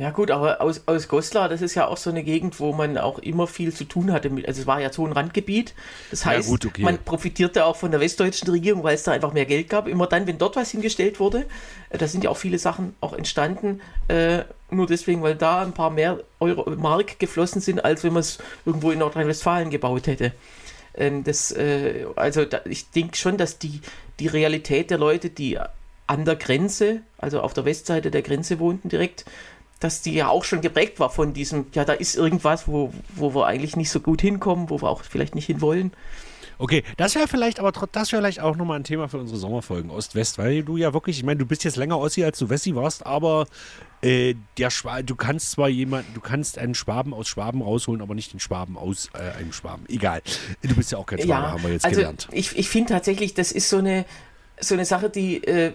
Ja 0.00 0.08
gut, 0.08 0.30
aber 0.30 0.62
aus, 0.62 0.84
aus 0.86 1.08
Goslar, 1.08 1.50
das 1.50 1.60
ist 1.60 1.74
ja 1.74 1.86
auch 1.86 1.98
so 1.98 2.08
eine 2.08 2.24
Gegend, 2.24 2.58
wo 2.58 2.72
man 2.72 2.96
auch 2.96 3.18
immer 3.18 3.46
viel 3.46 3.70
zu 3.74 3.84
tun 3.84 4.12
hatte. 4.12 4.30
also 4.30 4.62
es 4.62 4.66
war 4.66 4.80
ja 4.80 4.90
so 4.90 5.04
ein 5.04 5.12
Randgebiet. 5.12 5.74
Das 6.10 6.24
heißt, 6.24 6.48
ja, 6.48 6.52
gut, 6.52 6.64
okay. 6.64 6.82
man 6.82 6.96
profitierte 6.96 7.66
auch 7.66 7.76
von 7.76 7.90
der 7.90 8.00
westdeutschen 8.00 8.48
Regierung, 8.48 8.82
weil 8.82 8.94
es 8.94 9.02
da 9.02 9.12
einfach 9.12 9.34
mehr 9.34 9.44
Geld 9.44 9.68
gab. 9.68 9.86
Immer 9.86 10.06
dann, 10.06 10.26
wenn 10.26 10.38
dort 10.38 10.56
was 10.56 10.70
hingestellt 10.70 11.20
wurde, 11.20 11.44
äh, 11.90 11.98
da 11.98 12.08
sind 12.08 12.24
ja 12.24 12.30
auch 12.30 12.38
viele 12.38 12.58
Sachen 12.58 12.94
auch 13.02 13.12
entstanden. 13.12 13.82
Äh, 14.08 14.44
nur 14.70 14.86
deswegen, 14.86 15.20
weil 15.20 15.34
da 15.34 15.60
ein 15.60 15.72
paar 15.72 15.90
mehr 15.90 16.20
Euro, 16.38 16.70
Mark 16.76 17.18
geflossen 17.18 17.60
sind, 17.60 17.84
als 17.84 18.02
wenn 18.02 18.14
man 18.14 18.20
es 18.20 18.38
irgendwo 18.64 18.92
in 18.92 19.00
Nordrhein-Westfalen 19.00 19.68
gebaut 19.68 20.06
hätte. 20.06 20.32
Ähm, 20.94 21.24
das, 21.24 21.52
äh, 21.52 22.06
also 22.16 22.46
da, 22.46 22.62
ich 22.64 22.88
denke 22.88 23.18
schon, 23.18 23.36
dass 23.36 23.58
die, 23.58 23.82
die 24.18 24.28
Realität 24.28 24.90
der 24.90 24.96
Leute, 24.96 25.28
die 25.28 25.58
an 26.10 26.24
der 26.24 26.34
Grenze, 26.34 27.02
also 27.18 27.40
auf 27.40 27.54
der 27.54 27.64
Westseite 27.64 28.10
der 28.10 28.22
Grenze 28.22 28.58
wohnten 28.58 28.88
direkt, 28.88 29.24
dass 29.80 30.02
die 30.02 30.12
ja 30.12 30.28
auch 30.28 30.44
schon 30.44 30.60
geprägt 30.60 31.00
war 31.00 31.10
von 31.10 31.32
diesem, 31.32 31.66
ja, 31.74 31.84
da 31.84 31.94
ist 31.94 32.14
irgendwas, 32.14 32.68
wo, 32.68 32.92
wo 33.14 33.34
wir 33.34 33.46
eigentlich 33.46 33.76
nicht 33.76 33.90
so 33.90 34.00
gut 34.00 34.20
hinkommen, 34.20 34.70
wo 34.70 34.80
wir 34.82 34.88
auch 34.88 35.02
vielleicht 35.02 35.34
nicht 35.34 35.46
hinwollen. 35.46 35.92
Okay, 36.58 36.84
das 36.98 37.14
wäre 37.14 37.26
vielleicht, 37.26 37.58
aber 37.58 37.72
das 37.72 38.12
wäre 38.12 38.20
vielleicht 38.20 38.40
auch 38.40 38.54
nochmal 38.54 38.78
ein 38.78 38.84
Thema 38.84 39.08
für 39.08 39.16
unsere 39.16 39.38
Sommerfolgen 39.38 39.90
Ost-West, 39.90 40.36
weil 40.36 40.62
du 40.62 40.76
ja 40.76 40.92
wirklich, 40.92 41.16
ich 41.16 41.24
meine, 41.24 41.38
du 41.38 41.46
bist 41.46 41.64
jetzt 41.64 41.76
länger 41.76 41.98
Ossi, 41.98 42.22
als 42.22 42.38
du 42.38 42.50
Wessi 42.50 42.74
warst, 42.74 43.06
aber 43.06 43.46
äh, 44.02 44.34
der 44.58 44.68
Schwa 44.68 45.00
du 45.00 45.16
kannst 45.16 45.52
zwar 45.52 45.70
jemanden, 45.70 46.12
du 46.12 46.20
kannst 46.20 46.58
einen 46.58 46.74
Schwaben 46.74 47.14
aus 47.14 47.28
Schwaben 47.28 47.62
rausholen, 47.62 48.02
aber 48.02 48.14
nicht 48.14 48.34
den 48.34 48.40
Schwaben 48.40 48.76
aus 48.76 49.08
äh, 49.14 49.38
einem 49.38 49.54
Schwaben. 49.54 49.86
Egal. 49.88 50.20
Du 50.60 50.74
bist 50.74 50.92
ja 50.92 50.98
auch 50.98 51.06
kein 51.06 51.20
Schwabe, 51.20 51.30
ja, 51.30 51.50
haben 51.52 51.62
wir 51.62 51.70
jetzt 51.70 51.86
also 51.86 51.96
gelernt. 51.96 52.28
Ich, 52.30 52.54
ich 52.58 52.68
finde 52.68 52.92
tatsächlich, 52.92 53.32
das 53.32 53.52
ist 53.52 53.70
so 53.70 53.78
eine, 53.78 54.04
so 54.60 54.74
eine 54.74 54.84
Sache, 54.84 55.08
die, 55.08 55.42
äh, 55.42 55.72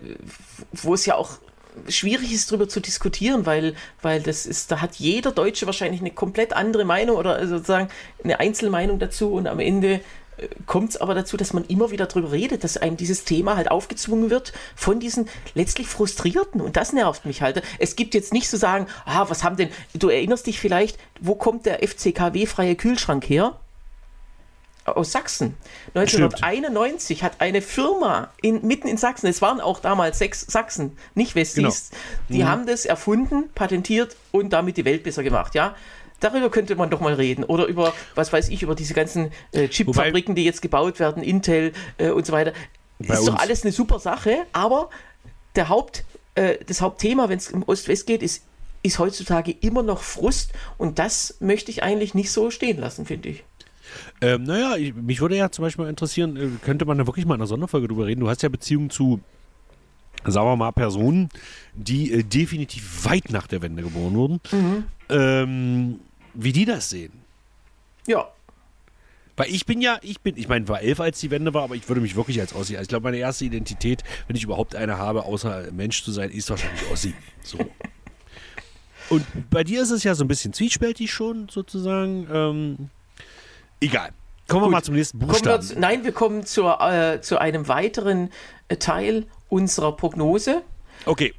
wo 0.71 0.93
es 0.93 1.07
ja 1.07 1.15
auch 1.15 1.39
schwierig 1.87 2.33
ist, 2.33 2.51
darüber 2.51 2.67
zu 2.67 2.79
diskutieren, 2.79 3.45
weil, 3.45 3.75
weil 4.01 4.21
das 4.21 4.45
ist, 4.45 4.71
da 4.71 4.81
hat 4.81 4.95
jeder 4.95 5.31
Deutsche 5.31 5.65
wahrscheinlich 5.65 6.01
eine 6.01 6.11
komplett 6.11 6.53
andere 6.53 6.85
Meinung 6.85 7.17
oder 7.17 7.45
sozusagen 7.47 7.89
eine 8.23 8.39
Einzelmeinung 8.39 8.99
dazu 8.99 9.33
und 9.33 9.47
am 9.47 9.59
Ende 9.59 10.01
äh, 10.37 10.47
kommt 10.65 10.91
es 10.91 10.97
aber 10.97 11.13
dazu, 11.13 11.37
dass 11.37 11.53
man 11.53 11.65
immer 11.65 11.91
wieder 11.91 12.05
darüber 12.05 12.31
redet, 12.31 12.63
dass 12.63 12.77
einem 12.77 12.97
dieses 12.97 13.23
Thema 13.23 13.55
halt 13.57 13.71
aufgezwungen 13.71 14.29
wird 14.29 14.53
von 14.75 14.99
diesen 14.99 15.27
letztlich 15.53 15.87
Frustrierten 15.87 16.61
und 16.61 16.77
das 16.77 16.93
nervt 16.93 17.25
mich 17.25 17.41
halt. 17.41 17.61
Es 17.79 17.95
gibt 17.95 18.13
jetzt 18.13 18.33
nicht 18.33 18.49
zu 18.49 18.57
so 18.57 18.61
sagen, 18.61 18.87
ah, 19.05 19.25
was 19.29 19.43
haben 19.43 19.57
denn, 19.57 19.69
du 19.93 20.09
erinnerst 20.09 20.47
dich 20.47 20.59
vielleicht, 20.59 20.97
wo 21.19 21.35
kommt 21.35 21.65
der 21.65 21.87
FCKW-freie 21.87 22.75
Kühlschrank 22.75 23.29
her? 23.29 23.59
Aus 24.85 25.11
Sachsen. 25.11 25.57
1991 25.95 27.17
Stimmt. 27.17 27.31
hat 27.33 27.41
eine 27.41 27.61
Firma 27.61 28.29
in, 28.41 28.65
mitten 28.65 28.87
in 28.87 28.97
Sachsen, 28.97 29.27
es 29.27 29.41
waren 29.41 29.59
auch 29.59 29.79
damals 29.79 30.19
sechs 30.19 30.41
Sachsen, 30.41 30.97
nicht 31.15 31.35
Westies, 31.35 31.89
genau. 31.89 32.01
die 32.29 32.43
mhm. 32.43 32.47
haben 32.47 32.67
das 32.67 32.85
erfunden, 32.85 33.49
patentiert 33.55 34.15
und 34.31 34.53
damit 34.53 34.77
die 34.77 34.85
Welt 34.85 35.03
besser 35.03 35.23
gemacht, 35.23 35.55
ja. 35.55 35.75
Darüber 36.21 36.49
könnte 36.49 36.75
man 36.77 36.89
doch 36.89 37.01
mal 37.01 37.13
reden. 37.13 37.43
Oder 37.43 37.65
über, 37.65 37.93
was 38.15 38.31
weiß 38.31 38.47
ich, 38.47 38.63
über 38.63 38.73
diese 38.73 38.93
ganzen 38.93 39.31
äh, 39.51 39.67
Chipfabriken, 39.67 40.33
die 40.33 40.45
jetzt 40.45 40.61
gebaut 40.61 40.99
werden, 40.99 41.21
Intel 41.21 41.73
äh, 41.97 42.09
und 42.09 42.25
so 42.25 42.31
weiter. 42.31 42.53
Ist 42.99 43.09
uns. 43.09 43.25
doch 43.25 43.35
alles 43.35 43.63
eine 43.63 43.73
super 43.73 43.99
Sache, 43.99 44.45
aber 44.53 44.89
der 45.55 45.67
Haupt, 45.67 46.05
äh, 46.35 46.57
das 46.65 46.79
Hauptthema, 46.79 47.27
wenn 47.27 47.37
es 47.37 47.51
um 47.51 47.63
Ost-West 47.63 48.07
geht, 48.07 48.23
ist, 48.23 48.43
ist 48.81 48.97
heutzutage 48.97 49.51
immer 49.51 49.83
noch 49.83 50.01
Frust 50.01 50.53
und 50.77 50.99
das 50.99 51.35
möchte 51.41 51.69
ich 51.69 51.83
eigentlich 51.83 52.13
nicht 52.13 52.31
so 52.31 52.49
stehen 52.49 52.79
lassen, 52.79 53.05
finde 53.05 53.29
ich. 53.29 53.43
Ähm, 54.21 54.43
naja, 54.43 54.75
ich, 54.77 54.93
mich 54.93 55.21
würde 55.21 55.35
ja 55.35 55.51
zum 55.51 55.63
Beispiel 55.63 55.85
interessieren, 55.85 56.37
äh, 56.37 56.47
könnte 56.63 56.85
man 56.85 56.97
da 56.97 57.07
wirklich 57.07 57.25
mal 57.25 57.35
in 57.35 57.41
einer 57.41 57.47
Sonderfolge 57.47 57.87
drüber 57.87 58.05
reden? 58.05 58.21
Du 58.21 58.29
hast 58.29 58.43
ja 58.43 58.49
Beziehungen 58.49 58.89
zu, 58.89 59.19
sagen 60.25 60.47
wir 60.47 60.55
mal, 60.55 60.71
Personen, 60.71 61.29
die 61.73 62.11
äh, 62.11 62.23
definitiv 62.23 63.05
weit 63.05 63.31
nach 63.31 63.47
der 63.47 63.61
Wende 63.61 63.83
geboren 63.83 64.15
wurden. 64.15 64.39
Mhm. 64.51 64.83
Ähm, 65.09 65.99
wie 66.33 66.51
die 66.51 66.65
das 66.65 66.89
sehen. 66.89 67.13
Ja. 68.07 68.27
Weil 69.37 69.49
ich 69.49 69.65
bin 69.65 69.81
ja, 69.81 69.99
ich 70.01 70.21
bin, 70.21 70.37
ich 70.37 70.47
meine, 70.47 70.67
war 70.67 70.81
elf, 70.81 70.99
als 70.99 71.19
die 71.19 71.29
Wende 71.29 71.53
war, 71.53 71.63
aber 71.63 71.75
ich 71.75 71.87
würde 71.89 72.01
mich 72.01 72.15
wirklich 72.15 72.39
als 72.39 72.55
Ossi. 72.55 72.75
Also 72.75 72.83
ich 72.83 72.87
glaube, 72.87 73.03
meine 73.03 73.17
erste 73.17 73.43
Identität, 73.43 74.03
wenn 74.27 74.35
ich 74.35 74.43
überhaupt 74.43 74.75
eine 74.75 74.97
habe, 74.97 75.25
außer 75.25 75.71
Mensch 75.73 76.03
zu 76.03 76.11
sein, 76.11 76.29
ist 76.31 76.49
wahrscheinlich 76.49 76.89
Ossi. 76.89 77.13
So. 77.43 77.59
Und 79.09 79.25
bei 79.49 79.63
dir 79.63 79.81
ist 79.81 79.91
es 79.91 80.03
ja 80.03 80.15
so 80.15 80.23
ein 80.23 80.27
bisschen 80.27 80.53
zwiespältig 80.53 81.11
schon, 81.11 81.49
sozusagen. 81.49 82.27
Ähm, 82.31 82.89
Egal. 83.79 84.11
Kommen 84.47 84.61
Gut. 84.61 84.69
wir 84.69 84.71
mal 84.77 84.83
zum 84.83 84.95
nächsten 84.95 85.19
Buchstaben. 85.19 85.63
Zu, 85.63 85.79
nein, 85.79 86.03
wir 86.03 86.11
kommen 86.11 86.45
zur, 86.45 86.79
äh, 86.81 87.21
zu 87.21 87.39
einem 87.39 87.67
weiteren 87.67 88.29
äh, 88.67 88.77
Teil 88.77 89.25
unserer 89.49 89.95
Prognose. 89.95 90.61
Okay. 91.05 91.33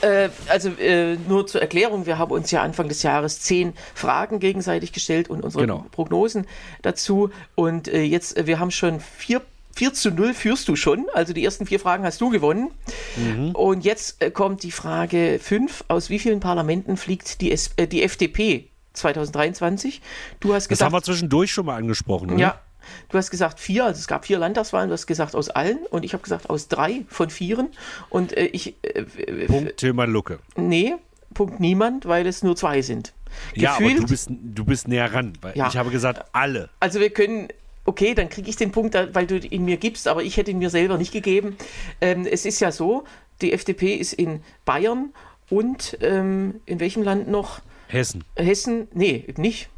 Äh, 0.00 0.28
also 0.48 0.68
äh, 0.70 1.16
nur 1.28 1.46
zur 1.46 1.60
Erklärung, 1.60 2.06
wir 2.06 2.18
haben 2.18 2.30
uns 2.30 2.50
ja 2.50 2.62
Anfang 2.62 2.88
des 2.88 3.02
Jahres 3.02 3.40
zehn 3.40 3.72
Fragen 3.94 4.38
gegenseitig 4.38 4.92
gestellt 4.92 5.28
und 5.28 5.42
unsere 5.42 5.62
genau. 5.62 5.86
Prognosen 5.90 6.46
dazu. 6.82 7.30
Und 7.54 7.88
äh, 7.88 8.02
jetzt, 8.02 8.36
äh, 8.36 8.46
wir 8.46 8.58
haben 8.58 8.70
schon 8.70 9.00
vier 9.00 9.42
4 9.72 9.92
zu 9.92 10.10
0 10.10 10.32
führst 10.32 10.68
du 10.68 10.76
schon. 10.76 11.06
Also 11.12 11.34
die 11.34 11.44
ersten 11.44 11.66
vier 11.66 11.78
Fragen 11.78 12.04
hast 12.04 12.18
du 12.22 12.30
gewonnen. 12.30 12.70
Mhm. 13.16 13.50
Und 13.50 13.84
jetzt 13.84 14.32
kommt 14.32 14.62
die 14.62 14.70
Frage 14.70 15.38
5. 15.38 15.84
Aus 15.88 16.08
wie 16.08 16.18
vielen 16.18 16.40
Parlamenten 16.40 16.96
fliegt 16.96 17.42
die, 17.42 17.52
S 17.52 17.72
die 17.76 18.02
FDP 18.02 18.70
2023. 18.96 20.00
Du 20.40 20.54
hast 20.54 20.68
gesagt. 20.68 20.80
Das 20.80 20.84
haben 20.84 20.92
wir 20.92 21.02
zwischendurch 21.02 21.52
schon 21.52 21.66
mal 21.66 21.76
angesprochen. 21.76 22.34
Ne? 22.34 22.40
Ja. 22.40 22.60
Du 23.08 23.18
hast 23.18 23.30
gesagt 23.30 23.58
vier, 23.58 23.84
also 23.84 23.98
es 23.98 24.06
gab 24.06 24.26
vier 24.26 24.38
Landtagswahlen, 24.38 24.88
du 24.88 24.92
hast 24.92 25.06
gesagt 25.06 25.34
aus 25.34 25.50
allen 25.50 25.78
und 25.90 26.04
ich 26.04 26.12
habe 26.12 26.22
gesagt 26.22 26.48
aus 26.48 26.68
drei 26.68 27.04
von 27.08 27.30
vieren. 27.30 27.68
Und 28.10 28.36
äh, 28.36 28.46
ich. 28.46 28.74
Äh, 28.82 29.02
Punkt 29.46 29.76
Tilman 29.76 30.10
Lucke. 30.10 30.38
Nee, 30.56 30.94
Punkt 31.34 31.60
niemand, 31.60 32.06
weil 32.06 32.26
es 32.26 32.42
nur 32.42 32.56
zwei 32.56 32.82
sind. 32.82 33.12
Ja, 33.54 33.72
Gefühlt, 33.72 33.92
aber 33.92 34.00
du 34.02 34.06
bist, 34.06 34.28
du 34.30 34.64
bist 34.64 34.88
näher 34.88 35.12
ran, 35.12 35.32
weil 35.42 35.56
ja. 35.56 35.68
ich 35.68 35.76
habe 35.76 35.90
gesagt 35.90 36.24
alle. 36.32 36.70
Also 36.80 37.00
wir 37.00 37.10
können 37.10 37.48
okay, 37.86 38.14
dann 38.14 38.28
kriege 38.28 38.50
ich 38.50 38.56
den 38.56 38.72
Punkt, 38.72 38.94
weil 39.12 39.26
du 39.26 39.38
ihn 39.38 39.64
mir 39.64 39.76
gibst, 39.76 40.08
aber 40.08 40.22
ich 40.22 40.36
hätte 40.36 40.50
ihn 40.50 40.58
mir 40.58 40.70
selber 40.70 40.98
nicht 40.98 41.12
gegeben. 41.12 41.56
Ähm, 42.00 42.26
es 42.26 42.44
ist 42.44 42.60
ja 42.60 42.72
so, 42.72 43.04
die 43.40 43.52
FDP 43.52 43.94
ist 43.94 44.12
in 44.12 44.42
Bayern 44.64 45.12
und 45.48 45.96
ähm, 46.00 46.60
in 46.66 46.80
welchem 46.80 47.02
Land 47.02 47.28
noch? 47.28 47.60
Hessen. 47.88 48.24
Hessen, 48.36 48.88
nee, 48.92 49.26
nicht. 49.36 49.68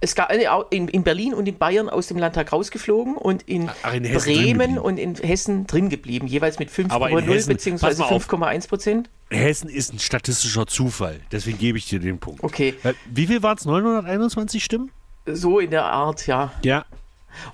Es 0.00 0.14
gab 0.14 0.32
in, 0.70 0.86
in 0.86 1.02
Berlin 1.02 1.34
und 1.34 1.48
in 1.48 1.58
Bayern 1.58 1.88
aus 1.88 2.06
dem 2.06 2.18
Landtag 2.18 2.52
rausgeflogen 2.52 3.16
und 3.16 3.42
in, 3.42 3.68
Ach, 3.82 3.92
in 3.92 4.04
Bremen 4.04 4.78
und 4.78 4.96
in 4.96 5.16
Hessen 5.16 5.66
drin 5.66 5.88
geblieben, 5.88 6.28
jeweils 6.28 6.60
mit 6.60 6.70
5,0 6.70 7.48
bzw. 7.48 7.86
5,1 8.04 8.68
Prozent. 8.68 9.10
Hessen 9.28 9.68
ist 9.68 9.92
ein 9.92 9.98
statistischer 9.98 10.68
Zufall, 10.68 11.20
deswegen 11.32 11.58
gebe 11.58 11.78
ich 11.78 11.86
dir 11.86 11.98
den 11.98 12.18
Punkt. 12.18 12.44
Okay. 12.44 12.74
Wie 13.12 13.26
viel 13.26 13.42
waren 13.42 13.58
es? 13.58 13.64
921 13.64 14.62
Stimmen? 14.62 14.92
So 15.26 15.58
in 15.58 15.72
der 15.72 15.84
Art, 15.84 16.28
ja. 16.28 16.52
Ja, 16.62 16.86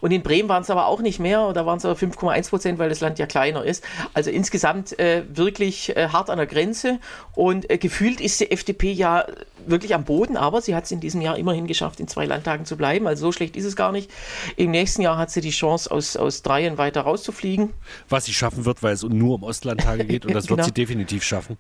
und 0.01 0.11
in 0.11 0.23
Bremen 0.23 0.49
waren 0.49 0.63
es 0.63 0.71
aber 0.71 0.87
auch 0.87 1.01
nicht 1.01 1.19
mehr, 1.19 1.53
da 1.53 1.67
waren 1.67 1.79
es 1.79 1.85
aber 1.85 1.99
5,1 1.99 2.51
Prozent, 2.51 2.79
weil 2.79 2.89
das 2.89 3.01
Land 3.01 3.19
ja 3.19 3.27
kleiner 3.27 3.65
ist. 3.65 3.85
Also 4.13 4.31
insgesamt 4.31 4.99
äh, 4.99 5.23
wirklich 5.29 5.97
äh, 5.97 6.09
hart 6.09 6.31
an 6.31 6.39
der 6.39 6.47
Grenze. 6.47 6.99
Und 7.35 7.71
äh, 7.71 7.79
gefühlt 7.79 8.21
ist 8.21 8.41
die 8.41 8.51
FDP 8.51 8.93
ja 8.93 9.27
wirklich 9.67 9.95
am 9.95 10.05
Boden, 10.05 10.37
aber 10.37 10.61
sie 10.61 10.75
hat 10.75 10.85
es 10.85 10.91
in 10.91 11.01
diesem 11.01 11.21
Jahr 11.21 11.37
immerhin 11.39 11.67
geschafft, 11.67 12.01
in 12.01 12.09
zwei 12.09 12.27
Landtagen 12.27 12.67
zu 12.67 12.77
bleiben. 12.77 13.07
Also 13.07 13.27
so 13.27 13.33
schlecht 13.33 13.57
ist 13.57 13.65
es 13.65 13.77
gar 13.77 13.93
nicht. 13.93 14.11
Im 14.57 14.71
nächsten 14.71 15.03
Jahr 15.03 15.17
hat 15.17 15.31
sie 15.31 15.41
die 15.41 15.51
Chance, 15.51 15.91
aus, 15.91 16.17
aus 16.17 16.43
dreien 16.43 16.79
weiter 16.79 17.03
rauszufliegen. 17.03 17.71
Was 18.09 18.27
sie 18.27 18.33
schaffen 18.33 18.65
wird, 18.65 18.83
weil 18.83 18.95
es 18.95 19.03
nur 19.03 19.37
um 19.37 19.43
Ostlandtage 19.43 20.05
geht 20.05 20.27
und 20.27 20.35
das 20.35 20.47
genau. 20.47 20.57
wird 20.59 20.67
sie 20.67 20.73
definitiv 20.73 21.23
schaffen. 21.23 21.57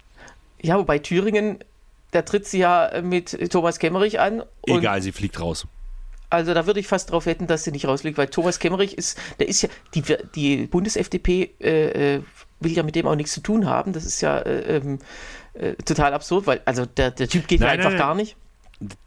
Ja, 0.60 0.78
wobei 0.78 0.98
Thüringen, 0.98 1.58
da 2.10 2.22
tritt 2.22 2.46
sie 2.46 2.58
ja 2.58 2.90
mit 3.02 3.50
Thomas 3.50 3.78
Kemmerich 3.78 4.20
an. 4.20 4.42
Egal, 4.66 5.02
sie 5.02 5.12
fliegt 5.12 5.40
raus. 5.40 5.66
Also 6.34 6.54
da 6.54 6.66
würde 6.66 6.80
ich 6.80 6.86
fast 6.86 7.10
darauf 7.10 7.26
wetten, 7.26 7.46
dass 7.46 7.64
sie 7.64 7.70
nicht 7.70 7.86
rausliegt, 7.86 8.18
weil 8.18 8.28
Thomas 8.28 8.58
Kemmerich 8.58 8.96
ist, 8.96 9.18
der 9.38 9.48
ist 9.48 9.62
ja, 9.62 9.68
die, 9.94 10.02
die 10.34 10.66
Bundes-FDP 10.66 11.54
äh, 11.60 12.16
äh, 12.16 12.22
will 12.60 12.72
ja 12.72 12.82
mit 12.82 12.94
dem 12.94 13.06
auch 13.06 13.14
nichts 13.14 13.32
zu 13.32 13.40
tun 13.40 13.66
haben. 13.66 13.92
Das 13.92 14.04
ist 14.04 14.20
ja 14.20 14.38
äh, 14.38 14.76
ähm, 14.76 14.98
äh, 15.54 15.74
total 15.74 16.14
absurd, 16.14 16.46
weil 16.46 16.60
also 16.64 16.86
der, 16.86 17.10
der 17.10 17.28
Typ 17.28 17.46
geht 17.46 17.60
nein, 17.60 17.70
einfach 17.70 17.90
nein, 17.90 17.98
gar 17.98 18.14
nicht. 18.14 18.36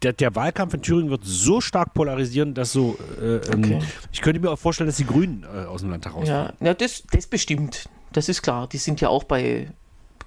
Der, 0.02 0.12
der, 0.12 0.34
Wahlkampf 0.34 0.74
in 0.74 0.82
Thüringen 0.82 1.10
wird 1.10 1.24
so 1.24 1.60
stark 1.60 1.94
polarisieren, 1.94 2.54
dass 2.54 2.72
so, 2.72 2.98
äh, 3.20 3.36
ähm, 3.36 3.64
okay. 3.64 3.78
ich 4.10 4.22
könnte 4.22 4.40
mir 4.40 4.50
auch 4.50 4.58
vorstellen, 4.58 4.88
dass 4.88 4.96
die 4.96 5.06
Grünen 5.06 5.44
äh, 5.44 5.66
aus 5.66 5.82
dem 5.82 5.90
Landtag 5.90 6.14
rausfallen. 6.14 6.52
Ja, 6.60 6.66
ja 6.66 6.74
das, 6.74 7.02
das 7.12 7.26
bestimmt. 7.26 7.88
Das 8.12 8.28
ist 8.28 8.42
klar. 8.42 8.66
Die 8.66 8.78
sind 8.78 9.00
ja 9.00 9.08
auch 9.08 9.24
bei 9.24 9.68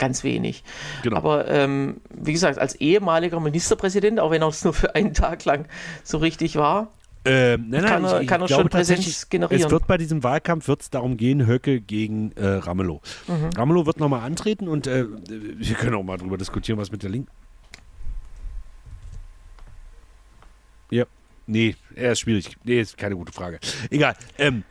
ganz 0.01 0.23
wenig. 0.23 0.63
Genau. 1.03 1.15
Aber 1.15 1.47
ähm, 1.47 2.01
wie 2.09 2.33
gesagt, 2.33 2.57
als 2.57 2.75
ehemaliger 2.75 3.39
Ministerpräsident, 3.39 4.19
auch 4.19 4.31
wenn 4.31 4.41
er 4.41 4.47
es 4.47 4.63
nur 4.63 4.73
für 4.73 4.95
einen 4.95 5.13
Tag 5.13 5.45
lang 5.45 5.67
so 6.03 6.17
richtig 6.17 6.55
war, 6.55 6.91
ähm, 7.23 7.69
nein, 7.69 7.83
nein, 7.83 7.85
kann 7.85 8.03
er, 8.03 8.21
ich, 8.21 8.27
kann 8.27 8.41
er 8.41 8.47
schon 8.47 8.67
Präsenz 8.67 9.29
generieren. 9.29 9.63
Es 9.63 9.69
wird 9.71 9.85
bei 9.85 9.99
diesem 9.99 10.23
Wahlkampf 10.23 10.67
wird's 10.67 10.89
darum 10.89 11.17
gehen, 11.17 11.45
Höcke 11.45 11.79
gegen 11.79 12.31
äh, 12.31 12.47
Ramelow. 12.47 12.99
Mhm. 13.27 13.49
Ramelow 13.55 13.85
wird 13.85 13.99
nochmal 13.99 14.21
antreten 14.21 14.67
und 14.67 14.87
äh, 14.87 15.05
wir 15.29 15.75
können 15.75 15.93
auch 15.93 16.03
mal 16.03 16.17
drüber 16.17 16.39
diskutieren, 16.39 16.79
was 16.79 16.91
mit 16.91 17.03
der 17.03 17.11
Linken. 17.11 17.29
Ja, 20.89 21.05
nee, 21.45 21.75
er 21.93 22.13
ist 22.13 22.21
schwierig. 22.21 22.57
Nee, 22.63 22.81
ist 22.81 22.97
keine 22.97 23.15
gute 23.15 23.31
Frage. 23.31 23.59
Egal. 23.91 24.15
Ähm, 24.39 24.63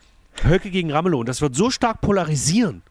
Höcke 0.43 0.71
gegen 0.71 0.91
Ramelow 0.91 1.21
und 1.21 1.29
das 1.29 1.41
wird 1.41 1.55
so 1.55 1.69
stark 1.69 2.01
polarisieren 2.01 2.83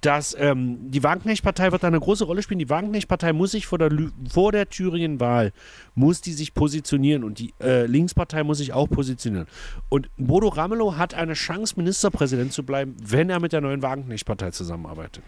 dass 0.00 0.36
ähm, 0.38 0.90
die 0.90 1.02
Wagenknecht-Partei 1.02 1.72
wird 1.72 1.82
da 1.82 1.88
eine 1.88 2.00
große 2.00 2.24
Rolle 2.24 2.42
spielen. 2.42 2.58
Die 2.58 2.68
Wagenknecht-Partei 2.68 3.32
muss 3.32 3.52
sich 3.52 3.66
vor 3.66 3.78
der, 3.78 3.90
vor 4.30 4.52
der 4.52 4.68
Thüringen-Wahl, 4.68 5.52
muss 5.94 6.20
die 6.20 6.32
sich 6.32 6.54
positionieren 6.54 7.24
und 7.24 7.38
die 7.38 7.54
äh, 7.60 7.86
Linkspartei 7.86 8.44
muss 8.44 8.58
sich 8.58 8.72
auch 8.72 8.88
positionieren. 8.88 9.46
Und 9.88 10.10
Bodo 10.16 10.48
Ramelow 10.48 10.96
hat 10.96 11.14
eine 11.14 11.34
Chance, 11.34 11.74
Ministerpräsident 11.76 12.52
zu 12.52 12.64
bleiben, 12.64 12.94
wenn 13.02 13.30
er 13.30 13.40
mit 13.40 13.52
der 13.52 13.62
neuen 13.62 13.82
Wagenknecht-Partei 13.82 14.50
zusammenarbeitet. 14.50 15.24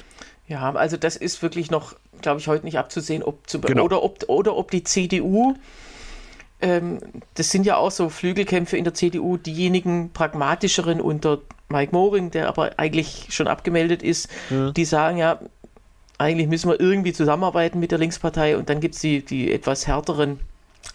Ja, 0.46 0.72
also 0.74 0.96
das 0.96 1.16
ist 1.16 1.42
wirklich 1.42 1.70
noch, 1.70 1.96
glaube 2.20 2.40
ich, 2.40 2.48
heute 2.48 2.64
nicht 2.64 2.78
abzusehen, 2.78 3.22
ob 3.22 3.48
zu, 3.48 3.60
genau. 3.60 3.84
oder, 3.84 4.02
ob, 4.02 4.24
oder 4.28 4.56
ob 4.56 4.70
die 4.70 4.84
CDU 4.84 5.54
ähm, 6.60 6.98
das 7.34 7.50
sind 7.50 7.66
ja 7.66 7.76
auch 7.76 7.90
so 7.90 8.08
Flügelkämpfe 8.08 8.76
in 8.76 8.84
der 8.84 8.94
CDU, 8.94 9.36
diejenigen 9.36 10.10
pragmatischeren 10.12 11.00
unter 11.00 11.38
Mike 11.68 11.92
Moring, 11.92 12.30
der 12.30 12.48
aber 12.48 12.78
eigentlich 12.78 13.26
schon 13.30 13.46
abgemeldet 13.46 14.02
ist, 14.02 14.28
ja. 14.50 14.70
die 14.72 14.84
sagen 14.84 15.18
ja, 15.18 15.38
eigentlich 16.16 16.48
müssen 16.48 16.70
wir 16.70 16.80
irgendwie 16.80 17.12
zusammenarbeiten 17.12 17.78
mit 17.78 17.92
der 17.92 17.98
Linkspartei 17.98 18.56
und 18.56 18.68
dann 18.68 18.80
gibt 18.80 18.96
es 18.96 19.00
die, 19.00 19.24
die 19.24 19.52
etwas 19.52 19.86
härteren 19.86 20.40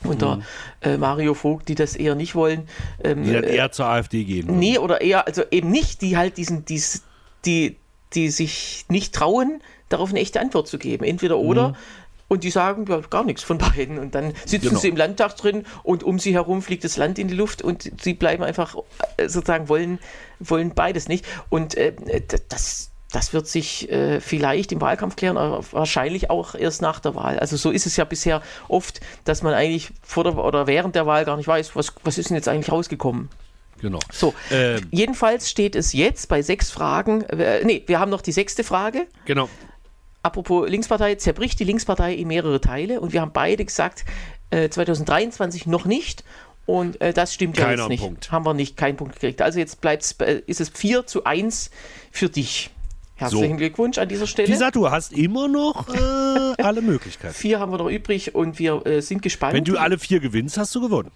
unter 0.03 0.38
mhm. 0.38 0.43
äh, 0.82 0.97
Mario 0.97 1.34
Vogt, 1.34 1.70
die 1.70 1.76
das 1.76 1.95
eher 1.95 2.16
nicht 2.16 2.36
wollen. 2.36 2.68
Ähm, 3.01 3.24
die 3.24 3.32
dann 3.32 3.43
eher 3.43 3.66
äh, 3.66 3.72
zur 3.72 3.86
AfD 3.86 4.26
gehen. 4.26 4.59
Nee, 4.59 4.80
oder 4.80 4.99
eher, 4.99 5.28
also 5.28 5.43
eben 5.49 5.72
nicht, 5.72 6.01
die 6.01 6.18
halt 6.18 6.36
diesen, 6.38 6.66
dies, 6.66 7.03
die, 7.45 7.78
die 8.14 8.30
sich 8.30 8.86
nicht 8.89 9.16
trauen, 9.16 9.61
darauf 9.88 10.09
eine 10.09 10.20
echte 10.20 10.41
Antwort 10.41 10.68
zu 10.68 10.78
geben. 10.78 11.05
Entweder 11.05 11.38
oder. 11.38 11.70
Mhm 11.70 11.76
und 12.34 12.44
die 12.44 12.50
sagen 12.50 12.86
ja, 12.90 13.00
gar 13.10 13.24
nichts 13.24 13.44
von 13.44 13.58
beiden. 13.58 14.00
Und 14.00 14.16
dann 14.16 14.34
sitzen 14.46 14.70
genau. 14.70 14.80
sie 14.80 14.90
im 14.90 14.98
Landtag 14.98 15.38
drin 15.38 15.66
und 15.84 16.04
um 16.04 16.20
sie 16.20 16.34
herum 16.34 16.62
fliegt 16.62 16.84
das 16.84 16.98
Land 16.98 17.20
in 17.20 17.28
die 17.28 17.36
Luft 17.36 17.62
und 17.62 17.92
sie 18.02 18.16
bleiben 18.16 18.44
einfach 18.44 18.76
äh, 19.18 19.30
sozusagen 19.30 19.70
wollen, 19.70 20.00
wollen 20.40 20.74
beides 20.74 21.08
nicht. 21.08 21.26
Und 21.50 21.76
äh, 21.76 21.94
das, 22.50 22.92
das 23.12 23.34
wird 23.34 23.48
sich 23.48 23.90
äh, 23.92 24.20
vielleicht 24.20 24.72
im 24.72 24.82
Wahlkampf 24.82 25.16
klären, 25.16 25.38
aber 25.38 25.64
wahrscheinlich 25.72 26.32
auch 26.32 26.56
erst 26.56 26.82
nach 26.82 27.00
der 27.00 27.14
Wahl. 27.14 27.38
Also 27.38 27.56
so 27.56 27.70
ist 27.70 27.86
es 27.86 27.96
ja 27.98 28.04
bisher 28.04 28.42
oft, 28.68 29.00
dass 29.26 29.44
man 29.44 29.54
eigentlich 29.54 29.92
vor 30.02 30.24
der 30.24 30.36
oder 30.38 30.66
während 30.66 30.96
der 30.96 31.06
Wahl 31.06 31.26
gar 31.26 31.38
nicht 31.38 31.48
weiß, 31.48 31.76
was, 31.76 31.94
was 32.04 32.18
ist 32.18 32.30
denn 32.30 32.36
jetzt 32.36 32.48
eigentlich 32.48 32.72
rausgekommen. 32.72 33.30
Genau. 33.80 34.00
So, 34.12 34.34
ähm. 34.50 34.88
jedenfalls 34.92 35.50
steht 35.50 35.76
es 35.76 35.94
jetzt 35.94 36.30
bei 36.30 36.42
sechs 36.42 36.72
Fragen. 36.72 37.22
Äh, 37.24 37.64
nee, 37.66 37.84
wir 37.86 38.00
haben 38.00 38.10
noch 38.10 38.22
die 38.22 38.32
sechste 38.32 38.64
Frage. 38.64 39.08
Genau. 39.26 39.50
Apropos 40.24 40.69
Linkspartei, 40.69 41.15
zerbricht 41.15 41.59
die 41.59 41.65
Linkspartei 41.65 42.15
in 42.15 42.30
mehrere 42.30 42.61
Teile 42.61 43.01
und 43.01 43.11
wir 43.13 43.21
haben 43.21 43.34
beide 43.34 43.65
gesagt, 43.65 44.05
äh, 44.49 44.69
2023 44.69 45.67
noch 45.67 45.86
nicht. 45.86 46.24
Und 46.65 47.01
äh, 47.01 47.11
das 47.11 47.34
stimmt 47.34 47.57
ja 47.57 47.71
jetzt 47.71 47.89
nicht. 47.89 48.01
Punkt. 48.01 48.32
Haben 48.32 48.45
wir 48.45 48.53
nicht, 48.53 48.78
keinen 48.78 48.95
Punkt 48.95 49.15
gekriegt. 49.15 49.41
Also 49.41 49.59
jetzt 49.59 49.82
bleibt's, 49.82 50.13
äh, 50.19 50.41
ist 50.47 50.61
es 50.61 50.69
4 50.69 51.05
zu 51.05 51.26
1 51.26 51.71
für 52.09 52.30
dich. 52.30 52.69
Herzlichen 53.15 53.51
so. 53.51 53.57
Glückwunsch 53.57 53.97
an 53.97 54.07
dieser 54.07 54.26
Stelle. 54.26 54.47
Wie 54.47 54.53
gesagt, 54.53 54.78
du 54.78 54.89
hast 54.89 55.11
immer 55.11 55.49
noch 55.49 55.93
äh, 55.93 56.61
alle 56.63 56.82
Möglichkeiten. 56.82 57.34
Vier 57.34 57.59
haben 57.59 57.71
wir 57.71 57.78
noch 57.78 57.89
übrig 57.89 58.34
und 58.34 58.59
wir 58.59 58.86
äh, 58.86 59.01
sind 59.01 59.21
gespannt. 59.21 59.53
Wenn 59.53 59.65
du 59.65 59.78
alle 59.78 59.99
vier 59.99 60.21
gewinnst, 60.21 60.57
hast 60.57 60.74
du 60.74 60.82
gewonnen. 60.82 61.11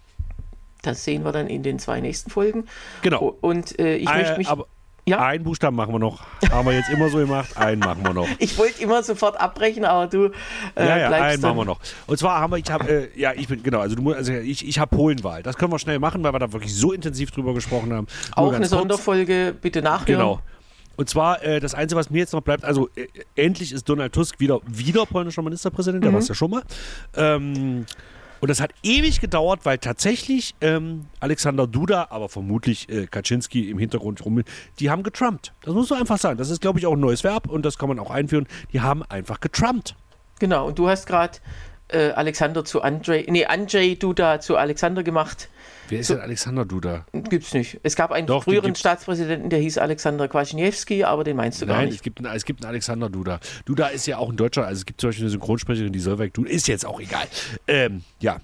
Das 0.82 1.04
sehen 1.04 1.24
wir 1.24 1.32
dann 1.32 1.48
in 1.48 1.64
den 1.64 1.80
zwei 1.80 2.02
nächsten 2.02 2.30
Folgen. 2.30 2.66
Genau. 3.02 3.38
Und 3.42 3.80
äh, 3.80 3.96
ich 3.96 4.06
möchte 4.06 4.38
mich. 4.38 4.48
Aber 4.48 4.68
ja? 5.08 5.20
Einen 5.20 5.44
Buchstaben 5.44 5.76
machen 5.76 5.94
wir 5.94 6.00
noch. 6.00 6.22
Haben 6.52 6.68
wir 6.68 6.74
jetzt 6.74 6.90
immer 6.90 7.10
so 7.10 7.18
gemacht. 7.18 7.56
Einen 7.56 7.80
machen 7.80 8.04
wir 8.04 8.14
noch. 8.14 8.28
Ich 8.40 8.58
wollte 8.58 8.82
immer 8.84 9.02
sofort 9.04 9.40
abbrechen, 9.40 9.86
aber 9.86 10.08
du 10.08 10.26
äh, 10.26 10.32
ja, 10.76 10.98
ja, 10.98 11.08
bleibst 11.08 11.34
einen 11.34 11.42
machen 11.42 11.58
wir 11.58 11.66
noch. 11.66 11.80
Und 12.08 12.20
zwar 12.20 12.42
haben 12.42 12.52
wir, 12.52 12.58
ich 12.58 12.70
habe, 12.70 12.90
äh, 12.90 13.20
ja, 13.20 13.32
ich 13.34 13.48
bin 13.48 13.64
genau, 13.64 13.80
also 13.80 13.96
du, 13.96 14.12
also 14.12 14.34
ich, 14.34 14.68
ich 14.68 14.80
habe 14.80 14.96
Polenwahl. 14.96 15.44
Das 15.44 15.56
können 15.58 15.72
wir 15.72 15.80
schnell 15.80 16.00
machen, 16.00 16.24
weil 16.24 16.34
wir 16.34 16.40
da 16.40 16.52
wirklich 16.52 16.76
so 16.76 16.92
intensiv 16.92 17.32
drüber 17.32 17.54
gesprochen 17.54 17.94
haben. 17.94 18.08
Auch 18.34 18.52
eine 18.52 18.68
Sonderfolge, 18.68 19.56
bitte 19.60 19.82
nachhören. 19.82 20.20
Genau. 20.20 20.42
Und 20.98 21.08
zwar, 21.08 21.44
äh, 21.44 21.60
das 21.60 21.76
Einzige, 21.76 22.00
was 22.00 22.10
mir 22.10 22.20
jetzt 22.20 22.34
noch 22.34 22.42
bleibt, 22.42 22.66
also 22.66 22.90
äh, 22.96 23.08
endlich 23.36 23.72
ist 23.72 23.88
Donald 23.88 24.14
Tusk 24.14 24.40
wieder, 24.40 24.60
wieder 24.66 25.06
polnischer 25.06 25.44
Ministerpräsident, 25.44 26.04
der 26.04 26.10
mhm. 26.10 26.16
war 26.16 26.22
es 26.22 26.28
ja 26.28 26.36
schon 26.36 26.52
mal. 26.52 26.64
Ähm, 27.16 27.86
und 28.40 28.50
das 28.50 28.62
hat 28.62 28.72
ewig 28.84 29.20
gedauert, 29.20 29.62
weil 29.64 29.78
tatsächlich 29.78 30.56
ähm, 30.62 31.06
Alexander 31.20 31.68
Duda, 31.68 32.08
aber 32.10 32.30
vermutlich 32.30 32.90
äh, 32.90 33.08
Kaczynski 33.08 33.70
im 33.70 33.78
Hintergrund 33.78 34.24
rum, 34.26 34.44
die 34.80 34.90
haben 34.90 35.04
getrumpt. 35.04 35.54
Das 35.62 35.74
muss 35.74 35.90
man 35.90 36.00
einfach 36.00 36.18
sagen. 36.18 36.38
Das 36.38 36.50
ist, 36.50 36.62
glaube 36.62 36.80
ich, 36.80 36.86
auch 36.86 36.94
ein 36.94 37.00
neues 37.00 37.24
Verb 37.24 37.48
und 37.50 37.64
das 37.66 37.78
kann 37.78 37.90
man 37.90 38.00
auch 38.00 38.12
einführen. 38.12 38.48
Die 38.74 38.82
haben 38.82 39.04
einfach 39.04 39.40
getrumpt. 39.40 39.96
Genau, 40.40 40.68
und 40.68 40.78
du 40.78 40.88
hast 40.88 41.08
gerade 41.08 41.40
äh, 41.90 42.12
Alexander 42.12 42.66
zu 42.66 42.82
Andrei, 42.82 43.26
nee, 43.28 43.46
Andrzej 43.46 43.96
Duda 43.96 44.40
zu 44.40 44.58
Alexander 44.58 45.04
gemacht. 45.04 45.50
Wer 45.90 46.00
ist 46.00 46.08
so, 46.08 46.16
denn 46.16 46.24
Alexander 46.24 46.66
Duda? 46.66 47.06
Gibt's 47.14 47.54
nicht. 47.54 47.80
Es 47.84 47.96
gab 47.96 48.12
einen 48.12 48.28
Doch, 48.28 48.44
früheren 48.44 48.76
Staatspräsidenten, 48.76 49.50
der 49.50 49.60
hieß 49.60 49.78
Alexander 49.78 50.28
Kwaśniewski, 50.28 51.04
aber 51.04 51.24
den 51.24 51.38
meinst 51.38 51.62
du 51.62 51.66
Nein, 51.66 51.76
gar 51.76 51.82
nicht. 51.82 51.90
Nein, 51.90 51.96
es 51.96 52.02
gibt, 52.02 52.20
einen, 52.20 52.36
es 52.36 52.46
gibt 52.46 52.64
einen 52.64 52.70
Alexander 52.70 53.10
Duda. 53.10 53.40
Duda 53.66 53.88
ist 53.88 54.06
ja 54.06 54.18
auch 54.18 54.30
ein 54.30 54.38
Deutscher, 54.38 54.66
also 54.66 54.80
es 54.80 54.86
gibt 54.86 55.02
zum 55.02 55.10
Beispiel 55.10 55.26
eine 55.26 55.32
Synchronsprecherin, 55.32 55.94
die 55.94 56.00
Solveig 56.00 56.34
Duda, 56.34 56.50
ist 56.50 56.68
jetzt 56.68 56.86
auch 56.86 57.00
egal. 57.00 57.28
Ähm, 57.68 58.04
ja. 58.20 58.38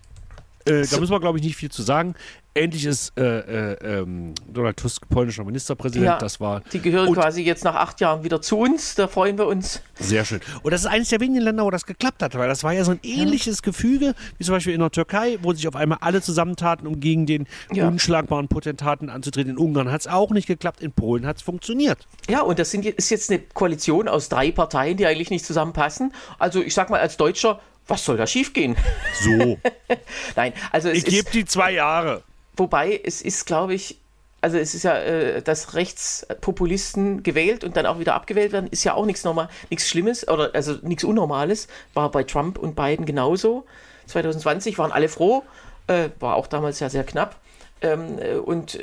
Äh. 0.66 0.86
Da 0.88 1.00
müssen 1.00 1.12
wir, 1.12 1.20
glaube 1.20 1.40
ich, 1.40 1.44
nicht 1.44 1.56
viel 1.56 1.72
zu 1.72 1.82
sagen. 1.82 2.16
Endlich 2.56 2.86
ist 2.86 3.18
äh, 3.18 3.72
äh, 3.72 4.02
ähm, 4.02 4.36
Donald 4.48 4.78
Tusk 4.78 5.10
polnischer 5.10 5.44
Ministerpräsident. 5.44 6.06
Ja, 6.06 6.18
das 6.20 6.40
war. 6.40 6.62
Die 6.72 6.80
gehören 6.80 7.12
quasi 7.12 7.42
jetzt 7.42 7.64
nach 7.64 7.74
acht 7.74 8.00
Jahren 8.00 8.24
wieder 8.24 8.44
zu 8.44 8.60
uns. 8.60 8.94
Da 8.94 9.08
freuen 9.08 9.40
wir 9.40 9.48
uns. 9.48 9.82
Sehr 10.00 10.24
schön. 10.24 10.40
Und 10.62 10.72
das 10.72 10.82
ist 10.82 10.88
eines 10.88 11.10
der 11.10 11.20
wenigen 11.20 11.42
Länder, 11.44 11.66
wo 11.66 11.72
das 11.72 11.88
geklappt 11.88 12.22
hat, 12.22 12.36
weil 12.36 12.48
das 12.48 12.64
war 12.64 12.72
ja 12.72 12.84
so 12.84 12.92
ein 12.92 13.00
ähnliches 13.02 13.58
ja. 13.58 13.62
Gefüge 13.64 14.14
wie 14.38 14.44
zum 14.44 14.54
Beispiel 14.54 14.74
in 14.74 14.82
der 14.82 14.92
Türkei, 14.92 15.40
wo 15.42 15.52
sich 15.54 15.68
auf 15.68 15.76
einmal 15.76 15.98
alle 16.02 16.22
zusammentaten, 16.22 16.86
um 16.86 17.00
gegen 17.00 17.26
den 17.26 17.48
ja. 17.72 17.88
unschlagbaren 17.88 18.48
Potentaten 18.48 19.10
anzutreten. 19.10 19.54
In 19.54 19.58
Ungarn 19.58 19.92
hat 19.92 20.02
es 20.02 20.08
auch 20.08 20.30
nicht 20.30 20.46
geklappt, 20.46 20.82
in 20.82 20.92
Polen 20.92 21.26
hat 21.26 21.38
es 21.38 21.42
funktioniert. 21.42 22.08
Ja, 22.30 22.42
und 22.42 22.60
das 22.60 22.70
sind, 22.70 22.86
ist 22.86 23.10
jetzt 23.10 23.32
eine 23.32 23.40
Koalition 23.40 24.08
aus 24.08 24.30
drei 24.30 24.52
Parteien, 24.52 24.96
die 24.98 25.08
eigentlich 25.08 25.32
nicht 25.32 25.46
zusammenpassen. 25.46 26.14
Also 26.38 26.62
ich 26.62 26.76
sag 26.76 26.92
mal 26.92 27.00
als 27.00 27.18
Deutscher, 27.18 27.60
was 27.88 28.06
soll 28.06 28.18
da 28.18 28.28
schiefgehen? 28.28 28.76
So. 29.22 29.58
Nein, 30.36 30.54
also 30.72 30.90
ich 30.90 31.04
gebe 31.04 31.32
die 31.32 31.46
zwei 31.46 31.72
Jahre. 31.72 32.22
Wobei 32.56 33.00
es 33.04 33.22
ist, 33.22 33.46
glaube 33.46 33.74
ich, 33.74 34.00
also 34.42 34.58
es 34.58 34.76
ist 34.76 34.84
ja, 34.84 34.98
äh, 34.98 35.42
dass 35.42 35.74
Rechtspopulisten 35.74 37.24
gewählt 37.24 37.64
und 37.64 37.78
dann 37.78 37.86
auch 37.86 38.00
wieder 38.00 38.14
abgewählt 38.14 38.52
werden, 38.52 38.68
ist 38.68 38.84
ja 38.84 38.94
auch 38.94 39.06
nichts 39.06 39.24
normal, 39.24 39.50
nichts 39.70 39.88
Schlimmes 39.88 40.28
oder 40.28 40.52
also 40.54 40.78
nichts 40.82 41.04
Unnormales. 41.04 41.68
War 41.94 42.12
bei 42.12 42.24
Trump 42.24 42.58
und 42.58 42.76
Biden 42.76 43.06
genauso. 43.06 43.66
2020 44.08 44.78
waren 44.78 44.92
alle 44.92 45.08
froh, 45.08 45.44
äh, 45.88 46.10
war 46.20 46.36
auch 46.36 46.48
damals 46.48 46.80
ja 46.80 46.90
sehr 46.90 47.06
knapp. 47.06 47.38
Ähm, 47.82 48.20
äh, 48.20 48.36
und 48.36 48.78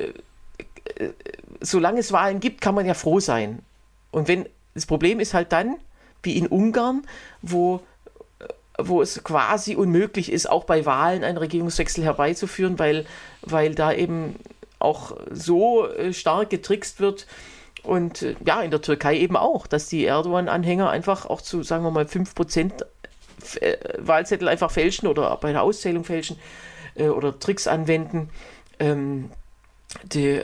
solange 1.60 2.00
es 2.00 2.12
Wahlen 2.12 2.40
gibt, 2.40 2.60
kann 2.60 2.74
man 2.74 2.86
ja 2.86 2.94
froh 2.94 3.20
sein. 3.20 3.60
Und 4.10 4.28
wenn 4.28 4.46
das 4.74 4.86
Problem 4.86 5.20
ist 5.20 5.34
halt 5.34 5.52
dann, 5.52 5.76
wie 6.22 6.36
in 6.36 6.46
Ungarn, 6.46 7.02
wo 7.42 7.80
wo 8.88 9.02
es 9.02 9.22
quasi 9.24 9.76
unmöglich 9.76 10.30
ist, 10.32 10.48
auch 10.48 10.64
bei 10.64 10.86
Wahlen 10.86 11.24
einen 11.24 11.38
Regierungswechsel 11.38 12.04
herbeizuführen, 12.04 12.78
weil, 12.78 13.06
weil 13.42 13.74
da 13.74 13.92
eben 13.92 14.36
auch 14.78 15.16
so 15.30 15.86
äh, 15.86 16.12
stark 16.12 16.50
getrickst 16.50 17.00
wird. 17.00 17.26
Und 17.82 18.22
äh, 18.22 18.34
ja, 18.44 18.62
in 18.62 18.70
der 18.70 18.82
Türkei 18.82 19.18
eben 19.18 19.36
auch, 19.36 19.66
dass 19.66 19.88
die 19.88 20.04
Erdogan-Anhänger 20.04 20.90
einfach 20.90 21.26
auch 21.26 21.40
zu, 21.40 21.62
sagen 21.62 21.84
wir 21.84 21.90
mal, 21.90 22.04
5% 22.04 22.84
äh, 23.60 23.76
Wahlzettel 23.98 24.48
einfach 24.48 24.70
fälschen 24.70 25.08
oder 25.08 25.36
bei 25.36 25.52
der 25.52 25.62
Auszählung 25.62 26.04
fälschen 26.04 26.36
oder 26.96 27.38
Tricks 27.38 27.68
anwenden. 27.68 28.30
Ähm, 28.80 29.30
die, 30.02 30.40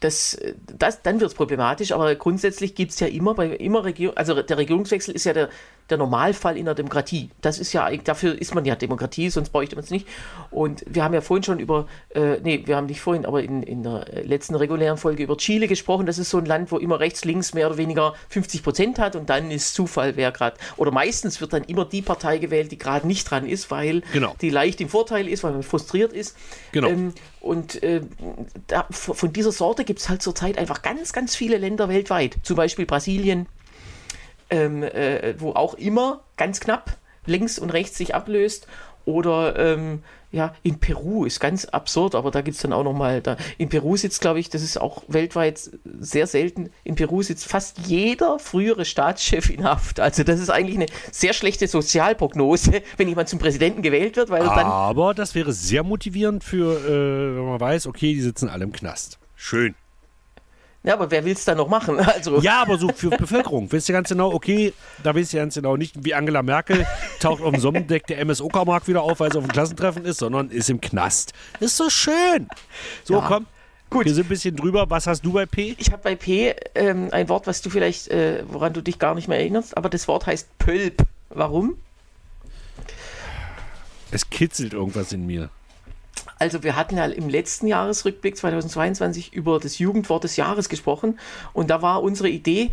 das, 0.00 0.38
das, 0.78 1.02
dann 1.02 1.20
wird 1.20 1.30
es 1.30 1.36
problematisch, 1.36 1.92
aber 1.92 2.14
grundsätzlich 2.14 2.74
gibt 2.74 2.92
es 2.92 3.00
ja 3.00 3.06
immer 3.06 3.34
bei 3.34 3.48
immer 3.48 3.84
Regierung, 3.84 4.16
also 4.16 4.40
der 4.40 4.58
Regierungswechsel 4.58 5.14
ist 5.14 5.24
ja 5.24 5.32
der, 5.32 5.48
der 5.90 5.98
Normalfall 5.98 6.56
in 6.56 6.64
der 6.64 6.74
Demokratie. 6.74 7.30
Das 7.40 7.58
ist 7.58 7.72
ja, 7.72 7.90
dafür 7.96 8.40
ist 8.40 8.54
man 8.54 8.64
ja 8.64 8.74
Demokratie, 8.74 9.30
sonst 9.30 9.50
bräuchte 9.50 9.76
man 9.76 9.84
es 9.84 9.90
nicht. 9.90 10.06
Und 10.50 10.84
wir 10.88 11.04
haben 11.04 11.14
ja 11.14 11.20
vorhin 11.20 11.44
schon 11.44 11.58
über, 11.58 11.86
äh, 12.14 12.38
nee, 12.42 12.62
wir 12.64 12.76
haben 12.76 12.86
nicht 12.86 13.00
vorhin, 13.00 13.24
aber 13.24 13.42
in, 13.42 13.62
in 13.62 13.82
der 13.82 14.06
letzten 14.24 14.54
regulären 14.54 14.98
Folge 14.98 15.22
über 15.22 15.36
Chile 15.36 15.68
gesprochen. 15.68 16.06
Das 16.06 16.18
ist 16.18 16.30
so 16.30 16.38
ein 16.38 16.46
Land, 16.46 16.72
wo 16.72 16.78
immer 16.78 17.00
rechts, 17.00 17.24
links 17.24 17.54
mehr 17.54 17.68
oder 17.68 17.76
weniger 17.76 18.14
50 18.30 18.62
Prozent 18.62 18.98
hat 18.98 19.16
und 19.16 19.30
dann 19.30 19.50
ist 19.50 19.74
Zufall, 19.74 20.16
wer 20.16 20.32
gerade, 20.32 20.56
oder 20.76 20.90
meistens 20.90 21.40
wird 21.40 21.52
dann 21.52 21.64
immer 21.64 21.84
die 21.84 22.02
Partei 22.02 22.38
gewählt, 22.38 22.72
die 22.72 22.78
gerade 22.78 23.06
nicht 23.06 23.30
dran 23.30 23.46
ist, 23.46 23.70
weil 23.70 24.02
genau. 24.12 24.34
die 24.40 24.50
leicht 24.50 24.80
im 24.80 24.88
Vorteil 24.88 25.28
ist, 25.28 25.44
weil 25.44 25.52
man 25.52 25.62
frustriert 25.62 26.12
ist. 26.12 26.36
Genau. 26.72 26.88
Ähm, 26.88 27.14
und 27.40 27.82
äh, 27.82 28.00
da, 28.66 28.86
von 28.90 29.32
dieser 29.32 29.52
Sorte 29.52 29.84
gibt 29.84 30.00
es 30.00 30.08
halt 30.08 30.20
zurzeit 30.22 30.58
einfach 30.58 30.82
ganz, 30.82 31.12
ganz 31.12 31.36
viele 31.36 31.58
Länder 31.58 31.88
weltweit. 31.88 32.36
Zum 32.42 32.56
Beispiel 32.56 32.86
Brasilien, 32.86 33.46
ähm, 34.50 34.82
äh, 34.82 35.34
wo 35.38 35.52
auch 35.52 35.74
immer 35.74 36.20
ganz 36.36 36.60
knapp 36.60 36.96
links 37.26 37.58
und 37.58 37.70
rechts 37.70 37.98
sich 37.98 38.14
ablöst. 38.14 38.66
Oder 39.04 39.56
ähm, 39.56 40.02
ja, 40.32 40.52
in 40.64 40.80
Peru 40.80 41.24
ist 41.24 41.38
ganz 41.38 41.64
absurd, 41.64 42.16
aber 42.16 42.32
da 42.32 42.40
gibt 42.40 42.56
es 42.56 42.62
dann 42.62 42.72
auch 42.72 42.82
nochmal, 42.82 43.22
in 43.56 43.68
Peru 43.68 43.96
sitzt, 43.96 44.20
glaube 44.20 44.40
ich, 44.40 44.50
das 44.50 44.62
ist 44.62 44.80
auch 44.80 45.04
weltweit 45.06 45.70
sehr 46.00 46.26
selten, 46.26 46.70
in 46.82 46.96
Peru 46.96 47.22
sitzt 47.22 47.46
fast 47.46 47.78
jeder 47.86 48.40
frühere 48.40 48.84
Staatschef 48.84 49.48
in 49.48 49.64
Haft. 49.64 50.00
Also 50.00 50.24
das 50.24 50.40
ist 50.40 50.50
eigentlich 50.50 50.76
eine 50.76 50.86
sehr 51.12 51.32
schlechte 51.32 51.68
Sozialprognose, 51.68 52.82
wenn 52.96 53.08
jemand 53.08 53.28
zum 53.28 53.38
Präsidenten 53.38 53.82
gewählt 53.82 54.16
wird, 54.16 54.28
weil 54.28 54.42
dann... 54.42 54.66
Aber 54.66 55.14
das 55.14 55.36
wäre 55.36 55.52
sehr 55.52 55.84
motivierend 55.84 56.42
für, 56.42 56.80
äh, 56.80 57.36
wenn 57.36 57.46
man 57.46 57.60
weiß, 57.60 57.86
okay, 57.86 58.12
die 58.12 58.20
sitzen 58.20 58.48
alle 58.48 58.64
im 58.64 58.72
Knast. 58.72 59.18
Schön. 59.36 59.76
Ja, 60.86 60.94
aber 60.94 61.10
wer 61.10 61.24
will 61.24 61.32
es 61.32 61.44
dann 61.44 61.56
noch 61.58 61.68
machen? 61.68 61.98
Also. 62.06 62.40
Ja, 62.40 62.62
aber 62.62 62.78
so 62.78 62.88
für 62.88 63.10
Bevölkerung. 63.10 63.70
Weißt 63.72 63.88
du 63.88 63.92
ganz 63.92 64.08
genau, 64.08 64.32
okay, 64.32 64.72
da 65.02 65.14
weißt 65.14 65.32
du 65.32 65.36
ganz 65.38 65.54
genau 65.54 65.76
nicht, 65.76 66.04
wie 66.04 66.14
Angela 66.14 66.42
Merkel 66.42 66.86
taucht 67.20 67.42
auf 67.42 67.50
dem 67.50 67.60
Sommerdeck 67.60 68.06
der 68.06 68.20
MS 68.20 68.40
Uckermark 68.40 68.86
wieder 68.86 69.02
auf, 69.02 69.18
weil 69.18 69.32
sie 69.32 69.38
auf 69.38 69.44
dem 69.44 69.52
Klassentreffen 69.52 70.04
ist, 70.04 70.18
sondern 70.18 70.48
ist 70.50 70.70
im 70.70 70.80
Knast. 70.80 71.32
Ist 71.58 71.76
so 71.76 71.90
schön. 71.90 72.48
So, 73.04 73.14
ja. 73.14 73.24
komm. 73.26 73.46
Gut. 73.90 74.06
Wir 74.06 74.14
sind 74.14 74.26
ein 74.26 74.28
bisschen 74.28 74.56
drüber. 74.56 74.88
Was 74.88 75.06
hast 75.06 75.22
du 75.22 75.32
bei 75.32 75.46
P? 75.46 75.74
Ich 75.78 75.90
habe 75.90 76.02
bei 76.02 76.14
P 76.14 76.54
ähm, 76.74 77.08
ein 77.10 77.28
Wort, 77.28 77.46
was 77.46 77.60
du 77.62 77.70
vielleicht, 77.70 78.08
äh, 78.08 78.44
woran 78.48 78.72
du 78.72 78.80
dich 78.80 78.98
gar 78.98 79.14
nicht 79.14 79.28
mehr 79.28 79.38
erinnerst, 79.38 79.76
aber 79.76 79.88
das 79.88 80.06
Wort 80.08 80.26
heißt 80.26 80.58
Pölp. 80.58 81.02
Warum? 81.30 81.76
Es 84.12 84.30
kitzelt 84.30 84.72
irgendwas 84.72 85.12
in 85.12 85.26
mir. 85.26 85.50
Also 86.38 86.62
wir 86.62 86.76
hatten 86.76 86.96
ja 86.96 87.06
im 87.06 87.28
letzten 87.28 87.66
Jahresrückblick 87.66 88.36
2022 88.36 89.32
über 89.32 89.58
das 89.58 89.78
Jugendwort 89.78 90.24
des 90.24 90.36
Jahres 90.36 90.68
gesprochen 90.68 91.18
und 91.52 91.70
da 91.70 91.82
war 91.82 92.02
unsere 92.02 92.28
Idee, 92.28 92.72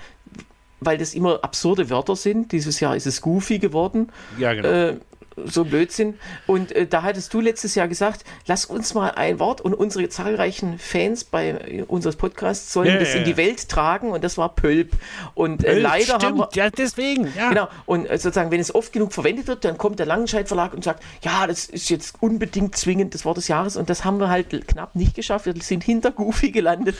weil 0.79 0.97
das 0.97 1.13
immer 1.13 1.43
absurde 1.43 1.89
Wörter 1.89 2.15
sind, 2.15 2.51
dieses 2.51 2.79
Jahr 2.79 2.95
ist 2.95 3.07
es 3.07 3.21
Goofy 3.21 3.59
geworden, 3.59 4.11
ja, 4.37 4.53
genau. 4.53 4.67
äh, 4.67 4.97
so 5.45 5.65
Blödsinn. 5.65 6.19
Und 6.47 6.71
äh, 6.71 6.86
da 6.88 7.03
hattest 7.03 7.34
du 7.34 7.41
letztes 7.41 7.75
Jahr 7.75 7.88
gesagt, 7.88 8.23
lass 8.47 8.65
uns 8.65 8.93
mal 8.93 9.11
ein 9.11 9.39
Wort 9.39 9.61
und 9.61 9.73
unsere 9.73 10.07
zahlreichen 10.09 10.79
Fans 10.79 11.23
bei 11.23 11.49
äh, 11.49 11.84
unseres 11.88 12.15
Podcasts 12.15 12.71
sollen 12.73 12.89
Ja, 12.89 12.97
das 12.99 13.13
ja, 13.13 13.19
in 13.19 13.25
die 13.25 13.38
Welt 13.38 13.69
tragen 13.69 14.11
und 14.11 14.23
das 14.23 14.38
war 14.38 14.49
Pölp. 14.55 14.91
Und 15.34 15.63
äh, 15.63 15.73
Äh, 15.73 15.79
leider 15.79 16.03
stimmt, 16.05 16.23
haben 16.23 16.38
wir. 16.39 16.49
ja, 16.53 16.69
deswegen. 16.69 17.31
Ja. 17.38 17.49
Genau, 17.49 17.67
und 17.86 18.05
äh, 18.05 18.17
sozusagen, 18.17 18.51
wenn 18.51 18.59
es 18.59 18.73
oft 18.73 18.93
genug 18.93 19.13
verwendet 19.13 19.47
wird, 19.47 19.65
dann 19.65 19.77
kommt 19.77 19.99
der 19.99 20.05
Langenscheidt 20.05 20.47
Verlag 20.47 20.73
und 20.73 20.84
sagt, 20.84 21.03
ja, 21.23 21.47
das 21.47 21.65
ist 21.65 21.89
jetzt 21.89 22.15
unbedingt 22.21 22.75
zwingend 22.77 23.13
das 23.13 23.25
Wort 23.25 23.38
des 23.38 23.47
Jahres 23.47 23.75
und 23.77 23.89
das 23.89 24.05
haben 24.05 24.19
wir 24.19 24.29
halt 24.29 24.67
knapp 24.67 24.95
nicht 24.95 25.15
geschafft. 25.15 25.45
Wir 25.45 25.53
sind 25.61 25.84
hinter 25.84 26.11
Goofy 26.11 26.51
gelandet. 26.51 26.95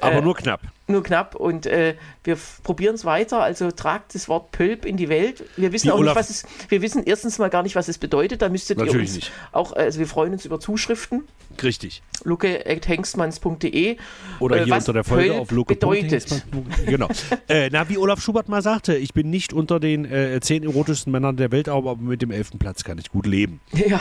Aber 0.00 0.16
Äh, 0.16 0.20
nur 0.22 0.34
knapp. 0.36 0.60
nur 0.86 1.02
knapp 1.02 1.34
und 1.34 1.66
äh, 1.66 1.94
wir 2.24 2.38
probieren 2.62 2.94
es 2.94 3.04
weiter. 3.04 3.42
Also 3.42 3.70
tragt 3.70 4.14
das 4.14 4.28
Wort 4.28 4.50
Pölp 4.52 4.84
in 4.84 4.96
die 4.96 5.08
Welt. 5.08 5.44
Wir 5.56 5.72
wissen 5.72 5.88
Wie 5.88 5.90
auch 5.92 5.98
Olaf- 5.98 6.16
nicht, 6.16 6.28
was 6.28 6.30
es. 6.30 6.44
Wir 6.68 6.82
wissen 6.82 7.02
erstens 7.04 7.38
mal 7.38 7.50
gar 7.50 7.62
nicht, 7.62 7.73
was 7.74 7.88
es 7.88 7.98
bedeutet. 7.98 8.42
Da 8.42 8.48
müsstet 8.48 8.78
ihr 8.78 8.84
Natürlich 8.86 9.08
uns 9.10 9.16
nicht. 9.16 9.32
auch. 9.52 9.72
Also 9.72 9.98
wir 9.98 10.06
freuen 10.06 10.32
uns 10.32 10.44
über 10.44 10.60
Zuschriften. 10.60 11.24
Richtig. 11.62 12.02
luke@hengstmanns.de 12.24 13.96
Oder 14.40 14.56
äh, 14.56 14.64
hier 14.64 14.72
was 14.74 14.84
unter 14.84 14.92
der 14.94 15.04
Folge 15.04 15.28
Pölp 15.30 15.40
auf 15.40 15.50
Loke. 15.50 15.74
bedeutet. 15.74 16.44
Genau. 16.86 17.08
äh, 17.48 17.68
na, 17.72 17.88
wie 17.88 17.98
Olaf 17.98 18.20
Schubert 18.20 18.48
mal 18.48 18.62
sagte, 18.62 18.96
ich 18.96 19.12
bin 19.14 19.30
nicht 19.30 19.52
unter 19.52 19.78
den 19.80 20.04
äh, 20.04 20.40
zehn 20.40 20.62
erotischsten 20.64 21.12
Männern 21.12 21.36
der 21.36 21.52
Welt, 21.52 21.68
aber 21.68 21.96
mit 21.96 22.22
dem 22.22 22.30
elften 22.30 22.58
Platz 22.58 22.82
kann 22.84 22.98
ich 22.98 23.10
gut 23.10 23.26
leben. 23.26 23.60
Ja, 23.86 24.00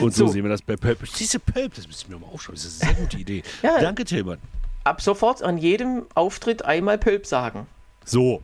Und 0.00 0.14
so, 0.14 0.26
So. 0.26 0.32
sehen 0.32 0.42
wir 0.42 0.50
das 0.50 0.62
bei 0.62 0.76
Pölp. 0.76 0.98
Diese 1.18 1.38
Pölp, 1.38 1.74
das 1.74 1.86
müssen 1.86 2.10
wir 2.10 2.18
mal 2.18 2.26
aufschreiben. 2.26 2.56
Das 2.56 2.64
ist 2.64 2.82
eine 2.82 2.94
sehr 2.94 3.02
gute 3.04 3.16
Idee. 3.18 3.42
Ja. 3.62 3.80
Danke, 3.80 4.04
Tillmann. 4.04 4.38
ab 4.84 5.00
sofort 5.00 5.42
an 5.42 5.56
jedem 5.58 6.06
Auftritt 6.14 6.64
einmal 6.64 6.98
Pölp 6.98 7.26
sagen. 7.26 7.66
So. 8.04 8.42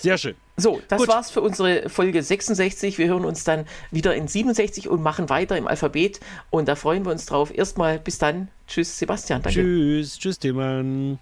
Sehr 0.00 0.16
schön. 0.18 0.34
So, 0.56 0.80
das 0.88 1.00
Gut. 1.00 1.08
war's 1.08 1.30
für 1.30 1.40
unsere 1.40 1.88
Folge 1.88 2.22
66. 2.22 2.98
Wir 2.98 3.08
hören 3.08 3.24
uns 3.24 3.42
dann 3.42 3.66
wieder 3.90 4.14
in 4.14 4.28
67 4.28 4.88
und 4.88 5.02
machen 5.02 5.28
weiter 5.28 5.56
im 5.56 5.66
Alphabet. 5.66 6.20
Und 6.50 6.68
da 6.68 6.76
freuen 6.76 7.04
wir 7.04 7.12
uns 7.12 7.26
drauf. 7.26 7.52
Erstmal 7.52 7.98
bis 7.98 8.18
dann. 8.18 8.48
Tschüss, 8.68 8.98
Sebastian. 8.98 9.42
Danke. 9.42 9.60
Tschüss, 9.60 10.18
tschüss, 10.18 10.38
Timon. 10.38 11.18